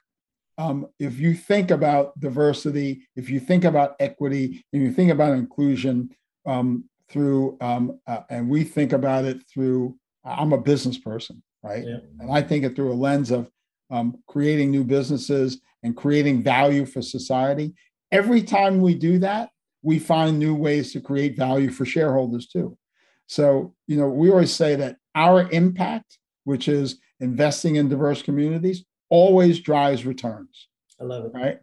um, 0.62 0.88
if 1.00 1.20
you 1.20 1.34
think 1.34 1.72
about 1.72 2.18
diversity, 2.20 3.08
if 3.16 3.30
you 3.30 3.40
think 3.40 3.64
about 3.64 3.96
equity, 4.00 4.64
and 4.72 4.84
you 4.84 4.94
think 4.94 5.12
about 5.12 5.34
inclusion 5.34 6.12
um, 6.46 6.86
through, 7.10 7.58
um, 7.62 8.00
uh, 8.06 8.22
and 8.30 8.48
we 8.48 8.64
think 8.64 8.94
about 8.94 9.26
it 9.26 9.42
through, 9.52 9.96
I'm 10.24 10.54
a 10.54 10.62
business 10.62 11.00
person, 11.00 11.42
right? 11.64 11.84
Yeah. 11.84 11.98
And 12.20 12.32
I 12.32 12.44
think 12.44 12.64
it 12.64 12.76
through 12.76 12.92
a 12.92 12.94
lens 12.94 13.32
of 13.32 13.50
um, 13.90 14.18
creating 14.28 14.70
new 14.70 14.84
businesses 14.84 15.60
and 15.82 15.98
creating 15.98 16.44
value 16.44 16.86
for 16.86 17.02
society. 17.02 17.74
Every 18.12 18.44
time 18.44 18.82
we 18.82 18.94
do 18.94 19.18
that, 19.20 19.50
we 19.82 19.98
find 19.98 20.38
new 20.38 20.54
ways 20.54 20.94
to 20.94 21.02
create 21.02 21.36
value 21.36 21.72
for 21.72 21.86
shareholders 21.86 22.48
too. 22.48 22.78
So, 23.26 23.74
you 23.88 23.98
know, 23.98 24.08
we 24.08 24.30
always 24.30 24.54
say 24.54 24.76
that 24.76 24.98
our 25.16 25.50
impact, 25.50 26.20
which 26.44 26.68
is 26.68 27.00
investing 27.20 27.78
in 27.78 27.90
diverse 27.90 28.22
communities, 28.22 28.86
always 29.12 29.60
drives 29.60 30.06
returns. 30.06 30.70
I 31.00 31.04
love 31.04 31.26
it. 31.26 31.32
Right. 31.34 31.60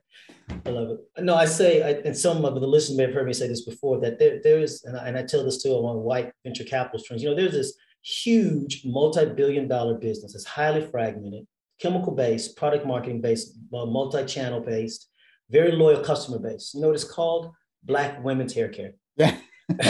I 0.67 0.71
love 0.71 0.91
it. 0.91 1.23
No, 1.23 1.35
I 1.35 1.47
say, 1.47 1.83
I, 1.83 2.01
and 2.05 2.17
some 2.17 2.45
of 2.45 2.55
the 2.55 2.67
listeners 2.67 2.97
may 2.97 3.05
have 3.05 3.15
heard 3.15 3.27
me 3.27 3.33
say 3.33 3.49
this 3.49 3.65
before, 3.65 4.01
that 4.01 4.19
there, 4.19 4.41
there 4.43 4.61
is, 4.61 4.85
and 4.85 4.97
I, 4.97 5.09
and 5.09 5.19
I 5.19 5.23
tell 5.23 5.45
this 5.45 5.63
to 5.63 5.75
among 5.75 6.03
white 6.03 6.31
venture 6.45 6.65
capital 6.65 7.05
friends, 7.05 7.23
you 7.23 7.29
know, 7.29 7.37
there's 7.37 7.53
this 7.53 7.75
huge 8.03 8.83
multi-billion 8.85 9.69
dollar 9.69 9.95
business 9.95 10.33
that's 10.33 10.45
highly 10.45 10.87
fragmented, 10.87 11.47
chemical 11.81 12.13
based, 12.13 12.57
product 12.57 12.87
marketing 12.87 13.21
based, 13.21 13.57
uh, 13.73 13.87
multi-channel 13.87 14.61
based, 14.61 15.09
very 15.51 15.73
loyal 15.73 16.03
customer 16.03 16.39
base. 16.39 16.73
You 16.75 16.81
know 16.81 16.89
what 16.89 16.95
it's 16.95 17.05
called? 17.05 17.53
Black 17.83 18.23
women's 18.23 18.55
hair 18.55 18.69
care. 18.69 18.93
Yeah. 19.17 19.39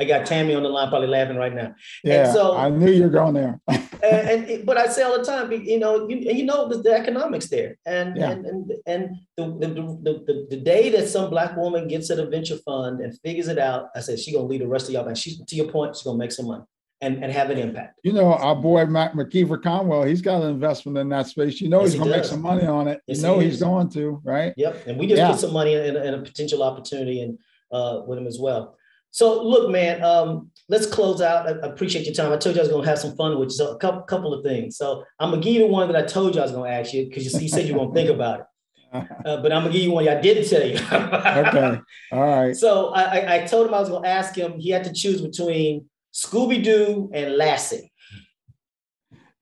I 0.00 0.04
got 0.06 0.24
Tammy 0.24 0.54
on 0.54 0.62
the 0.62 0.68
line, 0.68 0.88
probably 0.88 1.08
laughing 1.08 1.36
right 1.36 1.54
now. 1.54 1.74
Yeah, 2.02 2.32
so, 2.32 2.56
I 2.56 2.70
knew 2.70 2.90
you 2.90 3.02
were 3.02 3.10
going 3.10 3.34
there. 3.34 3.60
and, 4.02 4.50
and, 4.50 4.66
but 4.66 4.76
I 4.76 4.88
say 4.88 5.02
all 5.02 5.18
the 5.18 5.24
time, 5.24 5.50
you 5.52 5.78
know, 5.78 6.08
you, 6.08 6.16
you 6.18 6.44
know 6.44 6.68
the, 6.68 6.82
the 6.82 6.92
economics 6.92 7.48
there, 7.48 7.78
and 7.86 8.16
yeah. 8.16 8.30
and 8.30 8.46
and 8.46 8.72
and 8.86 9.16
the 9.36 9.44
the, 9.44 10.22
the 10.24 10.46
the, 10.50 10.56
day 10.56 10.90
that 10.90 11.08
some 11.08 11.30
black 11.30 11.56
woman 11.56 11.88
gets 11.88 12.10
at 12.10 12.18
a 12.18 12.26
venture 12.26 12.58
fund 12.58 13.00
and 13.00 13.18
figures 13.20 13.48
it 13.48 13.58
out, 13.58 13.88
I 13.94 14.00
said 14.00 14.18
she 14.18 14.32
gonna 14.32 14.46
lead 14.46 14.60
the 14.60 14.68
rest 14.68 14.88
of 14.88 14.94
y'all, 14.94 15.06
and 15.08 15.16
she's 15.16 15.42
to 15.44 15.56
your 15.56 15.70
point, 15.70 15.96
she's 15.96 16.04
gonna 16.04 16.18
make 16.18 16.32
some 16.32 16.46
money 16.46 16.64
and, 17.00 17.22
and 17.22 17.32
have 17.32 17.50
an 17.50 17.58
impact. 17.58 17.98
You 18.02 18.12
know, 18.12 18.34
our 18.34 18.54
boy 18.54 18.84
Mac 18.86 19.14
McKeever 19.14 19.62
Conwell, 19.62 20.04
he's 20.04 20.20
got 20.20 20.42
an 20.42 20.50
investment 20.50 20.98
in 20.98 21.08
that 21.10 21.26
space. 21.26 21.60
You 21.60 21.68
know, 21.68 21.80
yes, 21.80 21.92
he's 21.92 22.00
going 22.00 22.10
to 22.10 22.16
make 22.16 22.26
some 22.26 22.42
money 22.42 22.66
on 22.66 22.88
it. 22.88 23.00
Yes, 23.06 23.18
you 23.18 23.22
know, 23.22 23.38
he 23.38 23.46
he's 23.46 23.60
going 23.60 23.88
to, 23.90 24.20
right? 24.22 24.52
Yep. 24.56 24.86
And 24.86 24.98
we 24.98 25.06
just 25.06 25.18
yeah. 25.18 25.30
put 25.30 25.40
some 25.40 25.52
money 25.52 25.74
in, 25.74 25.96
in, 25.96 26.14
a 26.14 26.22
potential 26.22 26.62
opportunity 26.62 27.22
and 27.22 27.38
uh, 27.72 28.02
with 28.06 28.18
him 28.18 28.26
as 28.26 28.38
well. 28.38 28.76
So 29.10 29.42
look, 29.42 29.70
man, 29.70 30.02
um, 30.04 30.50
let's 30.68 30.86
close 30.86 31.20
out. 31.20 31.46
I 31.48 31.66
appreciate 31.66 32.06
your 32.06 32.14
time. 32.14 32.32
I 32.32 32.36
told 32.36 32.54
you 32.54 32.60
I 32.60 32.64
was 32.64 32.70
going 32.70 32.84
to 32.84 32.88
have 32.88 32.98
some 32.98 33.16
fun 33.16 33.38
with 33.38 33.48
you. 33.48 33.56
So 33.56 33.74
a 33.74 33.78
couple, 33.78 34.02
couple 34.02 34.32
of 34.32 34.44
things. 34.44 34.76
So 34.76 35.04
I'm 35.18 35.30
going 35.30 35.42
to 35.42 35.44
give 35.44 35.54
you 35.54 35.60
the 35.60 35.72
one 35.72 35.90
that 35.90 35.96
I 35.96 36.06
told 36.06 36.34
you 36.34 36.40
I 36.40 36.44
was 36.44 36.52
going 36.52 36.70
to 36.70 36.76
ask 36.76 36.92
you 36.92 37.06
because 37.06 37.32
you, 37.32 37.40
you 37.40 37.48
said 37.48 37.66
you're 37.66 37.76
going 37.76 37.90
to 37.90 37.94
think 37.94 38.10
about 38.10 38.40
it. 38.40 38.46
Uh, 38.92 39.40
but 39.40 39.52
I'm 39.52 39.62
gonna 39.62 39.72
give 39.72 39.82
you 39.82 39.92
one 39.92 40.08
I 40.08 40.20
didn't 40.20 40.48
tell 40.48 40.66
you. 40.66 40.74
okay. 40.74 41.80
All 42.10 42.20
right. 42.20 42.56
So 42.56 42.88
I, 42.88 43.36
I 43.36 43.46
told 43.46 43.68
him 43.68 43.74
I 43.74 43.78
was 43.78 43.88
gonna 43.88 44.08
ask 44.08 44.34
him. 44.34 44.58
He 44.58 44.70
had 44.70 44.82
to 44.82 44.92
choose 44.92 45.20
between 45.20 45.88
Scooby 46.12 46.60
Doo 46.60 47.08
and 47.14 47.36
Lassie. 47.36 47.92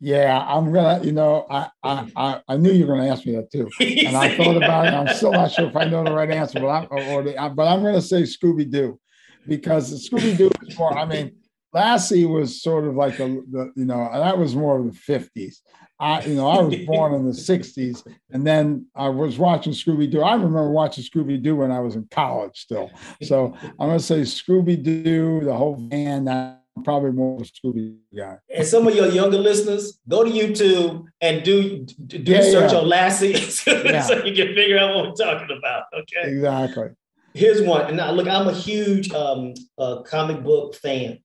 Yeah, 0.00 0.38
I'm 0.46 0.70
gonna. 0.70 1.02
You 1.02 1.12
know, 1.12 1.46
I 1.50 1.68
I 1.82 2.42
I 2.46 2.56
knew 2.58 2.72
you 2.72 2.86
were 2.86 2.96
gonna 2.96 3.10
ask 3.10 3.24
me 3.24 3.36
that 3.36 3.50
too, 3.50 3.70
and 3.80 4.16
I 4.16 4.36
thought 4.36 4.56
about 4.56 4.86
it. 4.86 4.92
I'm 4.92 5.16
still 5.16 5.32
not 5.32 5.50
sure 5.50 5.68
if 5.68 5.76
I 5.76 5.84
know 5.84 6.04
the 6.04 6.12
right 6.12 6.30
answer, 6.30 6.60
but 6.60 6.68
I'm 6.68 6.86
or 6.90 7.22
the, 7.22 7.32
but 7.54 7.66
I'm 7.66 7.82
gonna 7.82 8.02
say 8.02 8.22
Scooby 8.22 8.70
Doo 8.70 9.00
because 9.46 10.08
Scooby 10.08 10.36
Doo 10.36 10.50
is 10.66 10.78
more. 10.78 10.96
I 10.96 11.04
mean, 11.04 11.36
Lassie 11.72 12.24
was 12.24 12.62
sort 12.62 12.84
of 12.84 12.94
like 12.94 13.16
the, 13.16 13.44
the 13.50 13.72
you 13.76 13.84
know 13.84 14.08
that 14.12 14.38
was 14.38 14.56
more 14.56 14.78
of 14.78 14.84
the 14.86 14.98
50s. 14.98 15.56
I, 16.00 16.24
you 16.24 16.34
know, 16.34 16.48
I 16.48 16.62
was 16.62 16.76
born 16.86 17.14
in 17.14 17.26
the 17.26 17.32
60s 17.32 18.06
and 18.30 18.46
then 18.46 18.86
I 18.94 19.08
was 19.08 19.38
watching 19.38 19.72
Scooby 19.72 20.10
Doo. 20.10 20.22
I 20.22 20.34
remember 20.34 20.70
watching 20.70 21.04
Scooby 21.04 21.42
Doo 21.42 21.56
when 21.56 21.72
I 21.72 21.80
was 21.80 21.96
in 21.96 22.06
college 22.10 22.56
still. 22.60 22.90
So 23.22 23.56
I'm 23.62 23.88
going 23.88 23.98
to 23.98 24.04
say 24.04 24.20
Scooby 24.20 24.80
Doo, 24.80 25.40
the 25.40 25.54
whole 25.54 25.76
band. 25.76 26.30
I'm 26.30 26.84
probably 26.84 27.10
more 27.10 27.40
of 27.40 27.42
a 27.42 27.44
Scooby 27.44 27.96
guy. 28.16 28.38
And 28.54 28.66
some 28.66 28.86
of 28.86 28.94
your 28.94 29.08
younger 29.08 29.38
listeners, 29.38 29.98
go 30.08 30.22
to 30.22 30.30
YouTube 30.30 31.04
and 31.20 31.42
do 31.42 31.84
do 32.06 32.32
yeah, 32.32 32.42
search 32.42 32.72
yeah. 32.72 32.78
on 32.78 32.88
Lassie 32.88 33.34
so 33.50 33.72
yeah. 33.82 34.24
you 34.24 34.34
can 34.34 34.54
figure 34.54 34.78
out 34.78 34.94
what 34.94 35.06
we're 35.06 35.14
talking 35.14 35.56
about. 35.56 35.84
Okay. 35.92 36.30
Exactly. 36.30 36.90
Here's 37.34 37.62
one. 37.62 37.86
And 37.86 37.96
now, 37.96 38.10
look, 38.10 38.26
I'm 38.26 38.48
a 38.48 38.52
huge 38.52 39.12
um, 39.12 39.54
uh, 39.78 40.02
comic 40.02 40.42
book 40.42 40.74
fan 40.74 41.18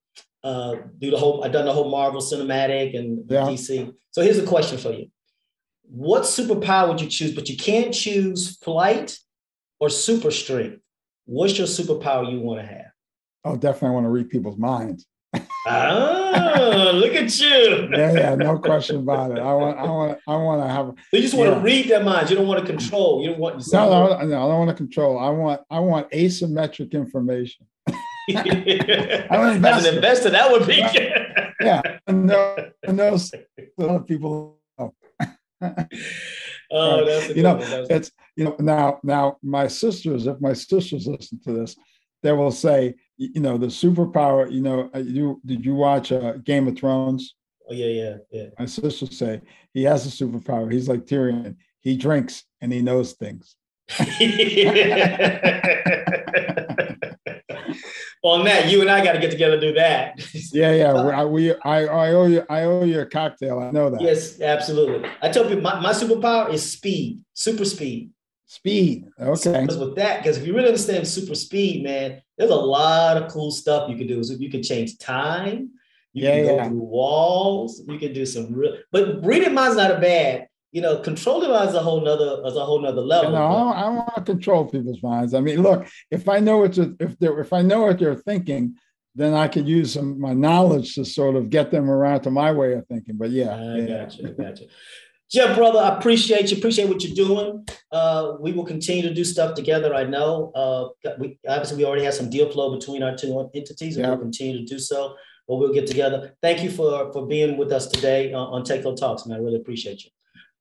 uh, 0.43 0.75
do 0.99 1.09
the 1.09 1.17
whole. 1.17 1.43
I've 1.43 1.51
done 1.51 1.65
the 1.65 1.73
whole 1.73 1.89
Marvel 1.89 2.21
cinematic 2.21 2.97
and 2.97 3.23
yeah. 3.29 3.41
DC. 3.41 3.93
So 4.11 4.21
here's 4.21 4.37
a 4.37 4.45
question 4.45 4.77
for 4.77 4.91
you: 4.91 5.07
What 5.83 6.23
superpower 6.23 6.89
would 6.89 7.01
you 7.01 7.07
choose? 7.07 7.33
But 7.33 7.49
you 7.49 7.57
can't 7.57 7.93
choose 7.93 8.57
flight 8.57 9.17
or 9.79 9.89
super 9.89 10.31
strength. 10.31 10.79
What's 11.25 11.57
your 11.57 11.67
superpower 11.67 12.29
you 12.29 12.41
want 12.41 12.59
to 12.59 12.67
have? 12.67 12.91
Oh, 13.45 13.55
definitely 13.55 13.95
want 13.95 14.05
to 14.05 14.09
read 14.09 14.29
people's 14.29 14.57
minds. 14.57 15.05
Ah, 15.67 16.91
look 16.93 17.13
at 17.13 17.39
you. 17.39 17.89
yeah, 17.91 18.13
yeah, 18.13 18.35
no 18.35 18.57
question 18.59 18.97
about 18.97 19.31
it. 19.31 19.39
I 19.39 19.53
want, 19.53 19.77
I 19.77 19.83
want, 19.83 20.19
I 20.27 20.35
want 20.35 20.63
to 20.63 20.69
have. 20.69 20.93
You 21.11 21.21
just 21.21 21.33
want 21.33 21.49
yeah. 21.49 21.55
to 21.55 21.61
read 21.61 21.89
their 21.89 22.03
minds. 22.03 22.29
You 22.29 22.37
don't 22.37 22.47
want 22.47 22.65
to 22.65 22.65
control. 22.65 23.23
You 23.23 23.31
don't 23.31 23.39
want. 23.39 23.63
No, 23.71 23.89
no, 23.89 24.25
no, 24.25 24.45
I 24.45 24.47
don't 24.47 24.59
want 24.59 24.69
to 24.69 24.75
control. 24.75 25.19
I 25.19 25.29
want, 25.29 25.61
I 25.69 25.79
want 25.79 26.09
asymmetric 26.11 26.91
information. 26.91 27.65
As 28.29 29.85
an 29.85 29.95
investor, 29.95 30.29
that 30.29 30.51
would 30.51 30.67
be. 30.67 30.77
yeah, 31.61 31.81
no, 32.07 32.71
no, 32.87 33.15
a 33.15 33.83
lot 33.83 33.95
of 33.95 34.07
people. 34.07 34.59
Know. 34.77 34.93
oh, 36.71 37.05
that's 37.05 37.35
you 37.35 37.43
know, 37.43 37.57
it's 37.89 38.11
you 38.35 38.45
know 38.45 38.55
now 38.59 38.99
now 39.03 39.37
my 39.41 39.67
sisters, 39.67 40.27
if 40.27 40.39
my 40.39 40.53
sisters 40.53 41.07
listen 41.07 41.39
to 41.41 41.53
this, 41.53 41.75
they 42.21 42.31
will 42.31 42.51
say, 42.51 42.95
you 43.33 43.41
know, 43.41 43.57
the 43.57 43.67
superpower. 43.67 44.51
You 44.51 44.61
know, 44.61 44.89
uh, 44.93 44.99
you 44.99 45.41
did 45.45 45.65
you 45.65 45.75
watch 45.75 46.11
uh, 46.11 46.33
Game 46.43 46.67
of 46.67 46.77
Thrones? 46.77 47.35
Oh 47.69 47.73
yeah, 47.73 47.87
yeah, 47.87 48.17
yeah. 48.31 48.45
My 48.59 48.65
sister 48.65 49.05
say 49.05 49.41
he 49.73 49.83
has 49.83 50.05
a 50.05 50.25
superpower. 50.25 50.71
He's 50.71 50.89
like 50.89 51.05
Tyrion. 51.05 51.55
He 51.81 51.97
drinks 51.97 52.43
and 52.61 52.71
he 52.71 52.81
knows 52.81 53.13
things. 53.13 53.55
on 58.23 58.45
that, 58.45 58.69
you 58.69 58.81
and 58.81 58.89
I 58.89 59.03
got 59.03 59.13
to 59.13 59.19
get 59.19 59.31
together 59.31 59.53
and 59.53 59.61
do 59.61 59.73
that. 59.73 60.19
yeah, 60.53 60.73
yeah. 60.73 61.25
We, 61.25 61.53
I, 61.53 61.85
I 61.85 62.13
owe 62.13 62.25
you, 62.25 62.43
I 62.49 62.63
owe 62.63 62.83
you 62.83 63.01
a 63.01 63.05
cocktail. 63.05 63.59
I 63.59 63.71
know 63.71 63.89
that. 63.89 64.01
Yes, 64.01 64.39
absolutely. 64.39 65.07
I 65.21 65.29
tell 65.29 65.43
people 65.43 65.61
my, 65.61 65.79
my 65.81 65.91
superpower 65.91 66.51
is 66.51 66.71
speed, 66.71 67.19
super 67.33 67.65
speed. 67.65 68.11
Speed. 68.53 69.05
Okay. 69.19 69.61
Because 69.61 69.79
with 69.79 69.95
that, 69.95 70.21
because 70.21 70.37
if 70.37 70.45
you 70.45 70.53
really 70.53 70.67
understand 70.67 71.07
super 71.07 71.33
speed, 71.33 71.83
man, 71.83 72.21
there's 72.37 72.51
a 72.51 72.55
lot 72.55 73.17
of 73.17 73.31
cool 73.31 73.49
stuff 73.49 73.89
you 73.89 73.97
can 73.97 74.05
do. 74.05 74.23
So 74.23 74.33
you 74.33 74.51
can 74.51 74.61
change 74.61 74.99
time. 74.99 75.71
You 76.13 76.25
yeah, 76.25 76.35
can 76.35 76.45
go 76.45 76.55
yeah. 76.57 76.67
through 76.67 76.79
walls. 76.79 77.81
You 77.87 77.97
can 77.97 78.13
do 78.13 78.27
some 78.27 78.53
real, 78.53 78.77
but 78.91 79.25
reading 79.25 79.55
minds 79.55 79.75
not 79.75 79.89
a 79.89 79.99
bad 79.99 80.47
you 80.73 80.81
know, 80.81 80.97
controlling 80.97 81.51
minds 81.51 81.69
is 81.69 81.75
a 81.75 81.83
whole 81.83 82.01
nother 82.01 82.41
is 82.47 82.55
a 82.55 82.65
whole 82.65 82.81
nother 82.81 83.01
level. 83.01 83.31
You 83.31 83.37
know, 83.37 83.73
I, 83.73 83.81
don't, 83.81 83.95
want 83.95 84.15
to 84.15 84.21
control 84.23 84.65
people's 84.65 85.03
minds. 85.03 85.35
I 85.35 85.39
mean, 85.39 85.61
look, 85.61 85.87
if 86.09 86.27
I 86.27 86.39
know 86.39 86.57
what 86.57 86.75
if 86.77 87.19
they're 87.19 87.39
if 87.39 87.53
I 87.53 87.61
know 87.61 87.83
what 87.83 87.99
they're 87.99 88.15
thinking, 88.15 88.75
then 89.13 89.35
I 89.35 89.47
could 89.47 89.67
use 89.67 89.93
some 89.93 90.19
my 90.19 90.33
knowledge 90.33 90.95
to 90.95 91.05
sort 91.05 91.35
of 91.35 91.51
get 91.51 91.69
them 91.69 91.91
around 91.91 92.21
to 92.21 92.31
my 92.31 92.51
way 92.51 92.73
of 92.73 92.87
thinking. 92.87 93.17
But 93.17 93.29
yeah, 93.29 93.55
I 93.55 93.75
yeah. 93.77 93.87
got 93.87 94.17
you, 94.17 94.29
got 94.29 94.59
you. 94.61 94.67
Jeff, 95.31 95.55
brother, 95.57 95.79
I 95.79 95.97
appreciate 95.97 96.51
you. 96.51 96.57
Appreciate 96.57 96.87
what 96.87 97.03
you're 97.03 97.15
doing. 97.15 97.65
Uh, 97.91 98.33
we 98.39 98.51
will 98.53 98.65
continue 98.65 99.01
to 99.01 99.13
do 99.13 99.23
stuff 99.23 99.55
together. 99.55 99.95
I 99.95 100.03
know. 100.03 100.51
Uh, 100.53 101.11
we 101.19 101.39
obviously 101.47 101.77
we 101.77 101.85
already 101.85 102.03
have 102.03 102.13
some 102.13 102.29
deal 102.29 102.51
flow 102.51 102.77
between 102.77 103.01
our 103.01 103.15
two 103.15 103.49
entities, 103.53 103.97
and 103.97 104.05
yeah. 104.05 104.11
we'll 104.11 104.19
continue 104.19 104.59
to 104.59 104.65
do 104.65 104.79
so. 104.79 105.15
But 105.47 105.55
we'll 105.55 105.73
get 105.73 105.87
together. 105.87 106.35
Thank 106.41 106.63
you 106.63 106.69
for 106.69 107.11
for 107.11 107.25
being 107.25 107.57
with 107.57 107.71
us 107.71 107.87
today 107.87 108.31
on, 108.31 108.47
on 108.47 108.63
TEDCO 108.63 108.95
Talks, 108.95 109.25
man. 109.25 109.39
I 109.39 109.41
really 109.41 109.57
appreciate 109.57 110.03
you. 110.03 110.11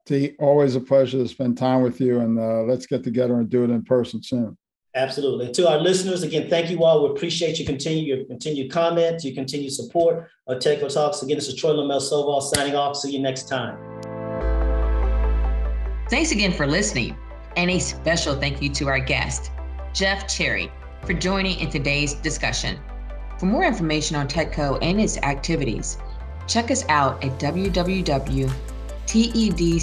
T, 0.06 0.34
always 0.38 0.74
a 0.74 0.80
pleasure 0.80 1.18
to 1.18 1.28
spend 1.28 1.58
time 1.58 1.82
with 1.82 2.00
you, 2.00 2.20
and 2.20 2.38
uh, 2.38 2.62
let's 2.62 2.86
get 2.86 3.04
together 3.04 3.34
and 3.34 3.48
do 3.48 3.64
it 3.64 3.70
in 3.70 3.82
person 3.82 4.22
soon. 4.22 4.56
Absolutely. 4.94 5.50
To 5.52 5.70
our 5.70 5.78
listeners, 5.78 6.22
again, 6.22 6.50
thank 6.50 6.70
you 6.70 6.84
all. 6.84 7.08
We 7.08 7.14
appreciate 7.14 7.58
you 7.58 7.64
continue 7.64 8.14
your 8.14 8.24
continued 8.26 8.70
comments, 8.70 9.24
your 9.24 9.34
continued 9.34 9.72
support 9.72 10.28
of 10.46 10.58
TEDCO 10.58 10.92
Talks. 10.92 11.22
Again, 11.22 11.36
this 11.36 11.48
is 11.48 11.54
Troy 11.54 11.70
LaMont 11.70 12.00
Stovall 12.00 12.42
signing 12.42 12.74
off. 12.74 12.96
See 12.96 13.10
you 13.10 13.20
next 13.20 13.48
time. 13.48 14.01
Thanks 16.12 16.30
again 16.30 16.52
for 16.52 16.66
listening, 16.66 17.16
and 17.56 17.70
a 17.70 17.78
special 17.78 18.38
thank 18.38 18.60
you 18.60 18.68
to 18.74 18.86
our 18.86 18.98
guest, 18.98 19.50
Jeff 19.94 20.28
Cherry, 20.28 20.70
for 21.06 21.14
joining 21.14 21.58
in 21.58 21.70
today's 21.70 22.12
discussion. 22.12 22.78
For 23.38 23.46
more 23.46 23.64
information 23.64 24.16
on 24.16 24.28
TEDCO 24.28 24.78
and 24.82 25.00
its 25.00 25.16
activities, 25.16 25.96
check 26.46 26.70
us 26.70 26.84
out 26.90 27.24
at 27.24 27.40
www 27.40 28.52
tedcomd.com. 29.06 29.74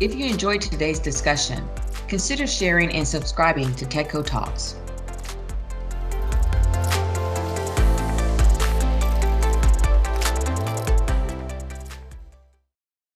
If 0.00 0.14
you 0.14 0.26
enjoyed 0.26 0.60
today's 0.60 0.98
discussion, 0.98 1.66
consider 2.06 2.46
sharing 2.46 2.92
and 2.92 3.08
subscribing 3.08 3.74
to 3.76 3.86
TEDCO 3.86 4.26
Talks. 4.26 4.76